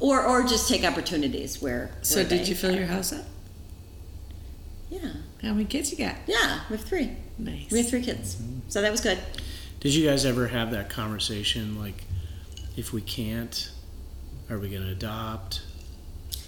or 0.00 0.22
or 0.22 0.42
just 0.44 0.68
take 0.68 0.84
opportunities 0.84 1.60
where. 1.60 1.90
So 2.02 2.16
where 2.16 2.24
did 2.24 2.48
you 2.48 2.54
fill 2.54 2.74
your 2.74 2.86
house 2.86 3.12
up? 3.12 3.24
Yeah. 4.90 5.12
How 5.42 5.52
many 5.52 5.64
kids 5.64 5.90
you 5.90 5.98
got? 5.98 6.16
Yeah. 6.26 6.60
We 6.70 6.76
have 6.76 6.84
three. 6.84 7.12
Nice. 7.38 7.70
We 7.70 7.78
have 7.78 7.88
three 7.88 8.02
kids. 8.02 8.36
Mm-hmm. 8.36 8.60
So 8.68 8.82
that 8.82 8.90
was 8.90 9.00
good. 9.00 9.18
Did 9.80 9.94
you 9.94 10.08
guys 10.08 10.24
ever 10.24 10.48
have 10.48 10.72
that 10.72 10.90
conversation? 10.90 11.78
Like, 11.78 12.04
if 12.76 12.92
we 12.92 13.00
can't, 13.00 13.70
are 14.50 14.58
we 14.58 14.68
going 14.68 14.82
to 14.82 14.90
adopt? 14.90 15.62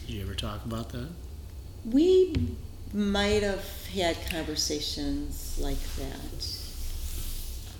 Did 0.07 0.11
you 0.14 0.22
ever 0.22 0.34
talk 0.34 0.64
about 0.64 0.90
that? 0.90 1.09
We 1.84 2.34
might 2.92 3.42
have 3.42 3.64
had 3.94 4.16
conversations 4.30 5.59
like 5.61 5.78
that. 5.96 6.46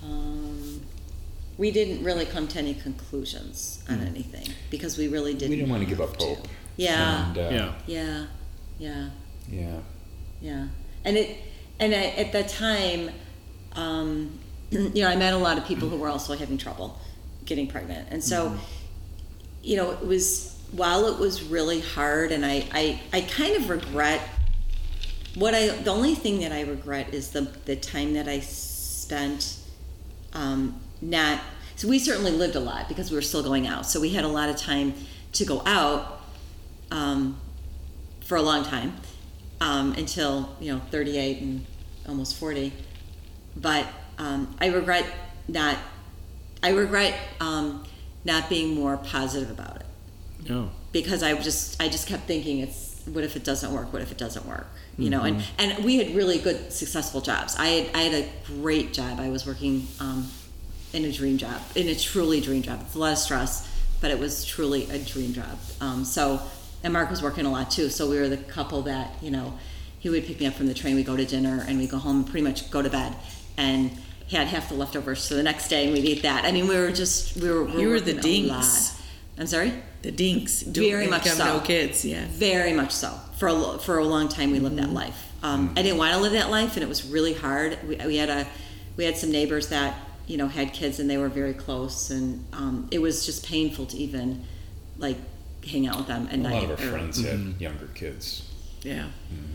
Um, 0.03 0.81
we 1.57 1.71
didn't 1.71 2.03
really 2.03 2.25
come 2.25 2.47
to 2.49 2.59
any 2.59 2.73
conclusions 2.73 3.83
on 3.89 3.99
anything 4.01 4.47
because 4.69 4.97
we 4.97 5.07
really 5.07 5.33
didn't. 5.33 5.51
we 5.51 5.55
didn't 5.57 5.69
want 5.71 5.83
to 5.83 5.89
give 5.89 6.01
up 6.01 6.17
to. 6.17 6.25
hope. 6.25 6.47
Yeah, 6.77 7.27
And, 7.29 7.37
uh, 7.37 7.41
yeah. 7.51 7.73
yeah, 7.85 8.25
yeah, 8.79 9.09
Yeah. 9.51 9.79
yeah. 10.41 10.67
And 11.03 11.17
it, 11.17 11.37
and 11.79 11.93
I, 11.93 12.03
at 12.17 12.31
that 12.31 12.47
time, 12.49 13.11
um, 13.73 14.39
you 14.71 14.89
know, 15.03 15.07
I 15.09 15.15
met 15.15 15.33
a 15.33 15.37
lot 15.37 15.57
of 15.57 15.65
people 15.65 15.89
who 15.89 15.97
were 15.97 16.07
also 16.09 16.35
having 16.35 16.57
trouble 16.57 16.99
getting 17.45 17.67
pregnant, 17.67 18.07
and 18.11 18.23
so, 18.23 18.55
you 19.63 19.77
know, 19.77 19.91
it 19.91 20.05
was 20.05 20.57
while 20.71 21.07
it 21.07 21.19
was 21.19 21.43
really 21.43 21.81
hard, 21.81 22.31
and 22.31 22.45
I, 22.45 22.65
I, 22.71 23.01
I 23.13 23.21
kind 23.21 23.55
of 23.57 23.69
regret 23.69 24.21
what 25.35 25.53
I 25.53 25.69
the 25.69 25.91
only 25.91 26.15
thing 26.15 26.39
that 26.41 26.51
I 26.51 26.61
regret 26.61 27.13
is 27.13 27.31
the 27.31 27.41
the 27.65 27.75
time 27.75 28.13
that 28.13 28.27
I 28.27 28.39
spent 28.39 29.57
um, 30.33 30.79
not 31.01 31.41
so 31.75 31.87
we 31.87 31.99
certainly 31.99 32.31
lived 32.31 32.55
a 32.55 32.59
lot 32.59 32.87
because 32.87 33.09
we 33.09 33.15
were 33.15 33.21
still 33.21 33.43
going 33.43 33.67
out 33.67 33.85
so 33.85 33.99
we 33.99 34.09
had 34.09 34.23
a 34.23 34.29
lot 34.29 34.49
of 34.49 34.57
time 34.57 34.93
to 35.33 35.45
go 35.45 35.61
out 35.65 36.21
um, 36.91 37.39
for 38.25 38.35
a 38.35 38.41
long 38.41 38.63
time 38.63 38.95
um, 39.61 39.93
until 39.93 40.55
you 40.59 40.73
know 40.73 40.81
38 40.91 41.41
and 41.41 41.65
almost 42.07 42.35
40 42.37 42.73
but 43.55 43.87
um, 44.17 44.53
I 44.59 44.67
regret 44.67 45.05
not 45.47 45.77
I 46.61 46.69
regret 46.69 47.17
um, 47.39 47.85
not 48.25 48.49
being 48.49 48.75
more 48.75 48.97
positive 48.97 49.49
about 49.49 49.77
it 49.77 49.85
No. 50.49 50.69
because 50.91 51.23
I 51.23 51.33
just 51.35 51.81
I 51.81 51.87
just 51.89 52.07
kept 52.07 52.23
thinking 52.23 52.59
it's 52.59 52.89
what 53.05 53.23
if 53.23 53.35
it 53.35 53.43
doesn't 53.43 53.73
work? 53.73 53.91
What 53.91 54.01
if 54.03 54.11
it 54.11 54.17
doesn't 54.19 54.45
work? 54.45 54.67
You 54.97 55.09
know, 55.09 55.23
and 55.23 55.43
and 55.57 55.83
we 55.83 55.97
had 55.97 56.15
really 56.15 56.37
good 56.37 56.71
successful 56.71 57.19
jobs. 57.21 57.55
I 57.57 57.65
had 57.67 57.95
I 57.95 58.01
had 58.03 58.13
a 58.23 58.29
great 58.45 58.93
job. 58.93 59.19
I 59.19 59.29
was 59.29 59.47
working 59.47 59.87
um, 59.99 60.29
in 60.93 61.05
a 61.05 61.11
dream 61.11 61.37
job, 61.37 61.59
in 61.75 61.87
a 61.87 61.95
truly 61.95 62.41
dream 62.41 62.61
job. 62.61 62.81
It's 62.85 62.93
a 62.93 62.99
lot 62.99 63.13
of 63.13 63.17
stress, 63.17 63.67
but 64.01 64.11
it 64.11 64.19
was 64.19 64.45
truly 64.45 64.87
a 64.91 64.99
dream 64.99 65.33
job. 65.33 65.57
Um, 65.79 66.05
so, 66.05 66.41
and 66.83 66.93
Mark 66.93 67.09
was 67.09 67.23
working 67.23 67.45
a 67.47 67.51
lot 67.51 67.71
too. 67.71 67.89
So 67.89 68.07
we 68.07 68.19
were 68.19 68.29
the 68.29 68.37
couple 68.37 68.83
that 68.83 69.15
you 69.23 69.31
know, 69.31 69.57
he 69.97 70.09
would 70.09 70.25
pick 70.27 70.39
me 70.39 70.45
up 70.45 70.53
from 70.53 70.67
the 70.67 70.75
train. 70.75 70.95
We 70.95 71.03
go 71.03 71.17
to 71.17 71.25
dinner 71.25 71.65
and 71.67 71.79
we 71.79 71.87
go 71.87 71.97
home 71.97 72.17
and 72.17 72.27
pretty 72.27 72.43
much 72.45 72.69
go 72.69 72.83
to 72.83 72.89
bed. 72.89 73.15
And 73.57 73.91
had 74.31 74.47
half 74.47 74.69
the 74.69 74.75
leftovers 74.75 75.21
so 75.23 75.35
the 75.35 75.43
next 75.43 75.67
day 75.67 75.85
and 75.85 75.93
we'd 75.93 76.05
eat 76.05 76.21
that. 76.23 76.45
I 76.45 76.51
mean, 76.51 76.67
we 76.67 76.75
were 76.77 76.91
just 76.91 77.35
we 77.37 77.49
were. 77.49 77.63
we 77.63 77.81
You 77.81 77.89
were 77.89 77.99
the 77.99 78.13
working 78.15 78.45
a 78.45 78.47
dinks. 78.49 78.91
lot. 78.93 79.01
I'm 79.39 79.47
sorry. 79.47 79.73
The 80.01 80.11
dinks. 80.11 80.61
Very 80.63 81.07
much 81.07 81.25
so. 81.25 81.45
No 81.45 81.59
kids. 81.59 82.03
Yeah. 82.05 82.25
Very 82.29 82.73
much 82.73 82.91
so. 82.91 83.17
For 83.37 83.47
a, 83.47 83.77
for 83.79 83.97
a 83.97 84.05
long 84.05 84.27
time, 84.29 84.51
we 84.51 84.59
lived 84.59 84.75
Mm-hmm. 84.77 84.85
that 84.87 84.93
life. 84.93 85.27
Um, 85.43 85.73
I 85.75 85.81
didn't 85.81 85.97
want 85.97 86.13
to 86.13 86.19
live 86.19 86.33
that 86.33 86.49
life, 86.51 86.75
and 86.75 86.83
it 86.83 86.87
was 86.89 87.07
really 87.07 87.33
hard. 87.33 87.77
We, 87.87 87.95
we 88.05 88.17
had 88.17 88.29
a 88.29 88.45
we 88.97 89.05
had 89.05 89.17
some 89.17 89.31
neighbors 89.31 89.69
that 89.69 89.95
you 90.27 90.37
know 90.37 90.47
had 90.47 90.73
kids, 90.73 90.99
and 90.99 91.09
they 91.09 91.17
were 91.17 91.29
very 91.29 91.53
close, 91.55 92.11
and 92.11 92.45
um, 92.53 92.87
it 92.91 92.99
was 92.99 93.25
just 93.25 93.45
painful 93.45 93.87
to 93.87 93.97
even 93.97 94.43
like 94.99 95.17
hang 95.67 95.87
out 95.87 95.97
with 95.97 96.07
them 96.07 96.27
at 96.27 96.33
A 96.33 96.37
night. 96.37 96.53
lot 96.69 96.71
of 96.71 96.79
our 96.81 96.85
or- 96.87 96.91
friends 96.91 97.23
had 97.23 97.55
younger 97.59 97.87
kids. 97.95 98.47
Yeah. 98.83 99.07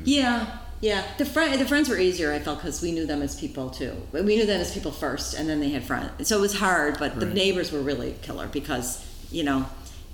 Yeah, 0.05 0.59
yeah. 0.81 1.05
The 1.19 1.25
friend, 1.25 1.61
the 1.61 1.67
friends 1.67 1.89
were 1.89 1.99
easier. 1.99 2.33
I 2.33 2.39
felt 2.39 2.59
because 2.59 2.83
we 2.83 2.93
knew 2.93 3.07
them 3.07 3.23
as 3.23 3.39
people 3.39 3.71
too. 3.71 3.95
We 4.13 4.23
knew 4.23 4.47
them 4.47 4.61
as 4.61 4.73
people 4.73 4.93
first, 4.93 5.35
and 5.35 5.49
then 5.49 5.61
they 5.61 5.71
had 5.71 5.85
friends. 5.85 6.29
So 6.29 6.39
it 6.39 6.41
was 6.41 6.59
hard, 6.59 6.99
but 6.99 7.19
the 7.19 7.27
neighbors 7.27 7.73
were 7.73 7.81
really 7.81 8.15
killer 8.23 8.47
because 8.49 9.05
you 9.31 9.45
know, 9.45 9.67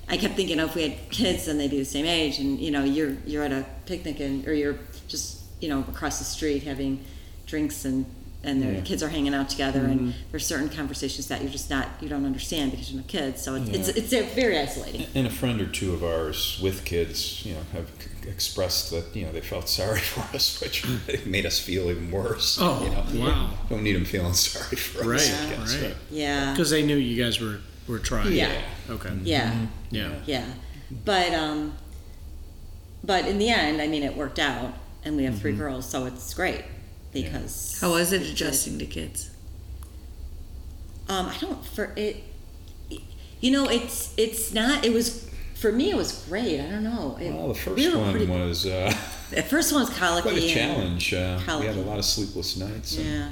I 0.08 0.16
kept 0.16 0.34
thinking, 0.34 0.58
oh, 0.60 0.66
if 0.66 0.74
we 0.74 0.82
had 0.88 1.10
kids, 1.10 1.46
then 1.46 1.58
they'd 1.58 1.70
be 1.70 1.78
the 1.78 1.84
same 1.84 2.06
age, 2.06 2.38
and 2.38 2.58
you 2.58 2.70
know, 2.70 2.84
you're 2.84 3.16
you're 3.26 3.44
at 3.44 3.52
a 3.52 3.64
picnic 3.86 4.20
and 4.20 4.46
or 4.46 4.54
you're 4.54 4.78
just 5.08 5.42
you 5.60 5.68
know 5.68 5.80
across 5.88 6.18
the 6.18 6.24
street 6.24 6.62
having 6.62 7.04
drinks 7.46 7.84
and. 7.84 8.06
And 8.44 8.60
their 8.60 8.72
Yeah. 8.72 8.80
kids 8.80 9.04
are 9.04 9.08
hanging 9.08 9.34
out 9.34 9.48
together, 9.48 9.84
and 9.84 10.00
mm-hmm. 10.00 10.10
there's 10.32 10.44
certain 10.44 10.68
conversations 10.68 11.28
that 11.28 11.42
you're 11.42 11.50
just 11.50 11.70
not, 11.70 11.88
you 12.00 12.08
don't 12.08 12.26
understand 12.26 12.72
because 12.72 12.90
you 12.90 12.98
don't 12.98 13.10
have 13.10 13.22
kids. 13.22 13.40
So 13.42 13.54
it's, 13.54 13.68
it's, 13.88 14.12
Yeah. 14.12 14.20
it's 14.20 14.34
very 14.34 14.58
isolating. 14.58 15.06
And 15.14 15.28
a 15.28 15.30
friend 15.30 15.60
or 15.60 15.66
two 15.66 15.94
of 15.94 16.02
ours 16.02 16.58
with 16.60 16.84
kids, 16.84 17.46
you 17.46 17.54
know, 17.54 17.60
have 17.72 17.88
expressed 18.26 18.90
that 18.90 19.14
you 19.16 19.24
know 19.24 19.32
they 19.32 19.40
felt 19.40 19.68
sorry 19.68 20.00
for 20.12 20.34
us, 20.34 20.60
which 20.60 20.84
made 21.24 21.46
us 21.46 21.58
feel 21.58 21.90
even 21.90 22.10
worse. 22.10 22.58
Oh, 22.60 22.82
you 23.12 23.20
know? 23.20 23.26
wow. 23.26 23.50
Don't 23.68 23.82
need 23.82 23.94
them 23.94 24.04
feeling 24.04 24.34
sorry 24.34 24.76
for 24.76 25.08
Right, 25.08 25.20
us. 25.20 25.32
I 25.32 25.50
guess, 25.50 25.76
right. 25.76 25.94
Yeah. 26.10 26.52
Because 26.52 26.70
they 26.70 26.84
knew 26.84 26.96
you 26.96 27.22
guys 27.22 27.40
were, 27.40 27.60
were 27.86 27.98
trying. 27.98 28.32
Yeah. 28.32 28.60
Okay. 28.90 29.08
Mm-hmm. 29.08 29.26
Yeah. 29.26 29.66
Yeah. 29.90 30.14
Yeah, 30.26 30.46
but 31.04 31.32
um, 31.32 31.74
but 33.04 33.26
in 33.26 33.38
the 33.38 33.50
end, 33.50 33.80
I 33.80 33.86
mean, 33.86 34.02
it 34.02 34.16
worked 34.16 34.38
out, 34.38 34.74
and 35.04 35.16
we 35.16 35.24
have 35.24 35.38
three 35.38 35.52
mm-hmm. 35.52 35.60
girls, 35.60 35.88
so 35.88 36.06
it's 36.06 36.34
great 36.34 36.64
because 37.12 37.78
How 37.80 37.92
was 37.92 38.12
it 38.12 38.22
adjusting 38.22 38.78
to 38.78 38.86
kids? 38.86 39.30
Um, 41.08 41.26
I 41.26 41.36
don't 41.38 41.64
for 41.64 41.92
it. 41.96 42.22
You 43.40 43.50
know, 43.50 43.68
it's 43.68 44.14
it's 44.16 44.52
not. 44.54 44.84
It 44.84 44.92
was 44.92 45.28
for 45.54 45.72
me. 45.72 45.90
It 45.90 45.96
was 45.96 46.24
great. 46.28 46.60
I 46.60 46.70
don't 46.70 46.84
know. 46.84 47.16
It, 47.20 47.32
Well, 47.32 47.48
the 47.48 47.54
first 47.54 47.76
we 47.76 47.94
one 47.94 48.10
pretty- 48.12 48.26
was 48.26 48.66
uh, 48.66 48.92
The 49.30 49.42
first 49.42 49.72
one 49.72 49.82
was 49.82 49.90
colicky. 49.90 50.28
quite 50.30 50.42
a 50.42 50.48
challenge. 50.54 51.14
Uh, 51.14 51.40
we 51.60 51.66
had 51.66 51.76
a 51.76 51.80
lot 51.82 51.98
of 51.98 52.04
sleepless 52.04 52.56
nights. 52.56 52.96
and- 52.96 53.06
Yeah, 53.06 53.28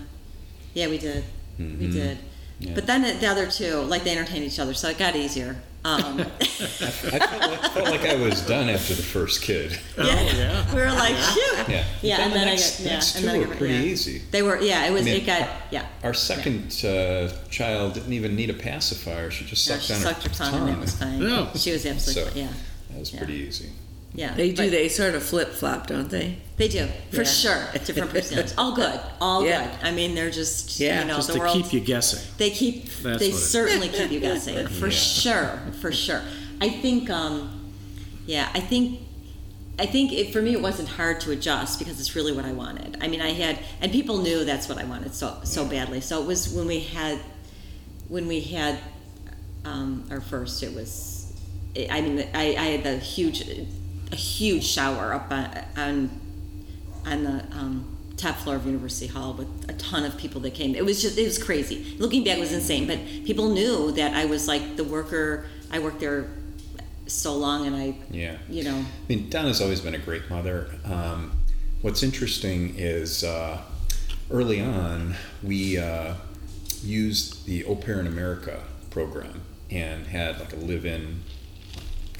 yeah, 0.74 0.88
we 0.88 0.98
did. 0.98 1.24
We 1.58 1.64
Mhm. 1.64 1.92
did. 1.92 2.18
Yeah. 2.58 2.74
But 2.74 2.86
then 2.86 3.02
the, 3.02 3.12
the 3.12 3.26
other 3.26 3.46
two, 3.50 3.76
like 3.82 4.04
they 4.04 4.12
entertained 4.12 4.44
each 4.44 4.58
other, 4.58 4.74
so 4.74 4.88
it 4.88 4.98
got 4.98 5.14
easier. 5.16 5.56
Um, 5.82 6.20
I 6.40 6.44
felt 6.44 7.12
like, 7.50 7.72
felt 7.72 7.88
like 7.90 8.04
I 8.04 8.14
was 8.16 8.42
done 8.46 8.68
after 8.68 8.92
the 8.94 9.02
first 9.02 9.40
kid. 9.42 9.78
Oh, 9.96 10.04
yeah. 10.04 10.74
we 10.74 10.80
were 10.80 10.88
like, 10.90 11.16
shoot. 11.16 11.68
Yeah. 11.68 11.84
Yeah, 12.02 12.16
Then 12.18 12.24
and 12.26 12.32
the 12.32 12.38
then 12.38 12.46
next, 12.48 12.80
I 12.80 12.84
got 12.84 12.86
yeah, 12.86 12.94
next 12.94 13.14
and 13.14 13.20
two 13.24 13.26
then 13.30 13.34
I 13.34 13.38
were 13.38 13.46
got, 13.46 13.56
pretty 13.56 13.74
yeah. 13.74 13.80
easy. 13.80 14.22
They 14.30 14.42
were 14.42 14.60
yeah. 14.60 14.86
It 14.86 14.92
was 14.92 15.02
I 15.02 15.04
mean, 15.06 15.16
it 15.22 15.26
got 15.26 15.40
our- 15.42 15.56
yeah. 15.70 15.86
Our 16.04 16.12
second 16.14 16.84
uh, 16.84 17.32
child 17.48 17.94
didn't 17.94 18.12
even 18.12 18.36
need 18.36 18.50
a 18.50 18.54
pacifier. 18.54 19.30
She 19.30 19.44
just 19.46 19.66
No, 19.68 19.76
sucked 19.76 19.84
she 19.86 19.94
on 19.94 20.00
sucked 20.00 20.22
her 20.24 20.34
tongue, 20.34 20.68
and 20.68 20.76
it 20.76 20.80
was 20.80 20.94
fine. 20.98 21.18
No. 21.18 21.48
She 21.56 21.72
was 21.72 21.86
absolutely 21.86 22.32
So 22.32 22.38
yeah, 22.38 22.52
that 22.90 22.98
was 22.98 23.12
Yeah. 23.14 23.18
pretty 23.18 23.34
easy. 23.34 23.70
Yeah. 24.14 24.34
They 24.34 24.52
do. 24.52 24.68
They 24.70 24.88
sort 24.88 25.14
of 25.14 25.22
flip 25.22 25.48
flop, 25.50 25.86
don't 25.86 26.10
they? 26.10 26.38
They 26.56 26.68
do 26.68 26.88
for 27.10 27.22
Yeah. 27.22 27.24
sure. 27.24 27.66
Different 27.84 28.10
personalities. 28.14 28.54
All 28.58 28.74
good. 28.74 29.00
All 29.20 29.44
Yeah. 29.46 29.64
good. 29.66 29.86
I 29.86 29.90
mean, 29.92 30.14
they're 30.14 30.30
just 30.30 30.78
Yeah. 30.80 31.00
you 31.02 31.06
know 31.08 31.16
Just 31.16 31.28
the 31.28 31.34
to 31.34 31.38
world. 31.40 31.56
keep 31.56 31.72
you 31.72 31.80
guessing. 31.80 32.20
They 32.38 32.50
keep. 32.50 32.84
That's 32.86 33.02
they 33.02 33.10
what 33.10 33.22
it 33.22 33.28
is. 33.28 33.50
certainly 33.50 33.88
keep 33.88 34.10
you 34.10 34.20
guessing 34.20 34.66
for 34.80 34.86
Yeah. 34.88 34.92
sure. 34.92 35.60
For 35.80 35.92
sure. 35.92 36.22
I 36.60 36.68
think. 36.68 37.08
um 37.10 37.56
Yeah, 38.26 38.48
I 38.54 38.60
think. 38.60 39.00
I 39.78 39.86
think 39.86 40.12
it, 40.12 40.30
for 40.30 40.42
me 40.42 40.52
it 40.52 40.60
wasn't 40.60 40.88
hard 40.90 41.20
to 41.22 41.30
adjust 41.30 41.78
because 41.78 41.98
it's 42.00 42.14
really 42.14 42.32
what 42.32 42.44
I 42.44 42.52
wanted. 42.52 42.98
I 43.00 43.08
mean, 43.08 43.22
I 43.22 43.30
had, 43.32 43.58
and 43.80 43.90
people 43.90 44.18
knew 44.18 44.44
that's 44.44 44.68
what 44.68 44.76
I 44.76 44.84
wanted 44.84 45.14
so 45.14 45.38
so 45.44 45.64
badly. 45.64 46.02
So 46.02 46.20
it 46.22 46.26
was 46.26 46.50
when 46.50 46.66
we 46.66 46.80
had, 46.80 47.18
when 48.08 48.26
we 48.28 48.40
had 48.40 48.78
um, 49.64 50.04
our 50.10 50.20
first. 50.20 50.62
It 50.62 50.74
was, 50.74 51.32
I 51.90 52.02
mean, 52.02 52.28
I, 52.34 52.56
I 52.58 52.64
had 52.76 52.84
the 52.84 52.98
huge, 52.98 53.42
a 54.12 54.16
huge 54.16 54.64
shower 54.64 55.14
up 55.14 55.30
on 55.30 55.46
on, 55.76 56.10
on 57.06 57.24
the 57.24 57.44
um, 57.56 57.96
top 58.16 58.36
floor 58.36 58.56
of 58.56 58.66
University 58.66 59.06
Hall 59.06 59.32
with 59.34 59.48
a 59.68 59.72
ton 59.74 60.04
of 60.04 60.16
people 60.18 60.40
that 60.42 60.54
came. 60.54 60.74
It 60.74 60.84
was 60.84 61.00
just, 61.00 61.16
it 61.16 61.24
was 61.24 61.42
crazy. 61.42 61.96
Looking 61.98 62.22
back, 62.24 62.36
it 62.36 62.40
was 62.40 62.52
insane. 62.52 62.86
But 62.86 62.98
people 63.24 63.48
knew 63.48 63.92
that 63.92 64.12
I 64.14 64.26
was 64.26 64.46
like 64.48 64.76
the 64.76 64.84
worker. 64.84 65.46
I 65.70 65.78
worked 65.78 66.00
there 66.00 66.26
so 67.06 67.34
long, 67.34 67.66
and 67.66 67.74
I, 67.74 67.94
Yeah. 68.10 68.36
you 68.48 68.62
know, 68.64 68.76
I 68.76 68.84
mean, 69.08 69.30
Donna's 69.30 69.60
always 69.60 69.80
been 69.80 69.94
a 69.94 69.98
great 69.98 70.28
mother. 70.30 70.70
Um, 70.84 71.32
what's 71.82 72.02
interesting 72.02 72.74
is 72.76 73.24
uh, 73.24 73.60
early 74.30 74.60
on, 74.60 75.14
we 75.42 75.78
uh, 75.78 76.14
used 76.84 77.46
the 77.46 77.64
Au 77.64 77.74
Pair 77.74 78.00
in 78.00 78.06
America 78.06 78.62
program 78.90 79.40
and 79.70 80.06
had 80.06 80.38
like 80.40 80.52
a 80.52 80.56
live 80.56 80.84
in, 80.84 81.20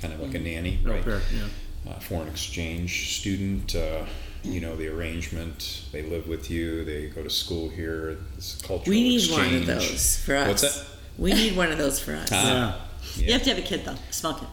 kind 0.00 0.14
of 0.14 0.20
like 0.20 0.34
a 0.34 0.38
nanny, 0.38 0.78
Au 0.86 0.90
right? 0.90 1.04
pair, 1.04 1.20
yeah. 1.34 1.46
Uh, 1.88 1.94
foreign 2.00 2.28
exchange 2.28 3.18
student. 3.18 3.74
Uh, 3.74 4.04
you 4.42 4.60
know 4.60 4.74
the 4.76 4.88
arrangement. 4.88 5.82
They 5.92 6.02
live 6.02 6.26
with 6.28 6.50
you. 6.50 6.84
They 6.84 7.08
go 7.08 7.22
to 7.22 7.30
school 7.30 7.68
here. 7.68 8.18
It's 8.36 8.58
a 8.60 8.66
cultural 8.66 8.90
We 8.96 9.02
need 9.02 9.16
exchange. 9.16 9.52
one 9.52 9.54
of 9.54 9.66
those 9.66 10.18
for 10.18 10.36
us. 10.36 10.48
What's 10.48 10.62
that? 10.62 10.86
We 11.18 11.32
need 11.32 11.56
one 11.56 11.70
of 11.72 11.78
those 11.78 12.00
for 12.00 12.14
us. 12.14 12.28
Ah, 12.32 12.86
you 13.16 13.32
have 13.32 13.42
to 13.42 13.50
have 13.50 13.58
a 13.58 13.62
kid 13.62 13.84
though, 13.84 13.96
small 14.10 14.34
kid. 14.34 14.48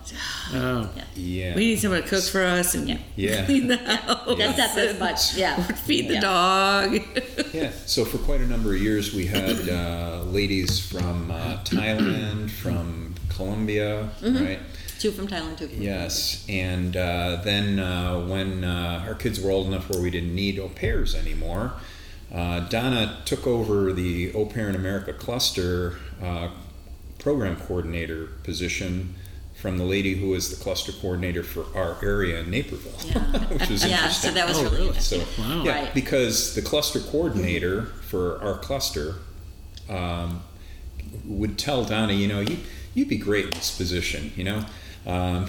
Oh. 0.53 0.89
Yeah. 0.95 1.03
yeah. 1.15 1.55
We 1.55 1.65
need 1.67 1.79
someone 1.79 2.01
to 2.01 2.07
cook 2.07 2.23
for 2.23 2.43
us 2.43 2.75
and 2.75 2.89
Yeah. 2.89 2.97
Yeah. 3.15 3.45
clean 3.45 3.67
the 3.67 3.77
house. 3.77 4.37
That's 4.37 4.75
not 4.75 4.77
as 4.85 4.99
much. 4.99 5.35
Yeah. 5.37 5.61
Feed 5.87 6.09
the 6.09 6.19
dog. 6.19 6.99
Yeah, 7.53 7.71
so 7.85 8.03
for 8.03 8.17
quite 8.17 8.41
a 8.41 8.47
number 8.47 8.73
of 8.73 8.81
years, 8.81 9.13
we 9.13 9.25
had 9.27 9.69
uh, 9.69 10.23
ladies 10.25 10.79
from 10.85 11.31
uh, 11.31 11.57
Thailand, 11.63 12.49
from 12.49 13.15
Colombia, 13.29 14.09
Mm-hmm. 14.21 14.43
right? 14.45 14.59
Two 14.99 15.11
from 15.11 15.27
Thailand, 15.27 15.57
two 15.57 15.67
from 15.67 15.81
Yes, 15.81 16.43
and 16.49 16.97
uh, 16.97 17.39
then 17.43 17.77
uh, 17.79 18.19
when 18.25 18.63
uh, 18.63 19.03
our 19.07 19.13
kids 19.15 19.39
were 19.39 19.51
old 19.51 19.67
enough 19.67 19.89
where 19.89 20.01
we 20.01 20.09
didn't 20.09 20.33
need 20.33 20.57
au 20.57 20.69
pairs 20.69 21.13
anymore, 21.13 21.73
uh, 22.33 22.61
Donna 22.61 23.19
took 23.25 23.45
over 23.45 23.93
the 23.93 24.33
Au 24.33 24.45
Pair 24.47 24.69
in 24.69 24.75
America 24.75 25.13
cluster 25.13 25.97
uh, 26.21 26.49
program 27.19 27.55
coordinator 27.57 28.27
position 28.43 29.13
from 29.55 29.77
the 29.77 29.83
lady 29.83 30.15
who 30.15 30.29
was 30.29 30.49
the 30.55 30.63
cluster 30.63 30.91
coordinator 30.91 31.41
for 31.43 31.65
our 31.77 31.97
area 32.03 32.39
in 32.39 32.49
Naperville, 32.49 32.91
Yeah. 33.05 33.19
which 33.53 33.69
was 33.69 33.83
Yeah, 33.85 33.97
interesting. 33.97 34.29
so 34.29 34.33
that 34.35 34.47
was 34.47 34.57
Oh, 34.57 34.63
really 34.63 34.75
really? 34.75 34.87
interesting. 34.89 35.21
So, 35.35 35.41
Wow. 35.41 35.63
yeah, 35.63 35.71
Right. 35.83 35.93
because 35.93 36.53
the 36.55 36.61
cluster 36.61 36.99
coordinator 36.99 37.83
for 38.01 38.41
our 38.41 38.57
cluster 38.57 39.15
um, 39.89 40.41
would 41.25 41.57
tell 41.57 41.85
Donna, 41.85 42.13
you 42.13 42.27
know, 42.27 42.39
you 42.41 42.57
you'd 42.93 43.07
be 43.09 43.17
great 43.17 43.45
in 43.45 43.51
this 43.51 43.75
position, 43.77 44.31
you 44.35 44.43
know. 44.43 44.65
Um, 45.07 45.45
uh, 45.45 45.47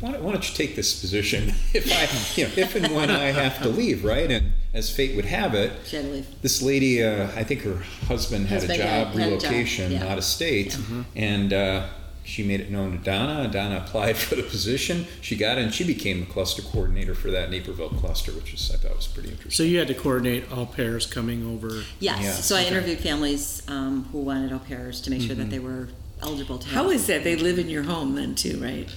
why, 0.00 0.12
don't, 0.12 0.22
why 0.22 0.32
don't 0.32 0.48
you 0.48 0.54
take 0.54 0.76
this 0.76 1.00
position 1.00 1.48
if 1.74 1.90
I, 1.90 2.38
you 2.38 2.46
know, 2.46 2.52
if 2.56 2.74
and 2.76 2.94
when 2.94 3.10
I 3.10 3.30
have 3.32 3.60
to 3.62 3.68
leave, 3.70 4.04
right? 4.04 4.30
And 4.30 4.52
as 4.74 4.90
fate 4.94 5.16
would 5.16 5.24
have 5.24 5.54
it, 5.54 5.72
She 5.86 5.96
had 5.96 6.04
to 6.04 6.10
leave. 6.12 6.26
this 6.42 6.60
lady, 6.60 7.02
uh, 7.02 7.28
I 7.34 7.42
think 7.42 7.62
her 7.62 7.76
husband 8.06 8.46
had 8.48 8.60
Husband 8.60 8.80
a 8.80 8.84
had- 8.84 9.06
job 9.12 9.14
had 9.18 9.32
a 9.32 9.36
job, 9.36 9.42
relocation 9.42 9.92
yeah. 9.92 10.06
out 10.06 10.18
of 10.18 10.24
state, 10.24 10.78
and 11.14 11.52
uh, 11.54 11.86
she 12.24 12.42
made 12.42 12.60
it 12.60 12.70
known 12.70 12.90
to 12.92 12.98
Donna. 12.98 13.48
Donna 13.50 13.78
applied 13.78 14.16
for 14.18 14.34
the 14.34 14.42
position. 14.42 15.06
She 15.22 15.36
got 15.36 15.56
it, 15.56 15.62
and 15.64 15.72
she 15.72 15.84
became 15.84 16.20
the 16.20 16.26
cluster 16.26 16.60
coordinator 16.60 17.14
for 17.14 17.30
that 17.30 17.50
Naperville 17.50 17.88
cluster, 17.90 18.32
which 18.32 18.52
is 18.52 18.70
I 18.74 18.76
thought 18.76 18.94
was 18.96 19.06
pretty 19.06 19.30
interesting. 19.30 19.52
So 19.52 19.62
you 19.62 19.78
had 19.78 19.88
to 19.88 19.94
coordinate 19.94 20.52
au 20.52 20.66
pairs 20.66 21.06
coming 21.06 21.46
over. 21.46 21.82
Yes. 21.98 22.22
Yeah, 22.22 22.32
So 22.32 22.56
I 22.56 22.64
interviewed 22.64 22.98
families 22.98 23.62
um, 23.68 24.04
who 24.12 24.18
wanted 24.20 24.52
au 24.52 24.58
pairs 24.58 25.00
to 25.02 25.10
make 25.10 25.22
sure 25.22 25.34
that 25.36 25.48
they 25.48 25.60
were 25.60 25.88
eligible 26.22 26.58
to. 26.58 26.68
How 26.68 26.84
have 26.84 26.92
is 26.92 27.06
that? 27.08 27.24
They 27.24 27.36
live 27.36 27.58
in 27.58 27.68
your 27.68 27.82
home 27.84 28.14
then 28.14 28.34
too, 28.34 28.58
right? 28.58 28.88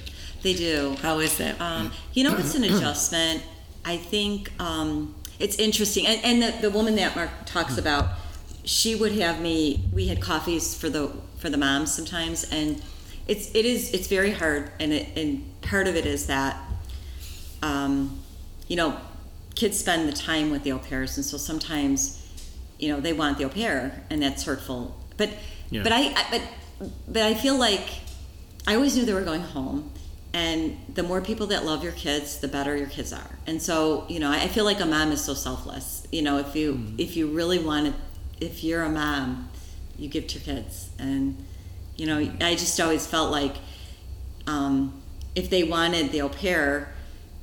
They 0.42 0.54
do. 0.54 0.96
How 1.02 1.20
is 1.20 1.38
that? 1.38 1.60
Um, 1.60 1.92
you 2.14 2.24
know, 2.24 2.36
it's 2.38 2.56
an 2.56 2.64
adjustment. 2.72 3.44
I 3.86 3.98
think 3.98 4.52
um, 4.60 5.16
it's 5.40 5.58
interesting, 5.58 6.06
and, 6.08 6.24
and 6.24 6.42
the, 6.42 6.62
the 6.62 6.70
woman 6.70 6.96
that 6.96 7.16
Mark 7.16 7.30
talks 7.46 7.78
about, 7.78 8.10
she 8.64 8.96
would 8.96 9.14
have 9.14 9.42
me. 9.42 9.84
We 9.94 10.08
had 10.08 10.22
coffees 10.22 10.76
for 10.76 10.90
the 10.90 11.12
for 11.38 11.50
the 11.50 11.58
moms 11.58 11.94
sometimes, 11.94 12.46
and 12.52 12.82
it's 13.28 13.54
it 13.56 13.66
is 13.66 13.94
it's 13.94 14.08
very 14.08 14.32
hard, 14.32 14.72
and 14.80 14.94
it, 14.94 15.18
and 15.18 15.44
part 15.62 15.88
of 15.88 15.96
it 15.96 16.06
is 16.06 16.28
that, 16.28 16.58
um, 17.62 18.20
you 18.68 18.76
know, 18.76 18.98
kids 19.56 19.78
spend 19.80 20.08
the 20.08 20.14
time 20.14 20.52
with 20.52 20.64
the 20.64 20.72
au 20.72 20.80
pairs, 20.80 21.18
and 21.18 21.26
so 21.26 21.38
sometimes, 21.38 22.26
you 22.80 22.90
know, 22.90 23.00
they 23.00 23.14
want 23.14 23.38
the 23.38 23.46
au 23.46 23.50
pair, 23.50 24.04
and 24.10 24.22
that's 24.22 24.44
hurtful. 24.44 24.96
But 25.18 25.30
Yeah. 25.70 25.84
but 25.84 25.92
I, 25.92 26.08
I 26.16 26.26
but 26.32 26.42
but 27.08 27.24
I 27.24 27.34
feel 27.34 27.58
like 27.58 27.88
I 28.68 28.76
always 28.76 28.96
knew 28.96 29.06
they 29.06 29.14
were 29.14 29.22
going 29.22 29.42
home. 29.42 29.92
And 30.32 30.78
the 30.94 31.02
more 31.02 31.22
people 31.22 31.48
that 31.48 31.66
love 31.66 31.84
your 31.84 31.94
kids, 31.94 32.38
the 32.38 32.48
better 32.48 32.78
your 32.78 32.88
kids 32.88 33.12
are. 33.12 33.40
And 33.48 33.60
so, 33.60 34.06
you 34.08 34.20
know, 34.20 34.30
I 34.30 34.44
I 34.44 34.48
feel 34.48 34.64
like 34.64 34.80
a 34.80 34.86
mom 34.86 35.12
is 35.12 35.24
so 35.24 35.34
selfless. 35.34 36.06
You 36.12 36.22
know, 36.22 36.38
if 36.38 36.56
you 36.56 36.94
if 37.00 37.18
you 37.18 37.28
really 37.28 37.58
want 37.58 37.88
to, 37.88 38.46
if 38.46 38.64
you're 38.64 38.84
a 38.84 38.90
mom, 38.90 39.50
you 39.98 40.08
give 40.08 40.28
to 40.28 40.40
your 40.40 40.46
kids. 40.56 40.90
And 41.00 41.44
you 41.96 42.06
know, 42.06 42.18
I 42.42 42.54
just 42.56 42.80
always 42.80 43.08
felt 43.08 43.32
like 43.32 43.56
um, 44.46 45.02
if 45.36 45.50
they 45.50 45.64
wanted 45.64 46.12
the 46.12 46.22
au 46.22 46.30
pair, 46.30 46.94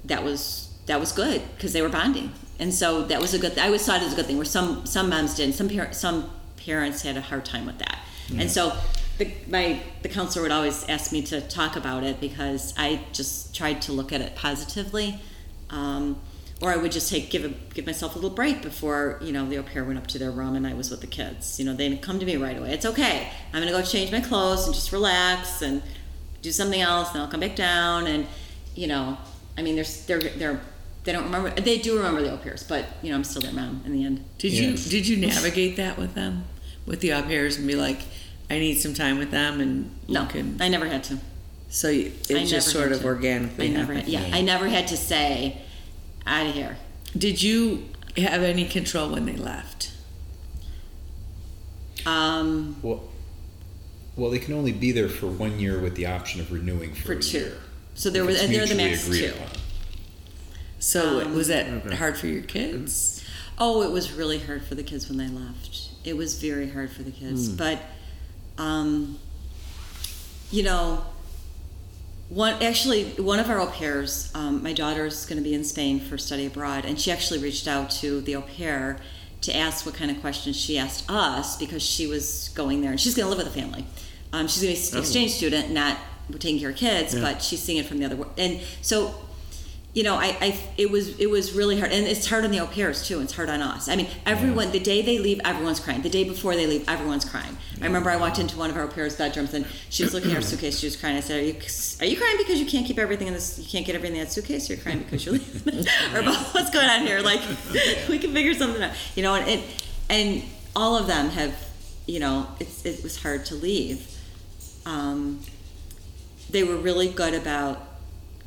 that 0.04 0.22
was 0.22 0.72
that 0.86 1.00
was 1.00 1.10
good 1.10 1.42
because 1.56 1.72
they 1.72 1.82
were 1.82 1.88
bonding. 1.88 2.32
And 2.60 2.72
so 2.72 3.02
that 3.02 3.20
was 3.20 3.34
a 3.34 3.38
good. 3.38 3.58
I 3.58 3.66
always 3.66 3.84
thought 3.84 4.00
it 4.00 4.04
was 4.04 4.12
a 4.12 4.16
good 4.16 4.26
thing. 4.26 4.36
Where 4.36 4.46
some 4.46 4.86
some 4.86 5.10
moms 5.10 5.34
didn't. 5.34 5.56
Some 5.56 5.68
par- 5.68 5.92
some 5.92 6.30
parents 6.56 7.02
had 7.02 7.16
a 7.16 7.20
hard 7.20 7.44
time 7.44 7.66
with 7.66 7.78
that. 7.78 7.98
And 8.38 8.50
so 8.50 8.76
the, 9.18 9.30
my 9.48 9.80
the 10.02 10.08
counselor 10.08 10.42
would 10.42 10.52
always 10.52 10.84
ask 10.88 11.12
me 11.12 11.22
to 11.22 11.40
talk 11.40 11.76
about 11.76 12.04
it 12.04 12.20
because 12.20 12.74
I 12.76 13.00
just 13.12 13.54
tried 13.54 13.82
to 13.82 13.92
look 13.92 14.12
at 14.12 14.20
it 14.20 14.34
positively, 14.36 15.20
um, 15.70 16.20
or 16.60 16.70
I 16.72 16.76
would 16.76 16.92
just 16.92 17.10
take 17.10 17.30
give 17.30 17.44
a, 17.44 17.48
give 17.74 17.86
myself 17.86 18.14
a 18.14 18.18
little 18.18 18.34
break 18.34 18.62
before 18.62 19.18
you 19.22 19.32
know 19.32 19.46
the 19.48 19.58
au 19.58 19.62
pair 19.62 19.84
went 19.84 19.98
up 19.98 20.06
to 20.08 20.18
their 20.18 20.30
room 20.30 20.54
and 20.56 20.66
I 20.66 20.74
was 20.74 20.90
with 20.90 21.00
the 21.00 21.06
kids. 21.06 21.58
You 21.58 21.64
know 21.66 21.74
they'd 21.74 22.00
come 22.02 22.18
to 22.18 22.26
me 22.26 22.36
right 22.36 22.56
away. 22.58 22.72
It's 22.72 22.86
okay. 22.86 23.28
I'm 23.52 23.60
gonna 23.60 23.72
go 23.72 23.82
change 23.82 24.10
my 24.12 24.20
clothes 24.20 24.66
and 24.66 24.74
just 24.74 24.92
relax 24.92 25.62
and 25.62 25.82
do 26.42 26.52
something 26.52 26.80
else, 26.80 27.10
and 27.12 27.20
I'll 27.22 27.28
come 27.28 27.40
back 27.40 27.56
down. 27.56 28.06
And 28.06 28.26
you 28.74 28.86
know, 28.86 29.16
I 29.56 29.62
mean, 29.62 29.76
they're 29.76 29.84
they're 30.06 30.30
they're 30.36 30.60
they 31.04 31.12
don't 31.12 31.24
remember. 31.24 31.50
They 31.50 31.78
do 31.78 31.96
remember 31.96 32.20
the 32.22 32.32
au 32.32 32.36
pairs, 32.36 32.62
but 32.64 32.84
you 33.02 33.10
know, 33.10 33.16
I'm 33.16 33.24
still 33.24 33.40
their 33.42 33.52
mom 33.52 33.82
in 33.86 33.92
the 33.92 34.04
end. 34.04 34.24
Did 34.38 34.52
Yeah. 34.52 34.62
you 34.70 34.76
did 34.76 35.08
you 35.08 35.16
navigate 35.16 35.76
that 35.76 35.96
with 35.98 36.14
them, 36.14 36.44
with 36.84 37.00
the 37.00 37.12
au 37.12 37.22
pairs, 37.22 37.56
and 37.56 37.66
be 37.66 37.76
like, 37.76 38.00
I 38.48 38.58
need 38.58 38.76
some 38.80 38.94
time 38.94 39.18
with 39.18 39.30
them, 39.30 39.60
and 39.60 39.90
you 40.06 40.14
No, 40.14 40.26
can. 40.26 40.56
I 40.60 40.68
never 40.68 40.86
had 40.86 41.02
to. 41.04 41.18
So 41.68 41.88
you, 41.88 42.12
I 42.30 42.34
it 42.34 42.46
just 42.46 42.52
never 42.52 42.60
sort 42.62 42.82
had 42.84 42.92
of 42.92 43.00
to. 43.00 43.06
organically 43.06 43.66
I 43.66 43.70
never, 43.70 43.94
happened. 43.94 44.12
yeah, 44.12 44.30
I 44.32 44.40
never 44.40 44.68
had 44.68 44.86
to 44.88 44.96
say, 44.96 45.62
out 46.26 46.46
of 46.46 46.54
here. 46.54 46.76
Did 47.16 47.42
you 47.42 47.88
have 48.16 48.42
any 48.42 48.66
control 48.66 49.10
when 49.10 49.26
they 49.26 49.36
left? 49.36 49.92
Um, 52.04 52.76
Well, 52.82 53.02
well, 54.16 54.30
they 54.30 54.38
can 54.38 54.54
only 54.54 54.72
be 54.72 54.92
there 54.92 55.08
for 55.08 55.26
one 55.26 55.58
year 55.58 55.78
with 55.80 55.96
the 55.96 56.06
option 56.06 56.40
of 56.40 56.52
renewing 56.52 56.94
for, 56.94 57.02
for 57.06 57.12
a 57.14 57.20
two. 57.20 57.38
year. 57.38 57.52
So 57.94 58.10
there 58.10 58.24
was, 58.24 58.40
and 58.40 58.54
they're 58.54 58.66
the 58.66 58.74
mutually 58.74 59.22
max 59.22 59.34
two. 59.34 59.42
upon. 59.42 59.56
So 60.78 61.20
Um, 61.20 61.34
was 61.34 61.48
that 61.48 61.66
Okay. 61.66 61.96
hard 61.96 62.16
for 62.16 62.26
your 62.28 62.42
kids? 62.42 63.22
Oh, 63.58 63.82
it 63.82 63.90
was 63.90 64.12
really 64.12 64.38
hard 64.38 64.62
for 64.64 64.74
the 64.74 64.82
kids 64.82 65.08
when 65.08 65.18
they 65.18 65.28
left. 65.28 65.88
It 66.04 66.16
was 66.16 66.34
very 66.40 66.70
hard 66.70 66.90
for 66.92 67.02
the 67.02 67.10
kids. 67.10 67.48
But, 67.48 67.80
um, 68.58 69.18
you 70.50 70.62
know, 70.62 71.04
one 72.28 72.60
actually 72.62 73.04
one 73.18 73.38
of 73.38 73.48
our 73.48 73.60
au 73.60 73.66
pairs, 73.66 74.30
um, 74.34 74.62
my 74.62 74.72
daughter's 74.72 75.26
going 75.26 75.38
to 75.38 75.44
be 75.44 75.54
in 75.54 75.64
Spain 75.64 76.00
for 76.00 76.18
study 76.18 76.46
abroad, 76.46 76.84
and 76.84 77.00
she 77.00 77.10
actually 77.12 77.38
reached 77.40 77.68
out 77.68 77.90
to 77.90 78.20
the 78.20 78.34
au 78.36 78.42
pair 78.42 78.98
to 79.42 79.54
ask 79.56 79.86
what 79.86 79.94
kind 79.94 80.10
of 80.10 80.20
questions 80.20 80.56
she 80.56 80.76
asked 80.78 81.04
us 81.08 81.56
because 81.56 81.82
she 81.82 82.06
was 82.06 82.50
going 82.54 82.80
there 82.80 82.90
and 82.90 83.00
she's 83.00 83.14
going 83.14 83.24
to 83.24 83.28
live 83.28 83.38
with 83.46 83.54
a 83.54 83.58
family. 83.60 83.86
Um, 84.32 84.48
she's 84.48 84.62
going 84.62 84.74
to 84.74 84.80
be 84.80 84.88
an 84.90 84.96
Oh. 84.96 85.00
exchange 85.00 85.32
student, 85.32 85.70
not 85.70 85.98
taking 86.40 86.58
care 86.58 86.70
of 86.70 86.76
kids, 86.76 87.14
Yeah. 87.14 87.20
but 87.20 87.42
she's 87.42 87.62
seeing 87.62 87.78
it 87.78 87.86
from 87.86 87.98
the 87.98 88.06
other. 88.06 88.16
World 88.16 88.32
and 88.38 88.60
so, 88.82 89.14
you 89.96 90.02
know, 90.02 90.16
I, 90.16 90.36
I 90.42 90.58
it 90.76 90.90
was 90.90 91.18
it 91.18 91.30
was 91.30 91.54
really 91.54 91.80
hard, 91.80 91.90
and 91.90 92.06
it's 92.06 92.26
hard 92.26 92.44
on 92.44 92.50
the 92.50 92.60
au 92.60 92.66
pairs 92.66 93.08
too. 93.08 93.18
It's 93.20 93.32
hard 93.32 93.48
on 93.48 93.62
us. 93.62 93.88
I 93.88 93.96
mean, 93.96 94.08
everyone 94.26 94.70
the 94.70 94.78
day 94.78 95.00
they 95.00 95.18
leave, 95.18 95.40
everyone's 95.42 95.80
crying. 95.80 96.02
The 96.02 96.10
day 96.10 96.22
before 96.22 96.54
they 96.54 96.66
leave, 96.66 96.86
everyone's 96.86 97.24
crying. 97.24 97.56
I 97.80 97.86
remember 97.86 98.10
I 98.10 98.16
walked 98.16 98.38
into 98.38 98.58
one 98.58 98.68
of 98.68 98.76
our 98.76 98.82
au 98.82 98.88
pairs' 98.88 99.16
bedrooms, 99.16 99.54
and 99.54 99.64
she 99.88 100.04
was 100.04 100.12
looking 100.12 100.32
at 100.32 100.36
her 100.36 100.42
suitcase. 100.50 100.78
She 100.80 100.86
was 100.86 100.96
crying. 100.96 101.16
I 101.16 101.20
said, 101.20 101.40
"Are 101.40 101.46
you 101.46 101.54
are 102.00 102.04
you 102.04 102.18
crying 102.18 102.36
because 102.36 102.60
you 102.60 102.66
can't 102.66 102.86
keep 102.86 102.98
everything 102.98 103.26
in 103.28 103.32
this? 103.32 103.58
You 103.58 103.64
can't 103.64 103.86
get 103.86 103.94
everything 103.94 104.18
in 104.18 104.24
that 104.24 104.30
suitcase? 104.30 104.68
You're 104.68 104.76
crying 104.76 104.98
because 104.98 105.24
you're 105.24 105.36
leaving? 105.36 105.78
or 106.14 106.22
what's 106.52 106.68
going 106.68 106.90
on 106.90 107.06
here? 107.06 107.20
Like, 107.20 107.40
we 108.10 108.18
can 108.18 108.34
figure 108.34 108.52
something 108.52 108.82
out. 108.82 108.92
You 109.14 109.22
know, 109.22 109.34
and 109.34 109.48
it, 109.48 109.64
and 110.10 110.42
all 110.76 110.98
of 110.98 111.06
them 111.06 111.30
have, 111.30 111.56
you 112.04 112.20
know, 112.20 112.48
it's 112.60 112.84
it 112.84 113.02
was 113.02 113.22
hard 113.22 113.46
to 113.46 113.54
leave. 113.54 114.14
Um, 114.84 115.40
they 116.50 116.64
were 116.64 116.76
really 116.76 117.08
good 117.08 117.32
about 117.32 117.85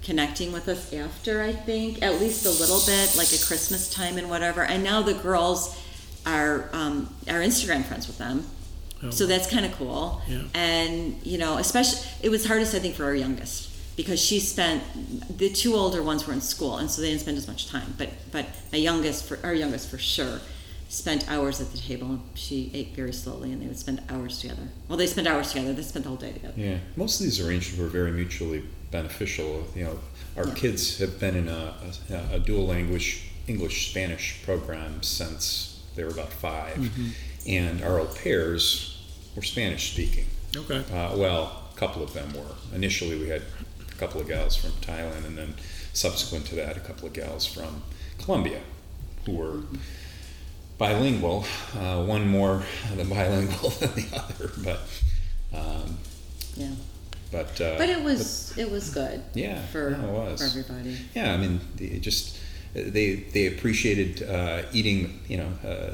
connecting 0.10 0.51
with 0.51 0.68
us 0.68 0.91
after 0.91 1.43
i 1.43 1.51
think 1.51 2.01
at 2.01 2.20
least 2.20 2.43
a 2.43 2.49
little 2.49 2.82
bit 2.88 3.16
like 3.16 3.32
at 3.32 3.43
christmas 3.47 3.93
time 3.93 4.18
and 4.18 4.28
whatever. 4.28 4.64
And 4.64 4.84
now 4.84 5.03
the 5.03 5.14
girls 5.14 5.80
are 6.26 6.68
um, 6.74 7.14
are 7.28 7.41
instagram 7.49 7.86
friends 7.86 8.07
with 8.07 8.18
them. 8.18 8.43
Oh. 9.03 9.12
so 9.12 9.28
that's 9.28 9.47
kind 9.47 9.66
of 9.68 9.72
cool. 9.74 10.22
Yeah. 10.28 10.41
and 10.55 11.16
you 11.24 11.38
know 11.38 11.57
especially 11.57 11.99
it 12.24 12.30
was 12.30 12.47
hardest 12.47 12.74
i 12.74 12.80
think 12.80 12.95
for 12.95 13.03
our 13.03 13.14
youngest 13.14 13.70
because 13.99 14.20
she 14.20 14.39
spent 14.39 14.82
the 15.38 15.49
two 15.49 15.76
older 15.76 16.01
ones 16.01 16.26
were 16.26 16.34
in 16.34 16.41
school 16.41 16.78
and 16.78 16.89
so 16.89 17.01
they 17.03 17.10
didn't 17.10 17.22
spend 17.22 17.38
as 17.38 17.47
much 17.47 17.68
time. 17.68 17.93
But 17.99 18.10
but 18.32 18.45
my 18.72 18.80
youngest 18.80 19.26
for 19.28 19.38
our 19.43 19.53
youngest 19.53 19.91
for 19.91 19.99
sure 19.99 20.39
spent 20.88 21.30
hours 21.30 21.62
at 21.62 21.72
the 21.72 21.78
table. 21.78 22.07
And 22.07 22.22
she 22.34 22.72
ate 22.74 22.95
very 22.95 23.14
slowly 23.14 23.51
and 23.51 23.62
they 23.62 23.68
would 23.68 23.78
spend 23.78 24.01
hours 24.10 24.39
together. 24.39 24.70
Well 24.88 24.97
they 24.97 25.05
spent 25.05 25.28
hours 25.28 25.51
together. 25.51 25.74
They 25.74 25.84
spent 25.84 26.05
the 26.05 26.10
whole 26.10 26.18
day 26.18 26.32
together. 26.32 26.55
Yeah, 26.57 26.78
most 26.95 27.20
of 27.20 27.26
these 27.26 27.39
arrangements 27.39 27.78
were 27.80 27.89
very 27.99 28.12
mutually 28.12 28.64
beneficial. 28.92 29.68
You 29.76 29.84
know, 29.86 30.00
our 30.38 30.48
Yeah. 30.48 30.54
kids 30.56 30.98
have 31.00 31.20
been 31.20 31.36
in 31.36 31.48
a, 31.48 31.74
a, 32.10 32.36
a 32.36 32.40
dual 32.40 32.66
language 32.68 33.24
English 33.48 33.90
Spanish 33.92 34.42
program 34.44 35.02
since 35.04 35.82
they 35.96 36.04
were 36.04 36.12
about 36.12 36.32
5 36.32 36.76
Mm-hmm. 36.78 37.08
and 37.48 37.82
our 37.84 38.00
au 38.00 38.06
pairs 38.06 39.02
were 39.36 39.42
Spanish 39.42 39.94
speaking. 39.94 40.26
Okay. 40.56 40.80
Uh, 40.94 41.16
well, 41.18 41.64
a 41.76 41.78
couple 41.78 42.02
of 42.04 42.14
them 42.14 42.34
were. 42.34 42.56
Initially, 42.76 43.18
we 43.20 43.30
had 43.30 43.42
a 43.90 43.96
couple 43.96 44.22
of 44.22 44.28
gals 44.28 44.56
from 44.56 44.72
Thailand, 44.82 45.26
and 45.26 45.38
then 45.38 45.54
subsequent 45.94 46.46
to 46.48 46.56
that, 46.56 46.78
a 46.78 46.80
couple 46.80 47.08
of 47.08 47.14
gals 47.14 47.46
from 47.46 47.82
Colombia 48.24 48.62
who 49.26 49.34
were 49.34 49.62
bilingual. 50.78 51.46
Uh, 51.78 52.04
one 52.04 52.28
more 52.28 52.64
than 52.96 53.10
bilingual 53.10 53.70
than 53.80 53.92
the 53.96 54.08
other, 54.16 54.52
but. 54.64 54.80
Um, 55.54 55.98
yeah 56.56 56.72
but 57.32 57.60
uh, 57.62 57.76
But 57.78 57.90
it 57.90 58.04
was 58.04 58.54
it 58.58 58.70
was 58.72 58.90
good. 58.94 59.22
Yeah, 59.34 59.62
For, 59.68 59.92
no, 59.92 60.08
it 60.10 60.12
was. 60.32 60.40
for 60.42 60.48
everybody. 60.60 60.98
yeah, 61.16 61.34
I 61.34 61.38
mean, 61.38 61.60
they 61.76 62.00
just 62.00 62.38
they 62.74 63.16
they 63.34 63.48
appreciated 63.48 64.24
uh, 64.30 64.64
eating, 64.74 65.20
you 65.28 65.38
know, 65.38 65.50
uh, 65.68 65.92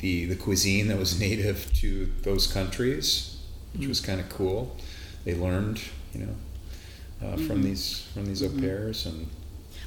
the 0.00 0.26
the 0.26 0.36
cuisine 0.36 0.88
that 0.88 0.98
was 0.98 1.18
native 1.28 1.72
to 1.80 2.06
those 2.22 2.46
countries, 2.46 3.38
which 3.76 3.86
was 3.88 4.00
kind 4.00 4.20
of 4.20 4.28
cool. 4.28 4.76
They 5.24 5.34
learned, 5.34 5.80
you 6.12 6.20
know, 6.26 6.34
uh, 7.26 7.36
from 7.46 7.62
these 7.62 8.00
from 8.12 8.26
these 8.26 8.42
au 8.42 8.50
pairs, 8.50 9.06
and 9.06 9.26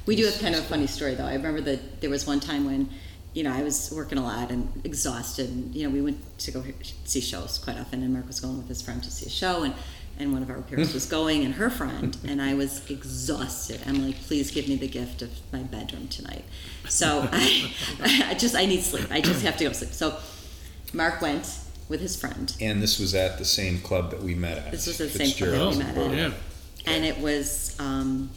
We 0.06 0.16
do 0.16 0.24
have 0.26 0.38
kind 0.40 0.54
of 0.54 0.62
a 0.62 0.64
funny 0.66 0.86
story 0.86 1.14
though. 1.14 1.26
I 1.26 1.34
remember 1.34 1.60
that 1.62 2.00
there 2.00 2.10
was 2.10 2.26
one 2.26 2.40
time 2.40 2.64
when, 2.64 2.88
you 3.34 3.42
know, 3.44 3.52
I 3.52 3.62
was 3.62 3.92
working 3.94 4.18
a 4.18 4.22
lot 4.22 4.50
and 4.50 4.66
exhausted, 4.84 5.48
and 5.50 5.74
you 5.74 5.84
know, 5.84 5.90
we 5.94 6.00
went 6.00 6.18
to 6.40 6.50
go 6.50 6.64
see 7.04 7.20
shows 7.20 7.58
quite 7.58 7.78
often, 7.78 8.02
and 8.02 8.12
Mark 8.12 8.26
was 8.26 8.40
going 8.40 8.56
with 8.56 8.68
his 8.68 8.80
friend 8.82 9.02
to 9.04 9.10
see 9.10 9.26
a 9.26 9.30
show, 9.30 9.62
and 9.64 9.74
and 10.18 10.32
one 10.32 10.42
of 10.42 10.50
our 10.50 10.60
peers 10.62 10.92
was 10.94 11.06
going, 11.06 11.44
and 11.44 11.54
her 11.54 11.70
friend, 11.70 12.16
and 12.26 12.42
I 12.42 12.54
was 12.54 12.88
exhausted. 12.90 13.80
I'm 13.86 14.04
like, 14.04 14.16
please 14.22 14.50
give 14.50 14.68
me 14.68 14.76
the 14.76 14.88
gift 14.88 15.22
of 15.22 15.30
my 15.52 15.60
bedroom 15.62 16.08
tonight. 16.08 16.44
So 16.88 17.28
I, 17.32 17.72
I 18.30 18.34
just 18.34 18.54
I 18.54 18.66
need 18.66 18.82
sleep. 18.82 19.06
I 19.10 19.20
just 19.20 19.42
have 19.44 19.56
to 19.58 19.64
go 19.64 19.72
sleep. 19.72 19.92
So 19.92 20.16
Mark 20.92 21.20
went 21.22 21.58
with 21.88 22.00
his 22.00 22.20
friend, 22.20 22.54
and 22.60 22.82
this 22.82 22.98
was 22.98 23.14
at 23.14 23.38
the 23.38 23.44
same 23.44 23.78
club 23.80 24.10
that 24.10 24.22
we 24.22 24.34
met 24.34 24.58
at. 24.58 24.70
This 24.72 24.86
was 24.86 24.98
the 24.98 25.08
same 25.08 25.32
club 25.32 25.50
that 25.50 25.68
we 25.68 25.74
Fitzgerald's. 25.74 25.78
met 25.78 25.96
Oh, 25.96 26.10
at. 26.10 26.16
yeah. 26.16 26.32
and 26.86 27.04
it 27.04 27.18
was 27.18 27.76
um, 27.78 28.30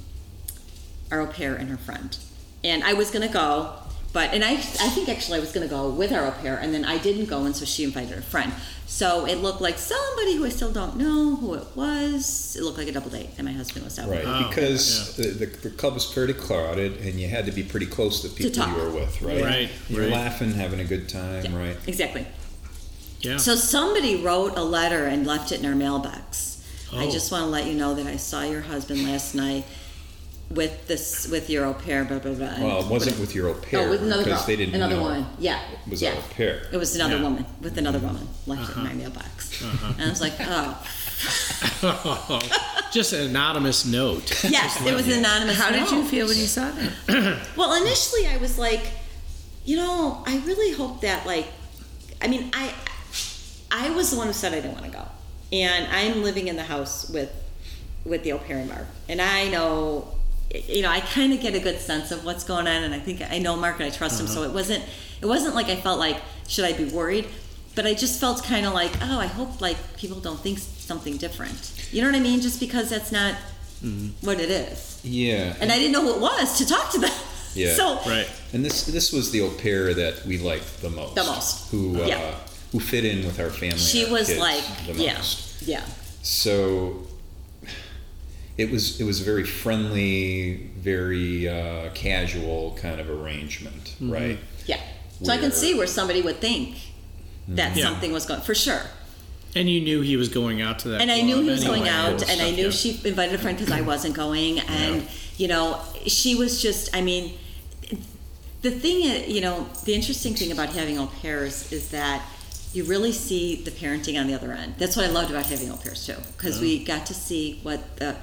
our 1.12 1.22
au 1.22 1.28
pair 1.28 1.56
and 1.56 1.70
her 1.70 1.78
friend. 1.78 2.18
And 2.64 2.84
I 2.84 2.94
was 2.94 3.10
gonna 3.12 3.28
go, 3.28 3.74
but 4.14 4.34
and 4.34 4.44
I 4.44 4.52
I 4.54 4.90
think 4.90 5.08
actually 5.10 5.38
I 5.38 5.42
was 5.42 5.52
gonna 5.52 5.68
go 5.68 5.90
with 5.90 6.12
our 6.12 6.26
au 6.28 6.32
pair, 6.32 6.58
and 6.58 6.74
then 6.74 6.84
I 6.86 6.98
didn't 6.98 7.26
go, 7.26 7.46
and 7.46 7.56
so 7.56 7.66
she 7.66 7.84
invited 7.84 8.18
a 8.18 8.22
friend. 8.22 8.52
So 8.86 9.26
it 9.26 9.36
looked 9.38 9.62
like 9.62 9.78
somebody 9.78 10.36
who 10.36 10.46
I 10.46 10.50
still 10.50 10.72
don't 10.74 10.98
know 10.98 11.38
who 11.38 11.54
it 11.54 11.66
was. 11.76 12.58
It 12.60 12.64
looked 12.64 12.78
like 12.78 12.90
a 12.90 12.92
double 12.92 13.10
date, 13.10 13.30
and 13.38 13.46
my 13.48 13.54
husband 13.54 13.86
was 13.86 13.98
out. 13.98 14.10
Right, 14.10 14.24
Oh, 14.26 14.50
because 14.50 15.16
the, 15.16 15.28
the, 15.30 15.46
the 15.46 15.70
club 15.70 15.94
was 15.94 16.06
pretty 16.06 16.34
crowded, 16.34 16.98
and 16.98 17.18
you 17.20 17.30
had 17.30 17.46
to 17.46 17.54
be 17.54 17.64
pretty 17.64 17.86
close 17.86 18.22
to 18.22 18.28
the 18.28 18.36
people 18.36 18.52
talk. 18.52 18.76
you 18.76 18.84
were 18.84 18.90
with, 18.92 19.22
right? 19.22 19.42
Right, 19.44 19.70
You're 19.88 20.02
right. 20.02 20.12
laughing, 20.12 20.52
having 20.52 20.82
a 20.82 20.84
good 20.86 21.08
time, 21.08 21.46
Yeah, 21.46 21.58
right? 21.58 21.78
Exactly. 21.88 22.28
Yeah. 23.22 23.38
So 23.38 23.56
somebody 23.56 24.22
wrote 24.22 24.58
a 24.58 24.64
letter 24.64 25.06
and 25.06 25.26
left 25.26 25.52
it 25.54 25.60
in 25.62 25.66
our 25.66 25.76
mailbox. 25.76 26.58
I 26.94 27.06
Oh. 27.06 27.12
just 27.12 27.32
want 27.32 27.44
to 27.44 27.50
let 27.50 27.68
you 27.68 27.74
know 27.76 27.94
that 27.94 28.08
I 28.08 28.18
saw 28.18 28.42
your 28.44 28.62
husband 28.62 29.04
last 29.08 29.36
night 29.36 29.64
with 30.54 30.88
this 30.88 31.28
with 31.30 31.50
your 31.50 31.66
au 31.66 31.74
pair. 31.74 32.04
Blah 32.06 32.20
blah 32.20 32.34
blah. 32.34 32.60
Well, 32.60 32.80
it 32.84 32.88
wasn't 32.88 33.20
with 33.20 33.34
your 33.36 33.50
au 33.50 33.54
pair 33.54 33.80
Oh, 33.88 33.90
with 33.90 34.04
another 34.04 34.24
because 34.24 34.40
girl. 34.42 34.48
they 34.48 34.56
didn't 34.58 34.76
another 34.76 34.96
know 34.96 35.02
woman. 35.04 35.26
Yeah. 35.40 35.60
it 35.86 35.90
was 35.90 36.02
yeah. 36.02 36.12
our 36.12 36.18
au 36.18 36.22
pair. 36.32 36.62
It 36.72 36.78
was 36.78 36.96
another 36.96 37.18
Yeah. 37.18 37.24
woman 37.24 37.46
with 37.62 37.78
another 37.78 38.00
woman 38.00 38.28
left 38.48 38.62
Uh-huh. 38.62 38.72
it 38.82 38.84
in 38.84 38.84
my 38.90 38.94
mailbox. 38.94 39.62
And 39.62 40.02
I 40.02 40.10
was 40.10 40.22
like, 40.22 40.34
oh, 40.40 40.78
Just 42.92 43.14
an 43.14 43.22
anonymous 43.30 43.86
note. 43.86 44.44
yes, 44.44 44.86
it 44.86 44.94
was 44.94 45.08
an 45.08 45.20
anonymous. 45.20 45.58
How 45.58 45.72
did 45.72 45.90
you 45.92 46.04
feel 46.04 46.28
when 46.28 46.38
you 46.38 46.46
saw 46.48 46.70
that? 46.72 46.92
Well, 47.56 47.74
initially 47.82 48.28
I 48.28 48.38
was 48.38 48.58
like, 48.58 48.82
you 49.66 49.78
know, 49.78 50.24
I 50.26 50.38
really 50.40 50.74
hope 50.74 51.02
that 51.02 51.26
like, 51.26 51.48
I 52.22 52.28
mean, 52.28 52.50
I, 52.54 52.74
I 53.72 53.90
was 53.92 54.12
the 54.12 54.18
one 54.18 54.28
who 54.28 54.34
said 54.34 54.52
I 54.54 54.56
didn't 54.60 54.74
want 54.74 54.86
to 54.86 54.92
go, 54.92 55.06
and 55.54 55.88
I'm 55.88 56.24
living 56.24 56.48
in 56.48 56.56
the 56.56 56.64
house 56.64 57.10
with, 57.10 57.32
with 58.04 58.24
the 58.24 58.34
au 58.34 58.38
pair 58.40 58.58
and 58.58 58.68
Mark, 58.70 58.88
and 59.08 59.22
I 59.22 59.48
know, 59.50 60.08
you 60.54 60.82
know, 60.82 60.90
I 60.90 61.00
kind 61.02 61.34
of 61.34 61.40
get 61.40 61.56
a 61.56 61.60
good 61.60 61.80
sense 61.80 62.12
of 62.12 62.26
what's 62.26 62.44
going 62.44 62.68
on, 62.68 62.84
and 62.84 62.94
I 62.94 63.00
think 63.00 63.22
I 63.30 63.38
know 63.40 63.56
Mark 63.56 63.76
and 63.80 63.86
I 63.86 63.90
trust 63.90 64.20
him, 64.20 64.28
so 64.28 64.44
it 64.44 64.52
wasn't, 64.52 64.84
it 65.22 65.26
wasn't 65.26 65.56
like 65.56 65.68
I 65.68 65.76
felt 65.78 66.00
like 66.00 66.18
should 66.48 66.66
I 66.66 66.74
be 66.74 66.86
worried, 66.86 67.28
but 67.76 67.86
I 67.86 67.94
just 67.94 68.20
felt 68.20 68.44
kind 68.44 68.66
of 68.66 68.74
like, 68.74 68.92
oh, 69.02 69.20
I 69.20 69.28
hope 69.28 69.62
like 69.62 69.78
people 69.98 70.20
don't 70.20 70.40
think 70.40 70.60
something 70.60 71.18
different. 71.18 71.74
You 71.92 72.02
know 72.02 72.08
what 72.10 72.16
I 72.16 72.20
mean? 72.22 72.42
Just 72.42 72.60
because 72.60 72.90
that's 72.90 73.12
not 73.12 73.36
what 74.22 74.40
it 74.40 74.52
is 74.52 75.00
Yeah, 75.04 75.56
and 75.60 75.72
I 75.72 75.78
didn't 75.78 75.92
know 75.94 76.02
who 76.04 76.14
it 76.14 76.22
was 76.22 76.58
to 76.60 76.68
talk 76.68 76.92
to 76.92 77.00
them. 77.00 77.12
Yeah. 77.56 77.74
So 77.76 78.00
Right. 78.06 78.30
and 78.54 78.64
this 78.64 78.86
this 78.86 79.12
was 79.12 79.32
the 79.32 79.42
au 79.42 79.50
pair 79.50 79.94
that 79.94 80.26
we 80.26 80.38
liked 80.38 80.82
the 80.82 80.90
most. 80.90 81.16
The 81.16 81.24
most. 81.24 81.70
Who 81.72 82.02
uh, 82.02 82.06
Yeah. 82.08 82.36
who 82.72 82.80
fit 82.80 83.04
in 83.06 83.26
with 83.26 83.40
our 83.40 83.50
family. 83.50 83.78
she 83.78 84.06
our 84.06 84.12
was 84.12 84.28
kids 84.28 84.40
like, 84.40 84.64
the 84.88 84.94
yeah, 84.94 85.14
most. 85.16 85.62
yeah, 85.64 85.84
So 86.22 86.96
it 88.62 88.72
was 88.72 89.00
it 89.02 89.04
was 89.04 89.22
a 89.22 89.24
very 89.24 89.44
friendly, 89.44 90.70
very 90.78 91.50
uh, 91.50 91.90
casual 91.94 92.78
kind 92.80 93.00
of 93.02 93.10
arrangement, 93.10 93.84
mm-hmm. 93.96 94.12
right? 94.12 94.40
yeah. 94.66 94.80
So 95.24 95.32
I 95.32 95.38
can 95.38 95.52
see 95.52 95.76
where 95.78 95.88
somebody 95.88 96.22
would 96.22 96.38
think 96.38 96.78
that 97.48 97.70
mm-hmm. 97.70 97.80
Yeah. 97.80 97.86
something 97.86 98.12
was 98.12 98.26
going 98.26 98.42
for 98.42 98.56
sure. 98.56 98.82
And 99.56 99.70
you 99.70 99.82
knew 99.82 100.02
he 100.02 100.16
was 100.16 100.30
going 100.30 100.62
out 100.62 100.80
to 100.80 100.90
that. 100.90 101.02
And 101.02 101.12
I 101.12 101.22
knew 101.22 101.42
he 101.42 101.50
was 101.50 101.64
going 101.64 101.88
out, 101.90 102.28
and 102.30 102.42
I 102.42 102.52
knew 102.52 102.66
Yeah. 102.66 102.72
she 102.72 103.02
invited 103.04 103.36
a 103.36 103.38
friend 103.38 103.58
because 103.58 103.74
I 103.74 103.82
wasn't 103.82 104.16
going, 104.16 104.60
and 104.60 105.08
you 105.38 105.48
know, 105.48 105.82
she 106.08 106.36
was 106.36 106.62
just. 106.62 106.96
I 106.96 107.02
mean, 107.02 107.38
the 108.62 108.72
thing, 108.72 108.98
uh, 109.10 109.26
you 109.28 109.42
know, 109.42 109.68
the 109.86 109.94
interesting 109.94 110.34
thing 110.36 110.52
about 110.52 110.70
having 110.70 111.00
au 111.00 111.08
pairs 111.08 111.72
is 111.72 111.90
that 111.90 112.24
you 112.74 112.84
really 112.86 113.12
see 113.12 113.56
the 113.56 113.72
parenting 113.72 114.20
on 114.20 114.28
the 114.28 114.34
other 114.34 114.54
end. 114.54 114.76
That's 114.78 114.96
what 114.96 115.06
I 115.06 115.10
loved 115.10 115.32
about 115.32 115.48
having 115.48 115.70
au 115.72 115.78
pairs 115.78 116.06
too, 116.06 116.16
because 116.38 116.62
we 116.62 116.84
got 116.84 117.06
to 117.08 117.14
see 117.14 117.60
what 117.64 117.98
the 117.98 118.16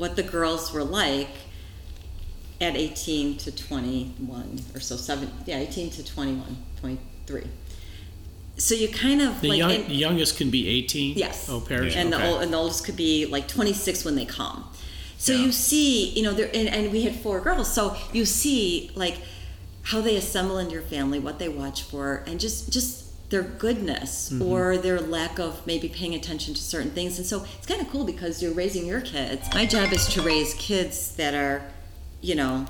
what 0.00 0.16
the 0.16 0.22
girls 0.22 0.72
were 0.72 0.82
like 0.84 1.28
at 2.60 2.74
18 2.76 3.36
to 3.38 3.50
21 3.52 4.60
or 4.74 4.80
so 4.80 4.96
seven 4.96 5.30
yeah 5.46 5.58
18 5.58 5.90
to 5.90 6.04
21 6.04 6.56
23 6.80 7.42
so 8.56 8.74
you 8.74 8.88
kind 8.88 9.22
of 9.22 9.40
The 9.40 9.48
like 9.48 9.58
young, 9.58 9.90
youngest 9.90 10.36
can 10.36 10.50
be 10.50 10.68
18. 10.68 11.16
Yes. 11.16 11.48
Oh, 11.48 11.56
Au 11.56 11.60
pairs. 11.60 11.96
and 11.96 12.12
okay. 12.12 12.22
the 12.22 12.28
old, 12.30 12.42
and 12.42 12.52
the 12.52 12.58
oldest 12.58 12.84
could 12.84 12.96
be 12.96 13.24
like 13.24 13.48
26 13.48 14.04
when 14.04 14.16
they 14.16 14.26
come. 14.26 14.64
So 15.16 15.32
Yeah. 15.32 15.44
you 15.46 15.52
see, 15.52 16.10
you 16.10 16.22
know, 16.22 16.34
there 16.34 16.50
and, 16.52 16.68
and 16.68 16.92
we 16.92 17.00
had 17.02 17.14
four 17.16 17.40
girls, 17.40 17.72
so 17.72 17.96
you 18.12 18.26
see 18.26 18.90
like 18.94 19.16
how 19.84 20.02
they 20.02 20.14
assemble 20.16 20.58
in 20.58 20.68
your 20.68 20.82
family, 20.82 21.18
what 21.18 21.38
they 21.38 21.48
watch 21.48 21.82
for, 21.84 22.22
and 22.26 22.38
just 22.38 22.70
just 22.70 23.04
their 23.30 23.42
goodness 23.42 24.30
Mm-hmm. 24.30 24.42
or 24.42 24.76
their 24.76 25.00
lack 25.00 25.38
of 25.38 25.66
maybe 25.66 25.88
paying 25.88 26.14
attention 26.14 26.52
to 26.54 26.60
certain 26.60 26.90
things. 26.90 27.16
And 27.18 27.26
so 27.26 27.44
it's 27.56 27.66
kind 27.66 27.80
of 27.80 27.88
cool 27.90 28.04
because 28.04 28.42
you're 28.42 28.52
raising 28.52 28.86
your 28.86 29.00
kids. 29.00 29.48
My 29.54 29.66
job 29.66 29.92
is 29.92 30.06
to 30.14 30.22
raise 30.22 30.54
kids 30.54 31.14
that 31.16 31.32
are, 31.34 31.62
you 32.20 32.34
know, 32.34 32.66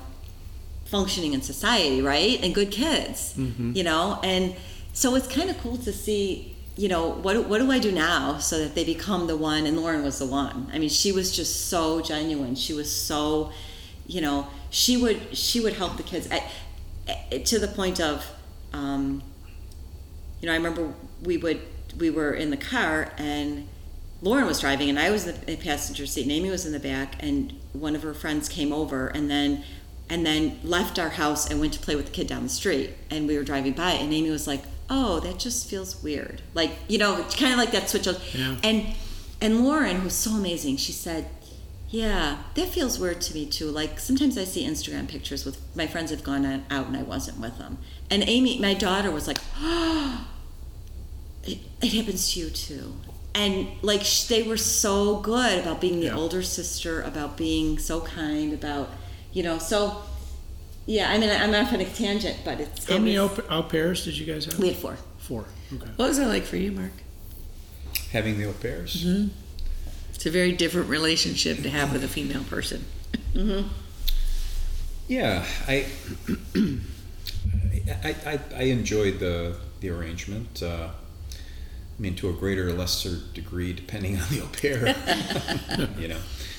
functioning 0.85 1.33
in 1.33 1.41
society, 1.41 2.01
right? 2.01 2.39
And 2.43 2.53
good 2.53 2.71
kids, 2.71 3.33
Mm-hmm. 3.37 3.73
you 3.75 3.83
know? 3.83 4.19
And 4.23 4.55
so 4.93 5.15
it's 5.15 5.27
kind 5.27 5.49
of 5.49 5.57
cool 5.59 5.77
to 5.77 5.91
see, 5.93 6.55
you 6.77 6.89
know, 6.89 7.09
what 7.09 7.47
what 7.47 7.59
do 7.59 7.71
I 7.71 7.79
do 7.79 7.91
now 7.91 8.37
so 8.37 8.59
that 8.59 8.75
they 8.75 8.83
become 8.83 9.27
the 9.27 9.37
one? 9.37 9.65
And 9.65 9.77
Lauren 9.79 10.03
was 10.03 10.19
the 10.19 10.25
one. 10.25 10.69
I 10.73 10.79
mean, 10.79 10.89
she 10.89 11.11
was 11.11 11.35
just 11.35 11.67
so 11.69 12.01
genuine. 12.01 12.55
She 12.55 12.73
was 12.73 12.89
so, 13.09 13.51
you 14.07 14.21
know, 14.21 14.47
she 14.69 14.97
would 14.97 15.35
she 15.37 15.59
would 15.59 15.73
help 15.73 15.97
the 15.97 16.03
kids 16.03 16.27
to 17.45 17.59
the 17.59 17.67
point 17.67 17.99
of, 17.99 18.25
um, 18.73 19.21
you 20.41 20.47
know, 20.47 20.53
I 20.53 20.57
remember 20.57 20.93
we 21.23 21.37
would 21.37 21.61
we 21.97 22.09
were 22.09 22.33
in 22.33 22.49
the 22.49 22.57
car 22.57 23.11
and 23.17 23.67
Lauren 24.21 24.45
was 24.45 24.59
driving 24.61 24.89
and 24.89 24.97
I 24.99 25.09
was 25.11 25.27
in 25.27 25.35
the 25.45 25.57
passenger 25.57 26.05
seat 26.05 26.23
and 26.23 26.31
Amy 26.31 26.49
was 26.49 26.65
in 26.65 26.71
the 26.71 26.79
back 26.79 27.15
and 27.19 27.53
one 27.73 27.95
of 27.95 28.03
her 28.03 28.13
friends 28.13 28.47
came 28.49 28.71
over 28.71 29.07
and 29.07 29.29
then 29.29 29.63
and 30.09 30.25
then 30.25 30.59
left 30.63 30.99
our 30.99 31.09
house 31.09 31.49
and 31.49 31.59
went 31.59 31.73
to 31.73 31.79
play 31.79 31.95
with 31.95 32.05
the 32.07 32.11
kid 32.11 32.27
down 32.27 32.43
the 32.43 32.49
street 32.49 32.91
and 33.09 33.27
we 33.27 33.37
were 33.37 33.43
driving 33.43 33.73
by 33.73 33.91
and 33.91 34.13
Amy 34.13 34.29
was 34.29 34.47
like, 34.47 34.63
"Oh, 34.89 35.19
that 35.21 35.37
just 35.39 35.69
feels 35.69 36.01
weird." 36.03 36.41
Like, 36.53 36.71
you 36.87 36.97
know, 36.97 37.23
kind 37.37 37.51
of 37.53 37.57
like 37.59 37.71
that 37.71 37.89
switch 37.89 38.07
of 38.07 38.17
Yeah. 38.35 38.57
and 38.63 38.85
and 39.41 39.65
Lauren 39.65 39.97
who's 40.01 40.13
so 40.13 40.31
amazing, 40.31 40.77
she 40.77 40.91
said, 40.91 41.27
"Yeah, 41.89 42.37
that 42.55 42.67
feels 42.69 42.99
weird 42.99 43.21
to 43.21 43.33
me 43.33 43.45
too. 43.45 43.69
Like 43.69 43.99
sometimes 43.99 44.37
I 44.37 44.43
see 44.45 44.65
Instagram 44.65 45.07
pictures 45.07 45.45
with 45.45 45.59
my 45.75 45.87
friends 45.87 46.11
have 46.11 46.23
gone 46.23 46.45
out 46.45 46.87
and 46.87 46.95
I 46.97 47.03
wasn't 47.03 47.39
with 47.39 47.57
them." 47.57 47.77
And 48.09 48.23
Amy, 48.27 48.59
my 48.59 48.73
daughter 48.73 49.11
was 49.11 49.27
like, 49.27 49.39
"Oh, 49.59 50.27
it, 51.45 51.57
it 51.81 51.93
happens 51.93 52.33
to 52.33 52.39
you 52.41 52.49
too 52.49 52.93
and 53.33 53.67
like 53.81 54.03
sh- 54.03 54.23
they 54.25 54.43
were 54.43 54.57
so 54.57 55.17
good 55.21 55.59
about 55.59 55.79
being 55.81 55.99
the 55.99 56.07
Yeah. 56.07 56.15
older 56.17 56.43
sister 56.43 57.01
about 57.01 57.37
being 57.37 57.79
so 57.79 58.01
kind 58.01 58.53
about 58.53 58.89
you 59.33 59.41
know 59.43 59.57
so 59.57 60.01
yeah 60.85 61.09
i 61.11 61.17
mean 61.17 61.29
I- 61.29 61.43
i'm 61.43 61.51
not 61.51 61.71
on 61.73 61.79
a 61.81 61.85
tangent 61.85 62.37
but 62.43 62.59
it's 62.59 62.87
How 62.89 62.95
it 62.95 62.99
many 62.99 63.17
was- 63.17 63.39
au, 63.49 63.59
au 63.59 63.63
pairs 63.63 64.03
did 64.05 64.17
you 64.17 64.25
guys 64.25 64.45
have? 64.45 64.59
we 64.59 64.67
had 64.69 64.77
four 64.77 64.97
Four. 65.19 65.45
Okay. 65.71 65.85
What 65.97 66.09
was 66.09 66.17
that 66.17 66.27
like 66.27 66.43
for 66.43 66.57
you, 66.57 66.71
Mark? 66.71 66.91
Having 68.11 68.39
the 68.39 68.45
au 68.45 68.53
pairs. 68.53 69.05
It's 70.15 70.25
a 70.25 70.31
very 70.31 70.51
different 70.51 70.89
relationship 70.89 71.61
to 71.61 71.69
have 71.69 71.93
with 71.93 72.03
a 72.03 72.07
female 72.07 72.43
person. 72.43 72.83
Yeah, 75.07 75.45
I, 75.67 75.85
I, 78.03 78.15
I, 78.25 78.39
I 78.55 78.61
enjoyed 78.63 79.19
the 79.19 79.57
the 79.79 79.89
arrangement. 79.89 80.61
Uh, 80.63 80.89
I 82.01 82.03
mean, 82.03 82.15
to 82.15 82.29
a 82.29 82.33
greater 82.33 82.67
or 82.67 82.73
lesser 82.73 83.17
degree, 83.35 83.73
depending 83.73 84.17
on 84.17 84.27
the 84.31 84.41
au 84.41 84.47
pair. 84.47 84.87
you 85.99 86.07
know, 86.07 86.17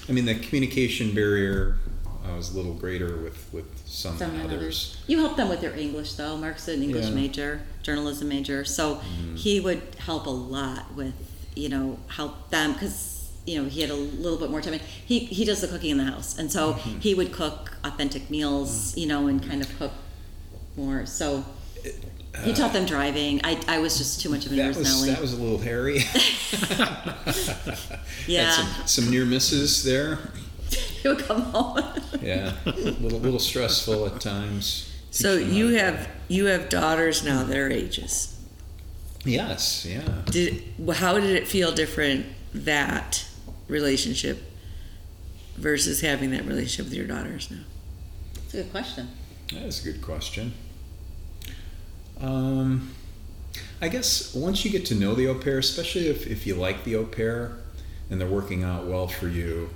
I 0.09 0.13
mean, 0.13 0.25
the 0.25 0.37
communication 0.37 1.13
barrier 1.17 1.79
uh, 2.25 2.37
was 2.37 2.55
a 2.55 2.57
little 2.57 2.75
greater 2.75 3.17
with 3.17 3.53
with 3.53 3.65
some, 3.85 4.17
some 4.17 4.31
others. 4.43 4.53
others 4.53 4.97
you 5.09 5.19
helped 5.19 5.37
them 5.37 5.49
with 5.49 5.61
their 5.61 5.75
english 5.77 6.13
though 6.15 6.37
mark's 6.37 6.69
an 6.69 6.81
english 6.81 7.07
Yeah. 7.07 7.15
Major 7.15 7.61
journalism 7.83 8.29
major 8.29 8.65
so 8.65 9.01
he 9.35 9.59
would 9.59 9.83
help 9.99 10.27
a 10.27 10.31
lot 10.31 10.95
with 10.95 11.15
you 11.57 11.69
know 11.69 11.99
help 12.07 12.49
them 12.51 12.75
because 12.75 13.29
you 13.45 13.61
know 13.61 13.69
he 13.69 13.81
had 13.81 13.91
a 13.91 13.95
little 13.97 14.39
bit 14.39 14.51
more 14.53 14.61
time 14.61 14.79
he 15.05 15.19
he 15.19 15.45
does 15.45 15.63
the 15.63 15.67
cooking 15.67 15.91
in 15.91 15.99
the 15.99 16.05
house 16.05 16.39
and 16.39 16.53
so 16.53 16.75
Mm-hmm. 16.75 17.01
he 17.01 17.13
would 17.13 17.33
cook 17.33 17.77
authentic 17.83 18.31
meals 18.31 18.97
you 18.97 19.09
know 19.09 19.27
and 19.27 19.43
kind 19.43 19.61
of 19.61 19.77
cook 19.77 19.91
more 20.77 21.05
so 21.05 21.45
he 22.45 22.53
taught 22.55 22.73
them 22.73 22.87
driving. 22.87 23.41
I, 23.45 23.61
I 23.69 23.79
was 23.79 23.99
just 23.99 24.21
too 24.21 24.29
much 24.31 24.47
of 24.47 24.53
a 24.53 24.57
That 24.57 24.63
nervous 24.65 24.79
was 24.79 24.97
Nelly. 25.03 25.11
that 25.11 25.21
was 25.21 25.33
a 25.33 25.37
little 25.37 25.59
hairy. 25.59 26.01
Yeah. 28.27 28.53
Had 28.53 28.77
some, 28.87 28.87
some 29.05 29.11
near 29.11 29.25
misses 29.25 29.83
there. 29.83 30.19
he 30.71 31.09
would 31.09 31.19
come 31.19 31.43
home. 31.43 31.83
Yeah, 32.21 32.53
a 32.67 32.71
little 32.71 33.19
little 33.19 33.39
stressful 33.41 34.07
at 34.07 34.21
times. 34.21 34.89
So 35.11 35.35
you 35.35 35.67
how 35.67 35.73
to- 35.73 35.79
have 35.97 36.09
you 36.29 36.45
have 36.47 36.69
daughters 36.69 37.25
now 37.25 37.43
their 37.43 37.69
ages. 37.71 38.39
Yes, 39.25 39.85
yeah. 39.85 40.23
Did 40.27 40.63
how 40.95 41.19
did 41.19 41.31
it 41.31 41.49
feel 41.49 41.73
different 41.73 42.27
that 42.55 43.25
relationship 43.69 44.41
versus 45.57 46.01
having 46.01 46.31
that 46.31 46.45
relationship 46.45 46.87
with 46.87 46.95
your 46.95 47.07
daughters 47.07 47.51
now? 47.51 47.59
That's 48.35 48.55
a 48.55 48.57
good 48.63 48.71
question. 48.71 49.09
That 49.53 49.63
is 49.63 49.85
a 49.85 49.93
good 49.93 50.03
question. 50.03 50.55
Um, 52.23 52.93
I 53.81 53.89
guess 53.89 54.33
once 54.35 54.65
you 54.65 54.71
get 54.71 54.87
to 54.87 54.95
know 54.95 55.15
the 55.15 55.27
au 55.27 55.35
pair, 55.35 55.59
especially 55.59 56.07
if, 56.07 56.27
if 56.27 56.47
you 56.47 56.55
like 56.55 56.85
the 56.85 56.97
au 56.97 57.05
pair 57.05 57.59
and 58.11 58.21
they're 58.21 58.29
working 58.29 58.63
out 58.63 58.87
well 58.87 59.09
for 59.09 59.27
you, 59.29 59.71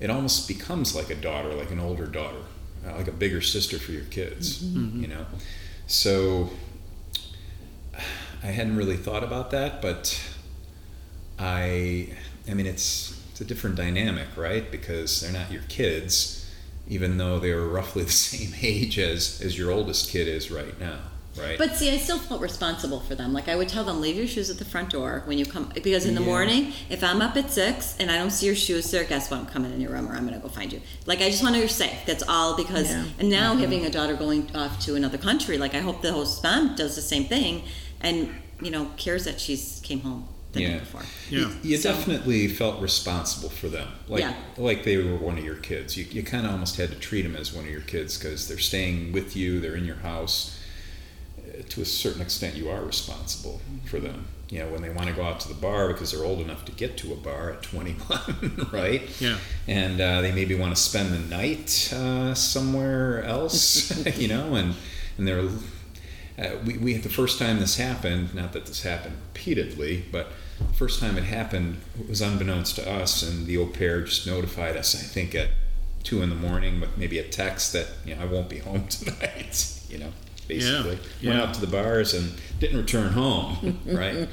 it 0.00 0.10
almost 0.10 0.48
becomes 0.48 0.94
like 0.94 1.10
a 1.10 1.14
daughter, 1.14 1.54
like 1.54 1.70
an 1.70 1.78
older 1.78 2.06
daughter, 2.06 2.42
uh, 2.86 2.96
like 2.96 3.08
a 3.08 3.12
bigger 3.12 3.40
sister 3.40 3.78
for 3.78 3.92
your 3.92 4.04
kids, 4.04 4.62
you 5.00 5.06
know? 5.06 5.24
So 5.86 6.50
I 8.42 8.48
hadn't 8.48 8.76
really 8.76 8.96
thought 8.96 9.22
about 9.22 9.52
that, 9.52 9.80
but 9.80 10.20
I, 11.38 12.08
I 12.48 12.54
mean, 12.54 12.66
it's, 12.66 13.20
it's 13.30 13.40
a 13.40 13.44
different 13.44 13.76
dynamic, 13.76 14.28
right? 14.36 14.68
Because 14.70 15.20
they're 15.20 15.32
not 15.32 15.52
your 15.52 15.62
kids, 15.68 16.50
even 16.88 17.18
though 17.18 17.38
they 17.38 17.54
were 17.54 17.68
roughly 17.68 18.02
the 18.04 18.10
same 18.10 18.52
age 18.62 18.98
as, 18.98 19.40
as 19.40 19.56
your 19.56 19.70
oldest 19.70 20.10
kid 20.10 20.26
is 20.26 20.50
right 20.50 20.78
now, 20.80 20.98
right? 21.38 21.58
But 21.58 21.76
see, 21.76 21.90
I 21.90 21.96
still 21.98 22.18
felt 22.18 22.40
responsible 22.40 23.00
for 23.00 23.14
them. 23.14 23.32
Like 23.32 23.48
I 23.48 23.56
would 23.56 23.68
tell 23.68 23.84
them, 23.84 24.00
leave 24.00 24.16
your 24.16 24.26
shoes 24.26 24.50
at 24.50 24.58
the 24.58 24.64
front 24.64 24.90
door 24.90 25.22
when 25.26 25.38
you 25.38 25.46
come, 25.46 25.70
because 25.82 26.06
in 26.06 26.14
the 26.14 26.20
Yeah. 26.20 26.26
morning, 26.26 26.72
if 26.90 27.02
I'm 27.04 27.20
up 27.20 27.36
at 27.36 27.50
six 27.50 27.96
and 27.98 28.10
I 28.10 28.16
don't 28.16 28.30
see 28.30 28.46
your 28.46 28.54
shoes 28.54 28.90
there, 28.90 29.04
guess 29.04 29.30
what? 29.30 29.40
I'm 29.40 29.46
coming 29.46 29.72
in 29.72 29.80
your 29.80 29.92
room 29.92 30.08
or 30.08 30.14
I'm 30.14 30.24
gonna 30.24 30.38
go 30.38 30.48
find 30.48 30.72
you. 30.72 30.80
Like 31.06 31.20
I 31.20 31.30
just 31.30 31.42
want 31.42 31.54
to 31.54 31.58
know 31.58 31.60
you're 31.60 31.68
safe. 31.68 31.98
That's 32.06 32.22
all. 32.28 32.56
Because 32.56 32.88
Yeah. 32.90 33.04
and 33.18 33.28
now 33.30 33.52
mm-hmm. 33.52 33.60
having 33.62 33.84
a 33.86 33.90
daughter 33.90 34.14
going 34.14 34.54
off 34.54 34.78
to 34.86 34.94
another 34.96 35.18
country, 35.18 35.58
like 35.58 35.74
I 35.74 35.80
hope 35.80 36.02
the 36.02 36.12
host 36.12 36.42
mom 36.42 36.74
does 36.76 36.96
the 36.96 37.02
same 37.02 37.24
thing, 37.24 37.62
and 38.00 38.28
you 38.60 38.70
know 38.70 38.90
cares 38.96 39.24
that 39.24 39.40
she's 39.40 39.80
came 39.82 40.00
home 40.00 40.28
the 40.52 40.60
Yeah. 40.62 40.68
night 40.74 40.80
before. 40.80 41.02
Yeah. 41.30 41.38
You, 41.40 41.50
you 41.64 41.76
So- 41.78 41.90
definitely 41.92 42.46
felt 42.46 42.80
responsible 42.80 43.48
for 43.48 43.68
them, 43.68 43.88
like 44.08 44.20
Yeah. 44.20 44.34
like 44.56 44.84
they 44.84 44.96
were 44.96 45.16
one 45.16 45.36
of 45.36 45.44
your 45.44 45.56
kids. 45.56 45.96
You, 45.96 46.06
you 46.12 46.22
kind 46.22 46.46
of 46.46 46.52
almost 46.52 46.76
had 46.76 46.90
to 46.90 46.94
treat 46.96 47.22
them 47.22 47.34
as 47.34 47.52
one 47.52 47.64
of 47.64 47.70
your 47.70 47.80
kids 47.80 48.16
because 48.16 48.46
they're 48.46 48.58
staying 48.58 49.10
with 49.10 49.34
you, 49.34 49.58
they're 49.58 49.74
in 49.74 49.84
your 49.84 49.96
house. 49.96 50.52
To 51.68 51.82
a 51.82 51.84
certain 51.84 52.22
extent, 52.22 52.56
you 52.56 52.68
are 52.70 52.82
responsible 52.84 53.60
for 53.84 54.00
them. 54.00 54.26
You 54.50 54.60
know, 54.60 54.68
when 54.68 54.82
they 54.82 54.90
want 54.90 55.08
to 55.08 55.14
go 55.14 55.22
out 55.24 55.40
to 55.40 55.48
the 55.48 55.54
bar 55.54 55.88
because 55.88 56.12
they're 56.12 56.24
old 56.24 56.40
enough 56.40 56.64
to 56.66 56.72
get 56.72 56.96
to 56.98 57.12
a 57.12 57.16
bar 57.16 57.50
at 57.50 57.62
21, 57.62 58.68
right? 58.72 59.02
Yeah. 59.20 59.38
And 59.66 60.00
uh, 60.00 60.20
they 60.20 60.32
maybe 60.32 60.54
want 60.54 60.74
to 60.76 60.80
spend 60.80 61.12
the 61.12 61.18
night 61.18 61.92
uh, 61.92 62.34
somewhere 62.34 63.24
else, 63.24 64.06
you 64.18 64.28
know, 64.28 64.54
and 64.54 64.74
and 65.16 65.28
they're 65.28 65.48
uh, 66.38 66.56
we, 66.66 66.76
we 66.78 66.96
the 66.96 67.08
first 67.08 67.38
time 67.38 67.60
this 67.60 67.76
happened, 67.76 68.34
not 68.34 68.52
that 68.52 68.66
this 68.66 68.82
happened 68.82 69.16
repeatedly, 69.32 70.04
but 70.10 70.28
the 70.58 70.74
first 70.74 71.00
time 71.00 71.16
it 71.16 71.24
happened 71.24 71.80
it 71.98 72.08
was 72.08 72.20
unbeknownst 72.20 72.76
to 72.76 72.90
us, 72.90 73.22
and 73.22 73.46
the 73.46 73.56
au 73.56 73.66
pair 73.66 74.02
just 74.02 74.26
notified 74.26 74.76
us. 74.76 74.94
I 74.94 74.98
think 74.98 75.34
at 75.34 75.50
two 76.02 76.22
in 76.22 76.30
the 76.30 76.36
morning, 76.36 76.80
with 76.80 76.96
maybe 76.98 77.18
a 77.18 77.28
text 77.28 77.72
that 77.72 77.86
you 78.04 78.14
know 78.14 78.22
I 78.22 78.24
won't 78.24 78.48
be 78.48 78.58
home 78.58 78.86
tonight. 78.88 79.80
You 79.88 79.98
know, 79.98 80.12
basically 80.48 80.98
Yeah, 81.20 81.30
went 81.30 81.40
yeah. 81.40 81.42
out 81.42 81.54
to 81.54 81.60
the 81.60 81.66
bars 81.66 82.14
and 82.14 82.32
didn't 82.60 82.78
return 82.78 83.12
home. 83.12 83.78
right? 83.86 84.28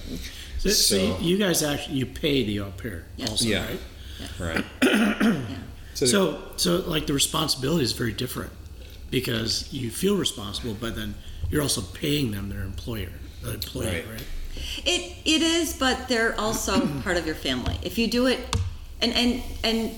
So, 0.60 0.70
so 0.70 0.98
So- 1.16 1.20
you 1.20 1.38
guys 1.38 1.64
actually 1.64 1.98
you 1.98 2.06
pay 2.06 2.44
the 2.44 2.60
au 2.62 2.72
pair 2.72 3.06
Yeah. 3.18 3.28
also, 3.30 3.46
Yeah. 3.46 3.66
right? 3.68 3.80
Right. 4.40 4.66
So 5.94 6.42
so 6.58 6.78
like 6.88 7.06
the 7.08 7.14
responsibility 7.14 7.84
is 7.84 7.92
very 7.92 8.14
different 8.14 8.52
because 9.10 9.72
you 9.74 9.92
feel 9.92 10.16
responsible, 10.18 10.74
but 10.80 10.96
then 10.96 11.16
you're 11.50 11.62
also 11.62 11.82
paying 11.82 12.32
them 12.32 12.50
their 12.50 12.62
employer, 12.62 13.10
the 13.44 13.54
employee, 13.56 13.88
Right. 13.88 14.06
right? 14.10 14.24
It 14.86 15.14
it 15.26 15.42
is, 15.42 15.74
but 15.74 16.08
they're 16.08 16.40
also 16.40 16.88
part 17.04 17.18
of 17.18 17.26
your 17.26 17.36
family. 17.36 17.78
If 17.84 17.98
you 17.98 18.08
do 18.08 18.28
it, 18.28 18.40
and 19.02 19.12
and 19.14 19.42
and 19.64 19.92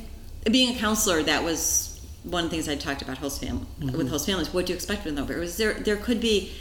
being 0.52 0.76
a 0.76 0.80
counselor, 0.80 1.24
that 1.24 1.44
was 1.44 1.93
one 2.24 2.46
of 2.46 2.50
the 2.50 2.56
things 2.56 2.70
I 2.70 2.76
talked 2.76 3.02
about 3.02 3.18
host 3.18 3.42
fam 3.42 3.68
with 3.80 4.10
host 4.10 4.26
families. 4.26 4.54
What 4.54 4.66
do 4.66 4.72
you 4.72 4.76
expect 4.76 5.06
with 5.06 5.18
an 5.18 5.24
au 5.24 5.26
pair? 5.28 5.38
It 5.38 5.42
was 5.42 5.58
there 5.58 5.74
there 5.74 5.98
could 5.98 6.20
be. 6.22 6.54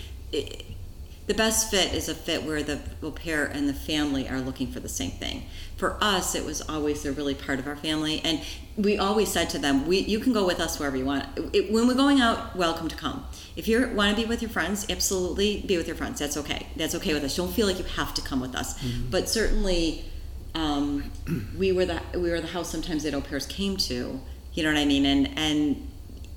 the 1.28 1.34
best 1.34 1.70
fit 1.70 1.94
is 1.94 2.08
a 2.08 2.14
fit 2.14 2.42
where 2.42 2.62
the 2.64 2.80
au 3.02 3.12
pair 3.12 3.46
and 3.46 3.68
the 3.68 3.72
family 3.74 4.28
are 4.28 4.40
looking 4.40 4.70
for 4.72 4.80
the 4.80 4.88
same 4.88 5.12
thing. 5.12 5.44
For 5.76 5.96
us, 6.00 6.34
it 6.34 6.44
was 6.44 6.60
always 6.68 7.02
they're 7.02 7.12
really 7.12 7.34
part 7.34 7.58
of 7.60 7.66
our 7.66 7.76
family, 7.76 8.20
and 8.24 8.40
we 8.76 8.98
always 8.98 9.30
said 9.30 9.48
to 9.50 9.58
them, 9.58 9.86
"We 9.86 9.98
you 10.00 10.18
can 10.18 10.32
go 10.32 10.44
with 10.46 10.58
us 10.60 10.78
wherever 10.78 10.96
you 10.96 11.04
want. 11.04 11.26
It, 11.52 11.72
when 11.72 11.86
we're 11.86 11.94
going 11.94 12.20
out, 12.20 12.56
welcome 12.56 12.88
to 12.88 12.96
come. 12.96 13.24
If 13.54 13.68
you 13.68 13.88
want 13.94 14.16
to 14.16 14.22
be 14.22 14.26
with 14.28 14.42
your 14.42 14.50
friends, 14.50 14.86
absolutely 14.90 15.62
be 15.66 15.76
with 15.76 15.86
your 15.86 15.96
friends. 15.96 16.18
That's 16.18 16.36
okay. 16.38 16.66
That's 16.76 16.94
okay 16.96 17.14
with 17.14 17.22
us. 17.24 17.36
Don't 17.36 17.52
feel 17.52 17.66
like 17.68 17.78
you 17.78 17.84
have 17.84 18.14
to 18.14 18.22
come 18.22 18.40
with 18.40 18.54
us. 18.56 18.80
But 19.10 19.28
certainly, 19.28 20.04
um, 20.54 21.10
we 21.56 21.70
were 21.72 21.84
the 21.86 22.00
we 22.14 22.30
were 22.30 22.40
the 22.40 22.48
house 22.48 22.70
sometimes 22.70 23.04
that 23.04 23.14
au 23.14 23.20
pairs 23.20 23.46
came 23.46 23.76
to. 23.78 24.20
You 24.54 24.62
know 24.62 24.70
what 24.72 24.78
I 24.78 24.84
mean? 24.84 25.06
And 25.06 25.38
and 25.38 25.88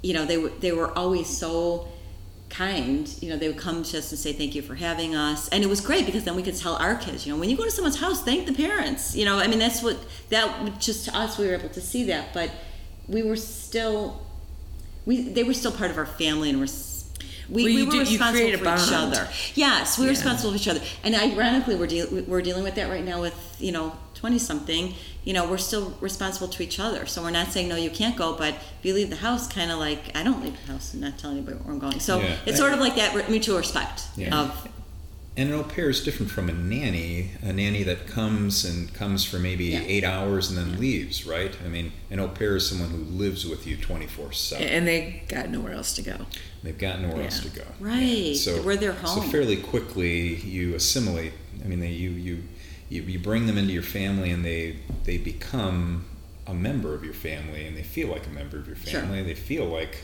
you 0.04 0.14
know 0.14 0.26
they 0.26 0.38
were 0.38 0.50
they 0.60 0.72
were 0.72 0.92
always 0.98 1.28
so 1.28 1.88
kind. 2.50 3.08
You 3.22 3.30
know 3.30 3.38
they 3.38 3.48
would 3.48 3.58
come 3.58 3.84
to 3.84 3.98
us 3.98 4.12
and 4.12 4.20
say 4.20 4.32
thank 4.34 4.56
you 4.56 4.62
for 4.62 4.76
having 4.76 5.16
us, 5.16 5.50
and 5.50 5.64
it 5.64 5.68
was 5.68 5.82
great 5.82 6.06
because 6.06 6.24
then 6.24 6.36
we 6.36 6.44
could 6.44 6.56
tell 6.56 6.76
our 6.78 6.96
kids. 6.96 7.26
You 7.26 7.34
know 7.34 7.40
when 7.40 7.50
you 7.50 7.58
go 7.58 7.64
to 7.66 7.72
someone's 7.72 8.00
house, 8.00 8.24
thank 8.24 8.46
the 8.48 8.54
parents. 8.54 9.16
You 9.16 9.26
know 9.26 9.38
I 9.40 9.48
mean 9.48 9.60
that's 9.60 9.82
what 9.84 9.98
that 10.30 10.80
just 10.80 11.06
to 11.06 11.16
us 11.18 11.38
we 11.38 11.48
were 11.48 11.56
able 11.56 11.70
to 11.70 11.82
see 11.82 12.06
that, 12.06 12.34
but 12.34 12.50
we 13.08 13.22
were 13.24 13.36
still 13.36 14.22
we 15.06 15.22
they 15.30 15.44
were 15.44 15.54
still 15.54 15.72
part 15.72 15.92
of 15.92 15.98
our 15.98 16.06
family 16.06 16.50
and 16.50 16.60
we're. 16.60 16.68
We, 17.48 17.64
Well, 17.66 17.76
we 17.76 17.84
were 17.86 17.92
do- 17.92 18.00
responsible 18.00 18.58
for 18.58 18.76
each 18.76 18.92
other. 18.92 19.28
Yes, 19.54 20.00
we 20.00 20.06
were 20.06 20.12
Yeah. 20.12 20.18
responsible 20.18 20.50
for 20.50 20.56
each 20.58 20.68
other. 20.68 20.82
And 21.04 21.14
ironically, 21.14 21.76
we're, 21.76 21.86
deal- 21.86 22.24
we're 22.26 22.42
dealing 22.42 22.64
with 22.64 22.74
that 22.74 22.90
right 22.90 23.06
now 23.06 23.22
with, 23.22 23.36
you 23.60 23.72
know, 23.72 23.96
20 24.26 24.40
something. 24.40 24.96
You 25.24 25.34
know, 25.34 25.48
we're 25.48 25.60
still 25.60 25.94
responsible 26.02 26.48
to 26.48 26.64
each 26.64 26.80
other. 26.80 27.06
So 27.06 27.22
we're 27.22 27.30
not 27.30 27.52
saying, 27.52 27.70
no, 27.70 27.76
you 27.76 27.92
can't 27.92 28.16
go, 28.18 28.36
but 28.36 28.56
if 28.56 28.80
you 28.82 28.96
leave 28.96 29.12
the 29.12 29.18
house, 29.18 29.48
kind 29.48 29.70
of 29.70 29.78
like, 29.78 30.00
I 30.18 30.24
don't 30.24 30.42
leave 30.44 30.58
the 30.66 30.72
house 30.72 30.94
and 30.94 31.02
not 31.04 31.20
telling 31.20 31.38
anybody 31.38 31.58
where 31.58 31.72
I'm 31.72 31.78
going. 31.80 32.00
So 32.00 32.20
Yeah. 32.20 32.36
it's 32.48 32.58
sort 32.58 32.74
of 32.74 32.80
like 32.80 32.96
that 32.96 33.30
mutual 33.30 33.58
respect 33.58 34.02
Yeah. 34.18 34.36
of, 34.36 34.68
And 35.38 35.50
an 35.50 35.56
au 35.60 35.64
pair 35.64 35.90
is 35.90 36.02
different 36.04 36.32
from 36.32 36.50
a 36.50 36.54
nanny, 36.54 37.32
a 37.44 37.52
nanny 37.54 37.84
that 37.84 38.08
comes 38.08 38.64
and 38.66 38.92
comes 38.96 39.26
for 39.26 39.38
maybe 39.38 39.66
Yeah. 39.66 39.82
eight 39.86 40.04
hours 40.06 40.50
and 40.50 40.58
then 40.58 40.80
leaves, 40.80 41.28
right? 41.28 41.54
I 41.64 41.68
mean, 41.68 41.92
an 42.10 42.20
au 42.20 42.30
pair 42.30 42.56
is 42.56 42.68
someone 42.68 42.90
who 42.90 43.04
lives 43.04 43.46
with 43.46 43.68
you 43.68 43.76
24 43.78 44.32
7. 44.32 44.66
And 44.68 44.88
they 44.88 45.22
got 45.28 45.50
nowhere 45.50 45.74
else 45.74 45.94
to 45.98 46.02
go. 46.02 46.26
They've 46.64 46.78
got 46.78 47.00
nowhere 47.02 47.26
else 47.26 47.42
to 47.42 47.50
go. 47.50 47.66
Right. 47.80 48.36
So 48.36 48.60
We're 48.64 48.78
their 48.78 48.96
So 49.06 49.22
fairly 49.22 49.58
quickly 49.58 50.36
you 50.38 50.74
assimilate. 50.74 51.34
I 51.64 51.68
mean, 51.68 51.80
they, 51.80 51.92
you, 51.92 52.10
you 52.12 52.44
you 52.90 53.02
you 53.04 53.20
bring 53.20 53.46
them 53.48 53.58
into 53.58 53.74
your 53.74 53.84
family 53.84 54.32
and 54.32 54.44
they 54.46 54.78
they 55.04 55.18
become 55.18 56.06
a 56.48 56.54
member 56.54 56.94
of 56.94 57.04
your 57.04 57.14
family 57.14 57.66
and 57.66 57.76
they 57.76 57.84
feel 57.84 58.08
like 58.08 58.26
a 58.28 58.30
member 58.30 58.58
of 58.58 58.68
your 58.68 58.76
Sure. 58.76 59.02
family. 59.02 59.24
They 59.24 59.34
feel 59.34 59.66
like 59.66 59.98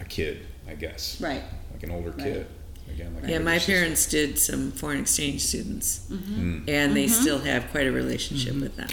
a 0.00 0.04
kid, 0.04 0.46
I 0.68 0.74
guess. 0.74 1.20
right. 1.20 1.42
Like 1.72 1.82
an 1.84 1.90
older 1.92 2.10
Right. 2.10 2.18
kid. 2.24 2.46
Again, 2.90 3.14
like 3.20 3.30
Yeah, 3.30 3.38
my 3.38 3.58
sister. 3.58 3.72
parents 3.72 4.06
did 4.06 4.38
some 4.38 4.72
foreign 4.72 5.00
exchange 5.00 5.42
students, 5.42 6.00
Mm. 6.10 6.64
and 6.68 6.96
they 6.96 7.06
still 7.06 7.38
have 7.40 7.70
quite 7.70 7.86
a 7.86 7.92
relationship 7.92 8.54
with 8.56 8.76
them. 8.76 8.88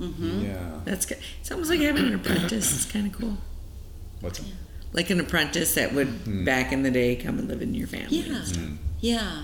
Mm-hmm. 0.00 0.44
Yeah. 0.44 0.80
That's 0.84 1.04
good. 1.06 1.18
It's 1.40 1.50
almost 1.52 1.70
like 1.70 1.80
having 1.80 2.06
an 2.06 2.14
apprentice. 2.14 2.72
It's 2.74 2.84
kind 2.90 3.06
of 3.06 3.12
cool. 3.12 3.36
What's 4.20 4.38
that? 4.38 4.46
Like 4.92 5.10
an 5.10 5.20
apprentice 5.20 5.74
that 5.74 5.92
would 5.94 6.08
Mm. 6.24 6.44
back 6.44 6.72
in 6.72 6.82
the 6.82 6.90
day 6.90 7.14
come 7.16 7.38
and 7.38 7.46
live 7.48 7.60
in 7.62 7.74
your 7.74 7.86
family. 7.86 8.16
Yeah. 8.20 8.34
Mm. 8.42 8.76
Yeah. 9.00 9.42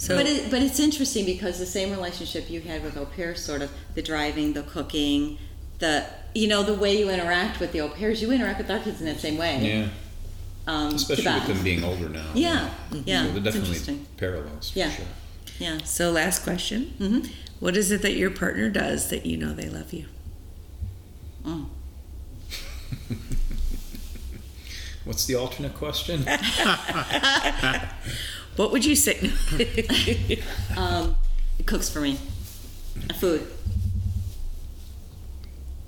So, 0.00 0.16
but 0.16 0.26
it, 0.26 0.48
but 0.48 0.62
it's 0.62 0.78
interesting 0.78 1.26
because 1.26 1.58
the 1.58 1.66
same 1.66 1.90
relationship 1.90 2.48
you 2.48 2.60
had 2.60 2.84
with 2.84 2.96
au 2.96 3.04
pairs, 3.04 3.44
sort 3.44 3.62
of 3.62 3.70
the 3.96 4.00
driving, 4.02 4.52
the 4.52 4.62
cooking, 4.62 5.38
the 5.80 6.06
you 6.36 6.46
know 6.46 6.62
the 6.62 6.72
way 6.74 6.96
you 6.96 7.10
interact 7.10 7.58
with 7.58 7.72
the 7.72 7.80
au 7.80 7.88
pairs, 7.88 8.22
you 8.22 8.30
interact 8.30 8.58
with 8.58 8.70
our 8.70 8.78
kids 8.78 9.00
in 9.00 9.06
that 9.06 9.18
same 9.18 9.36
way. 9.36 9.58
Yeah. 9.60 9.88
Um, 10.72 10.94
Especially 10.94 11.32
with 11.34 11.46
them 11.48 11.64
being 11.64 11.82
older 11.82 12.08
now. 12.08 12.30
Yeah, 12.32 12.70
yeah, 13.04 13.24
So 13.24 13.28
they're 13.32 13.36
it's 13.38 13.44
definitely 13.44 13.58
interesting. 13.70 14.06
parallels 14.18 14.70
for 14.70 14.78
Yeah. 14.78 14.90
sure. 14.92 15.06
Yeah. 15.58 15.78
so 15.84 16.12
last 16.12 16.44
question: 16.44 16.94
hmm 16.98 17.20
What 17.58 17.76
is 17.76 17.90
it 17.90 18.00
that 18.02 18.12
your 18.14 18.30
partner 18.30 18.70
does 18.70 19.08
that 19.10 19.26
you 19.26 19.36
know 19.36 19.52
they 19.52 19.68
love 19.68 19.92
you? 19.92 20.06
Mm. 21.44 21.66
What's 25.04 25.24
the 25.24 25.34
alternate 25.34 25.74
question? 25.74 26.24
What 28.58 28.72
would 28.72 28.84
you 28.84 28.96
say? 28.96 29.30
Um, 30.76 31.16
it 31.58 31.66
cooks 31.66 31.88
for 31.88 32.00
me. 32.00 32.18
Food. 33.20 33.46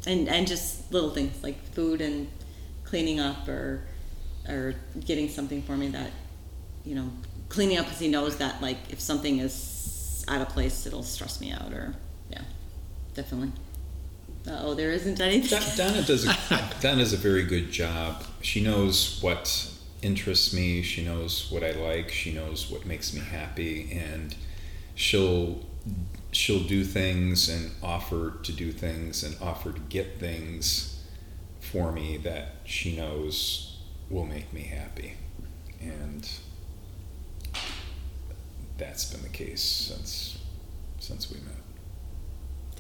And 0.06 0.28
and 0.28 0.46
just 0.46 0.92
little 0.92 1.10
things 1.10 1.42
like 1.42 1.60
food 1.74 2.00
and 2.00 2.28
cleaning 2.84 3.18
up 3.20 3.48
or 3.48 3.82
or 4.48 4.74
getting 5.04 5.28
something 5.28 5.62
for 5.62 5.76
me 5.76 5.88
that 5.88 6.10
you 6.84 6.94
know 6.94 7.10
cleaning 7.48 7.78
up 7.78 7.86
because 7.86 8.00
he 8.00 8.08
knows 8.08 8.36
that 8.38 8.62
like 8.62 8.78
if 8.90 9.00
something 9.00 9.38
is 9.38 10.24
out 10.28 10.40
of 10.40 10.48
place 10.48 10.86
it'll 10.86 11.02
stress 11.02 11.40
me 11.40 11.52
out 11.52 11.72
or 11.72 11.94
yeah 12.30 12.42
definitely. 13.14 13.52
Oh, 14.46 14.74
there 14.74 14.90
isn't 14.92 15.20
anything. 15.20 15.60
Don- 15.60 15.76
Donna 15.76 16.02
does 16.02 16.24
a, 16.26 16.34
Donna 16.80 16.98
does 16.98 17.12
a 17.12 17.16
very 17.16 17.44
good 17.44 17.70
job. 17.70 18.24
She 18.42 18.62
knows 18.62 19.20
what 19.22 19.70
interests 20.02 20.52
me. 20.52 20.82
She 20.82 21.04
knows 21.04 21.50
what 21.50 21.62
I 21.62 21.72
like. 21.72 22.10
She 22.10 22.32
knows 22.32 22.70
what 22.70 22.86
makes 22.86 23.12
me 23.14 23.20
happy, 23.20 23.90
and 23.92 24.34
she'll 24.94 25.64
she'll 26.32 26.62
do 26.62 26.84
things 26.84 27.48
and 27.48 27.70
offer 27.82 28.34
to 28.42 28.52
do 28.52 28.70
things 28.70 29.24
and 29.24 29.36
offer 29.40 29.72
to 29.72 29.80
get 29.80 30.18
things 30.20 31.02
for 31.60 31.92
me 31.92 32.16
that 32.18 32.56
she 32.64 32.96
knows 32.96 33.78
will 34.08 34.26
make 34.26 34.52
me 34.52 34.62
happy, 34.62 35.14
and 35.80 36.28
that's 38.78 39.04
been 39.12 39.22
the 39.22 39.28
case 39.28 39.62
since 39.62 40.38
since 40.98 41.30
we 41.30 41.40
met. 41.40 41.59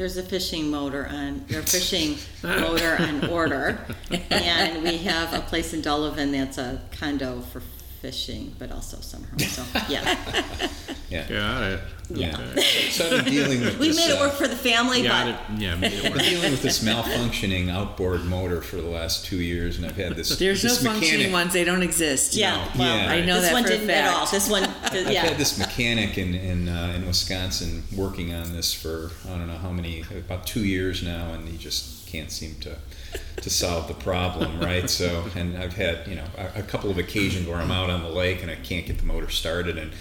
There's 0.00 0.16
a 0.16 0.22
fishing 0.22 0.70
motor 0.70 1.06
on, 1.06 1.44
or 1.54 1.60
fishing 1.60 2.16
motor 2.42 2.96
on 2.98 3.28
order, 3.28 3.78
and 4.30 4.82
we 4.82 4.96
have 4.96 5.34
a 5.34 5.40
place 5.40 5.74
in 5.74 5.82
Delavan 5.82 6.32
that's 6.32 6.56
a 6.56 6.80
condo 6.90 7.42
for 7.42 7.60
fishing, 8.00 8.54
but 8.58 8.72
also 8.72 8.96
summer 9.00 9.26
home. 9.28 9.38
So 9.40 9.64
yeah, 9.88 10.68
Yeah, 11.10 11.26
Got 11.28 11.62
it. 11.64 11.80
yeah. 12.10 12.38
Okay. 12.52 12.60
So 12.90 13.20
dealing 13.22 13.60
with 13.62 13.78
we 13.80 13.88
this, 13.88 13.96
made 13.96 14.14
it 14.14 14.18
uh, 14.18 14.20
work 14.26 14.34
for 14.34 14.46
the 14.46 14.54
family, 14.54 15.02
Got 15.02 15.26
but 15.48 15.56
it. 15.56 15.60
Yeah, 15.60 15.74
made 15.74 15.92
it 15.92 16.04
work. 16.04 16.14
been 16.14 16.22
dealing 16.24 16.50
with 16.52 16.62
this 16.62 16.84
malfunctioning 16.84 17.68
outboard 17.68 18.24
motor 18.24 18.62
for 18.62 18.76
the 18.76 18.86
last 18.88 19.24
two 19.26 19.38
years, 19.42 19.76
and 19.76 19.84
I've 19.86 19.96
had 19.96 20.14
this. 20.14 20.28
There's 20.38 20.62
no 20.62 20.70
this 20.70 20.84
functioning 20.84 21.32
ones; 21.32 21.52
they 21.52 21.64
don't 21.64 21.82
exist. 21.82 22.34
yeah, 22.36 22.64
well, 22.78 22.96
Yeah. 22.96 23.10
I 23.10 23.24
know 23.24 23.34
this 23.40 23.46
that 23.48 23.52
one 23.54 23.64
for 23.64 23.70
a 23.70 23.72
didn't 23.72 23.90
at 23.90 24.08
all. 24.14 24.20
fact. 24.20 24.32
This 24.32 24.48
one, 24.48 24.62
did- 24.92 25.06
I've 25.08 25.12
yeah. 25.12 25.22
had 25.26 25.36
this 25.36 25.58
mechanic 25.58 26.16
in 26.16 26.34
in, 26.34 26.68
uh, 26.68 26.92
in 26.96 27.06
Wisconsin 27.06 27.82
working 27.96 28.32
on 28.32 28.52
this 28.52 28.72
for 28.72 29.10
I 29.26 29.30
don't 29.36 29.48
know 29.48 29.58
how 29.58 29.70
many 29.72 30.04
about 30.16 30.46
two 30.46 30.64
years 30.64 31.02
now, 31.02 31.32
and 31.32 31.48
he 31.48 31.58
just 31.58 32.06
can't 32.06 32.30
seem 32.30 32.54
to 32.60 32.76
to 33.36 33.50
solve 33.50 33.88
the 33.88 33.94
problem, 33.94 34.60
right? 34.60 34.88
So, 34.88 35.24
and 35.34 35.56
I've 35.56 35.74
had 35.74 36.06
you 36.06 36.16
know 36.16 36.26
a, 36.36 36.60
a 36.60 36.62
couple 36.62 36.90
of 36.90 36.98
occasions 36.98 37.46
where 37.46 37.58
I'm 37.58 37.70
out 37.70 37.90
on 37.90 38.02
the 38.02 38.10
lake 38.10 38.42
and 38.42 38.50
I 38.50 38.56
can't 38.56 38.86
get 38.86 38.98
the 38.98 39.06
motor 39.06 39.30
started, 39.30 39.78
and 39.78 39.92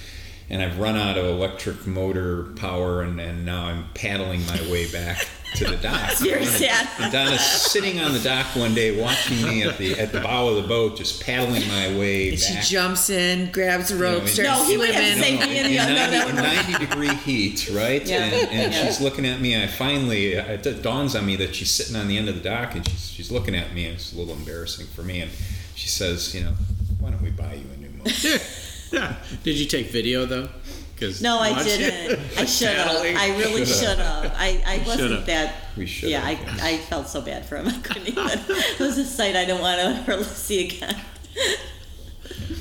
and 0.50 0.62
I've 0.62 0.80
run 0.80 0.96
out 0.96 1.18
of 1.18 1.26
electric 1.26 1.86
motor 1.86 2.44
power, 2.56 3.02
and, 3.02 3.20
and 3.20 3.46
now 3.46 3.66
I'm 3.66 3.90
paddling 3.94 4.46
my 4.46 4.62
way 4.72 4.92
back 4.92 5.28
to 5.56 5.66
the 5.66 5.78
dock. 5.78 6.12
Very 6.20 6.46
sad. 6.46 6.88
And 7.00 7.12
Donna's 7.12 7.42
sitting 7.42 8.00
on 8.00 8.14
the 8.14 8.20
dock 8.20 8.46
one 8.56 8.74
day, 8.74 9.00
watching 9.02 9.42
me 9.44 9.64
at 9.64 9.78
the 9.78 10.00
at 10.00 10.12
the 10.12 10.22
bow 10.22 10.50
of 10.50 10.62
the 10.62 10.68
boat, 10.68 10.98
just 10.98 11.22
paddling 11.24 11.68
my 11.68 11.98
way 11.98 12.30
And 12.30 12.40
she 12.40 12.56
jumps 12.62 13.10
in, 13.10 13.52
grabs 13.52 13.92
a 13.92 13.98
rope, 13.98 14.24
No, 14.24 14.28
starts 14.28 14.60
No, 14.60 14.66
he 14.66 14.78
would 14.78 14.90
have 14.92 15.18
swimming. 15.18 15.40
saved 15.40 15.50
me 15.50 15.60
in 15.60 15.66
in, 15.66 15.72
the 15.72 15.78
no, 15.78 15.86
90, 15.96 16.12
that 16.12 16.26
would 16.26 16.36
90 16.36 16.86
degree 16.86 17.16
heat, 17.16 17.70
right? 17.74 18.06
Yeah. 18.06 18.24
And, 18.24 18.34
and 18.52 18.74
Yeah. 18.74 18.86
she's 18.86 19.02
looking 19.02 19.26
at 19.26 19.42
me. 19.42 19.54
And 19.54 19.64
I 19.64 19.68
finally, 19.68 20.38
uh, 20.38 20.44
it 20.54 20.82
dawns 20.82 21.16
on 21.16 21.26
me 21.26 21.36
that 21.38 21.56
she's 21.56 21.72
sitting 21.72 21.96
on 21.96 22.08
the 22.08 22.18
end 22.18 22.30
of 22.30 22.36
the 22.36 22.42
dock 22.42 22.76
and 22.76 22.88
she's, 22.88 23.10
she's 23.12 23.32
looking 23.32 23.56
at 23.56 23.74
me, 23.74 23.86
and 23.86 23.96
it's 23.96 24.14
a 24.14 24.18
little 24.18 24.34
embarrassing 24.34 24.88
for 24.88 25.02
me. 25.04 25.22
And 25.22 25.32
she 25.76 25.88
says, 25.88 26.34
You 26.36 26.44
know, 26.44 26.54
why 27.00 27.10
don't 27.12 27.22
we 27.22 27.32
buy 27.32 27.54
you 27.54 27.66
a 27.74 27.78
new 27.78 27.90
motor? 27.98 28.40
Did 29.44 29.58
you 29.58 29.66
take 29.66 29.88
video 29.92 30.26
though? 30.26 30.50
Because 31.00 31.22
No, 31.22 31.40
I 31.40 31.64
didn't. 31.64 32.20
I 32.38 32.46
should 32.46 32.68
have. 32.70 32.88
Paddling. 32.88 33.16
I 33.16 33.38
really 33.38 33.66
should 33.66 33.98
have. 33.98 34.34
I, 34.36 34.62
I 34.66 34.78
wasn't 34.80 35.00
should've. 35.00 35.26
that. 35.28 35.56
We 35.78 35.86
should 35.86 36.10
Yeah, 36.10 36.26
I, 36.26 36.34
have, 36.34 36.62
I 36.62 36.78
felt 36.78 37.08
so 37.08 37.22
bad 37.22 37.46
for 37.46 37.58
him. 37.58 37.68
I 37.70 37.80
couldn't 37.80 38.08
even. 38.08 38.28
It 38.28 38.80
was 38.80 38.98
a 38.98 39.06
sight 39.06 39.36
I 39.36 39.46
don't 39.46 39.62
want 39.62 39.80
to 39.80 40.14
ever 40.14 40.24
see 40.26 40.68
again. 40.68 41.00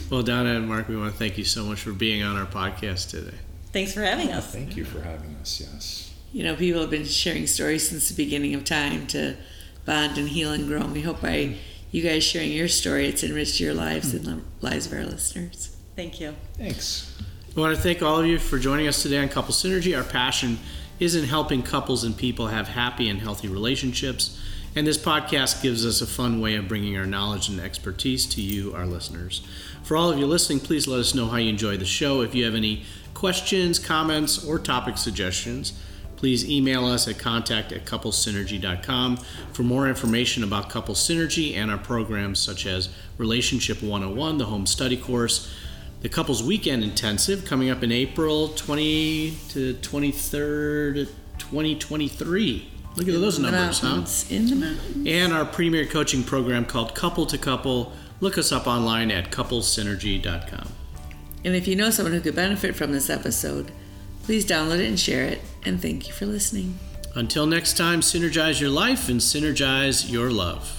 Well, 0.09 0.22
Donna 0.22 0.55
and 0.55 0.68
Mark, 0.68 0.89
we 0.89 0.97
want 0.97 1.12
to 1.12 1.18
thank 1.18 1.36
you 1.36 1.45
so 1.45 1.64
much 1.64 1.80
for 1.80 1.93
being 1.93 2.22
on 2.22 2.36
our 2.36 2.47
podcast 2.47 3.11
today. 3.11 3.36
Thanks 3.72 3.93
for 3.93 4.03
having 4.03 4.30
us. 4.30 4.53
Thank 4.53 4.76
you 4.76 4.84
for 4.84 5.01
having 5.01 5.36
us, 5.36 5.61
yes. 5.61 6.14
You 6.32 6.45
know, 6.45 6.55
people 6.55 6.80
have 6.80 6.91
been 6.91 7.05
sharing 7.05 7.47
stories 7.47 7.89
since 7.89 8.09
the 8.09 8.14
beginning 8.14 8.55
of 8.55 8.64
time 8.64 9.07
to 9.09 9.36
bond 9.84 10.16
and 10.16 10.28
heal 10.28 10.53
and 10.53 10.66
grow. 10.66 10.82
And 10.82 10.93
we 10.93 11.03
hope 11.03 11.20
by 11.20 11.47
hmm. 11.47 11.55
you 11.91 12.03
guys 12.03 12.22
sharing 12.22 12.53
your 12.53 12.68
story, 12.68 13.09
it's 13.09 13.24
enriched 13.24 13.59
your 13.59 13.74
lives 13.74 14.14
and 14.14 14.24
the 14.24 14.41
lives 14.61 14.86
of 14.86 14.93
our 14.93 15.05
listeners. 15.05 15.76
Thank 15.97 16.20
you. 16.20 16.36
Thanks. 16.57 17.18
I 17.59 17.61
want 17.61 17.75
to 17.75 17.83
thank 17.83 18.03
all 18.03 18.21
of 18.21 18.25
you 18.25 18.39
for 18.39 18.57
joining 18.57 18.87
us 18.87 19.03
today 19.03 19.19
on 19.19 19.29
Couple 19.29 19.53
Synergy. 19.53 19.97
Our 19.99 20.05
passion 20.05 20.61
is 21.01 21.17
in 21.17 21.25
helping 21.25 21.65
couples 21.65 22.05
and 22.05 22.17
people 22.17 22.47
have 22.47 22.69
happy 22.69 23.09
and 23.09 23.21
healthy 23.21 23.49
relationships. 23.49 24.41
And 24.77 24.87
this 24.87 24.97
podcast 24.97 25.61
gives 25.61 25.85
us 25.85 26.01
a 26.01 26.07
fun 26.07 26.41
way 26.41 26.55
of 26.55 26.69
bringing 26.69 26.97
our 26.97 27.05
knowledge 27.05 27.49
and 27.49 27.59
expertise 27.59 28.27
to 28.27 28.41
you, 28.41 28.73
our 28.77 28.87
listeners. 28.87 29.45
For 29.83 29.97
all 29.97 30.09
of 30.09 30.21
you 30.21 30.27
listening, 30.27 30.61
please 30.61 30.87
let 30.87 31.01
us 31.01 31.17
know 31.17 31.27
how 31.27 31.39
you 31.39 31.51
enjoy 31.51 31.77
the 31.77 31.85
show. 31.85 32.21
If 32.21 32.33
you 32.33 32.45
have 32.45 32.55
any 32.55 32.85
questions, 33.13 33.81
comments, 33.81 34.45
or 34.45 34.61
topic 34.61 34.97
suggestions, 34.97 35.73
please 36.15 36.49
email 36.49 36.87
us 36.87 37.09
at 37.09 37.19
contact 37.19 37.73
at 37.73 37.85
couplesynergy.com 37.85 39.17
for 39.53 39.65
more 39.65 39.89
information 39.89 40.45
about 40.45 40.71
Couple 40.71 40.95
Synergy 40.95 41.57
and 41.57 41.73
our 41.73 41.79
programs 41.79 42.39
such 42.39 42.67
as 42.67 42.89
Relationship 43.17 43.83
101, 43.83 44.39
the 44.39 44.45
home 44.45 44.65
study 44.65 44.97
course, 44.97 45.53
the 46.01 46.09
Couples 46.09 46.42
Weekend 46.42 46.84
Intensive 46.84 47.44
coming 47.44 47.70
up 47.70 47.82
in 47.82 47.90
April 47.90 48.49
20 48.49 49.36
to 49.49 49.74
23rd, 49.74 51.09
2023. 51.38 52.70
Look 52.96 53.09
at 53.09 53.14
those 53.14 53.36
In 53.36 53.44
the 53.44 53.51
numbers, 53.51 53.80
huh? 53.80 54.34
In 54.34 54.46
the 54.46 54.57
mountains. 54.57 55.07
And 55.07 55.32
our 55.32 55.44
premier 55.44 55.86
coaching 55.86 56.24
program 56.24 56.64
called 56.64 56.94
Couple 56.94 57.26
to 57.26 57.38
Couple. 57.38 57.92
Look 58.20 58.36
us 58.38 58.51
up 58.51 58.66
online 58.66 59.11
at 59.11 59.30
couplesynergy.com. 59.30 60.68
And 61.44 61.55
if 61.55 61.68
you 61.68 61.76
know 61.76 61.90
someone 61.90 62.12
who 62.12 62.20
could 62.20 62.34
benefit 62.34 62.74
from 62.74 62.92
this 62.92 63.09
episode, 63.09 63.70
please 64.24 64.44
download 64.44 64.80
it 64.80 64.86
and 64.86 64.99
share 64.99 65.24
it. 65.24 65.40
And 65.64 65.80
thank 65.80 66.09
you 66.09 66.12
for 66.12 66.26
listening. 66.26 66.78
Until 67.14 67.46
next 67.46 67.76
time, 67.76 68.01
synergize 68.01 68.61
your 68.61 68.70
life 68.70 69.09
and 69.09 69.20
synergize 69.20 70.11
your 70.11 70.30
love. 70.30 70.78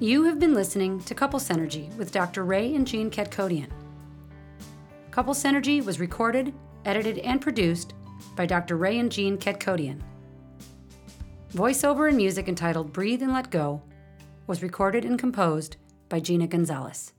You 0.00 0.24
have 0.24 0.40
been 0.40 0.54
listening 0.54 0.98
to 1.04 1.14
Couple 1.14 1.38
Synergy 1.38 1.94
with 1.94 2.10
Dr. 2.10 2.44
Ray 2.44 2.74
and 2.74 2.84
Jean 2.84 3.12
Kadkhodaian. 3.12 3.70
Couple 5.12 5.34
Synergy 5.34 5.84
was 5.84 6.00
recorded, 6.00 6.52
edited, 6.84 7.18
and 7.18 7.40
produced 7.40 7.94
by 8.34 8.44
Dr. 8.44 8.76
Ray 8.76 8.98
and 8.98 9.10
Jean 9.10 9.38
Kadkhodaian. 9.38 10.02
Voiceover 11.52 12.08
and 12.08 12.16
music 12.16 12.48
entitled 12.48 12.92
Breathe 12.92 13.22
and 13.22 13.32
Let 13.32 13.52
Go 13.52 13.82
was 14.48 14.64
recorded 14.64 15.04
and 15.04 15.16
composed 15.16 15.76
by 16.08 16.18
Gina 16.18 16.48
Gonzalez. 16.48 17.12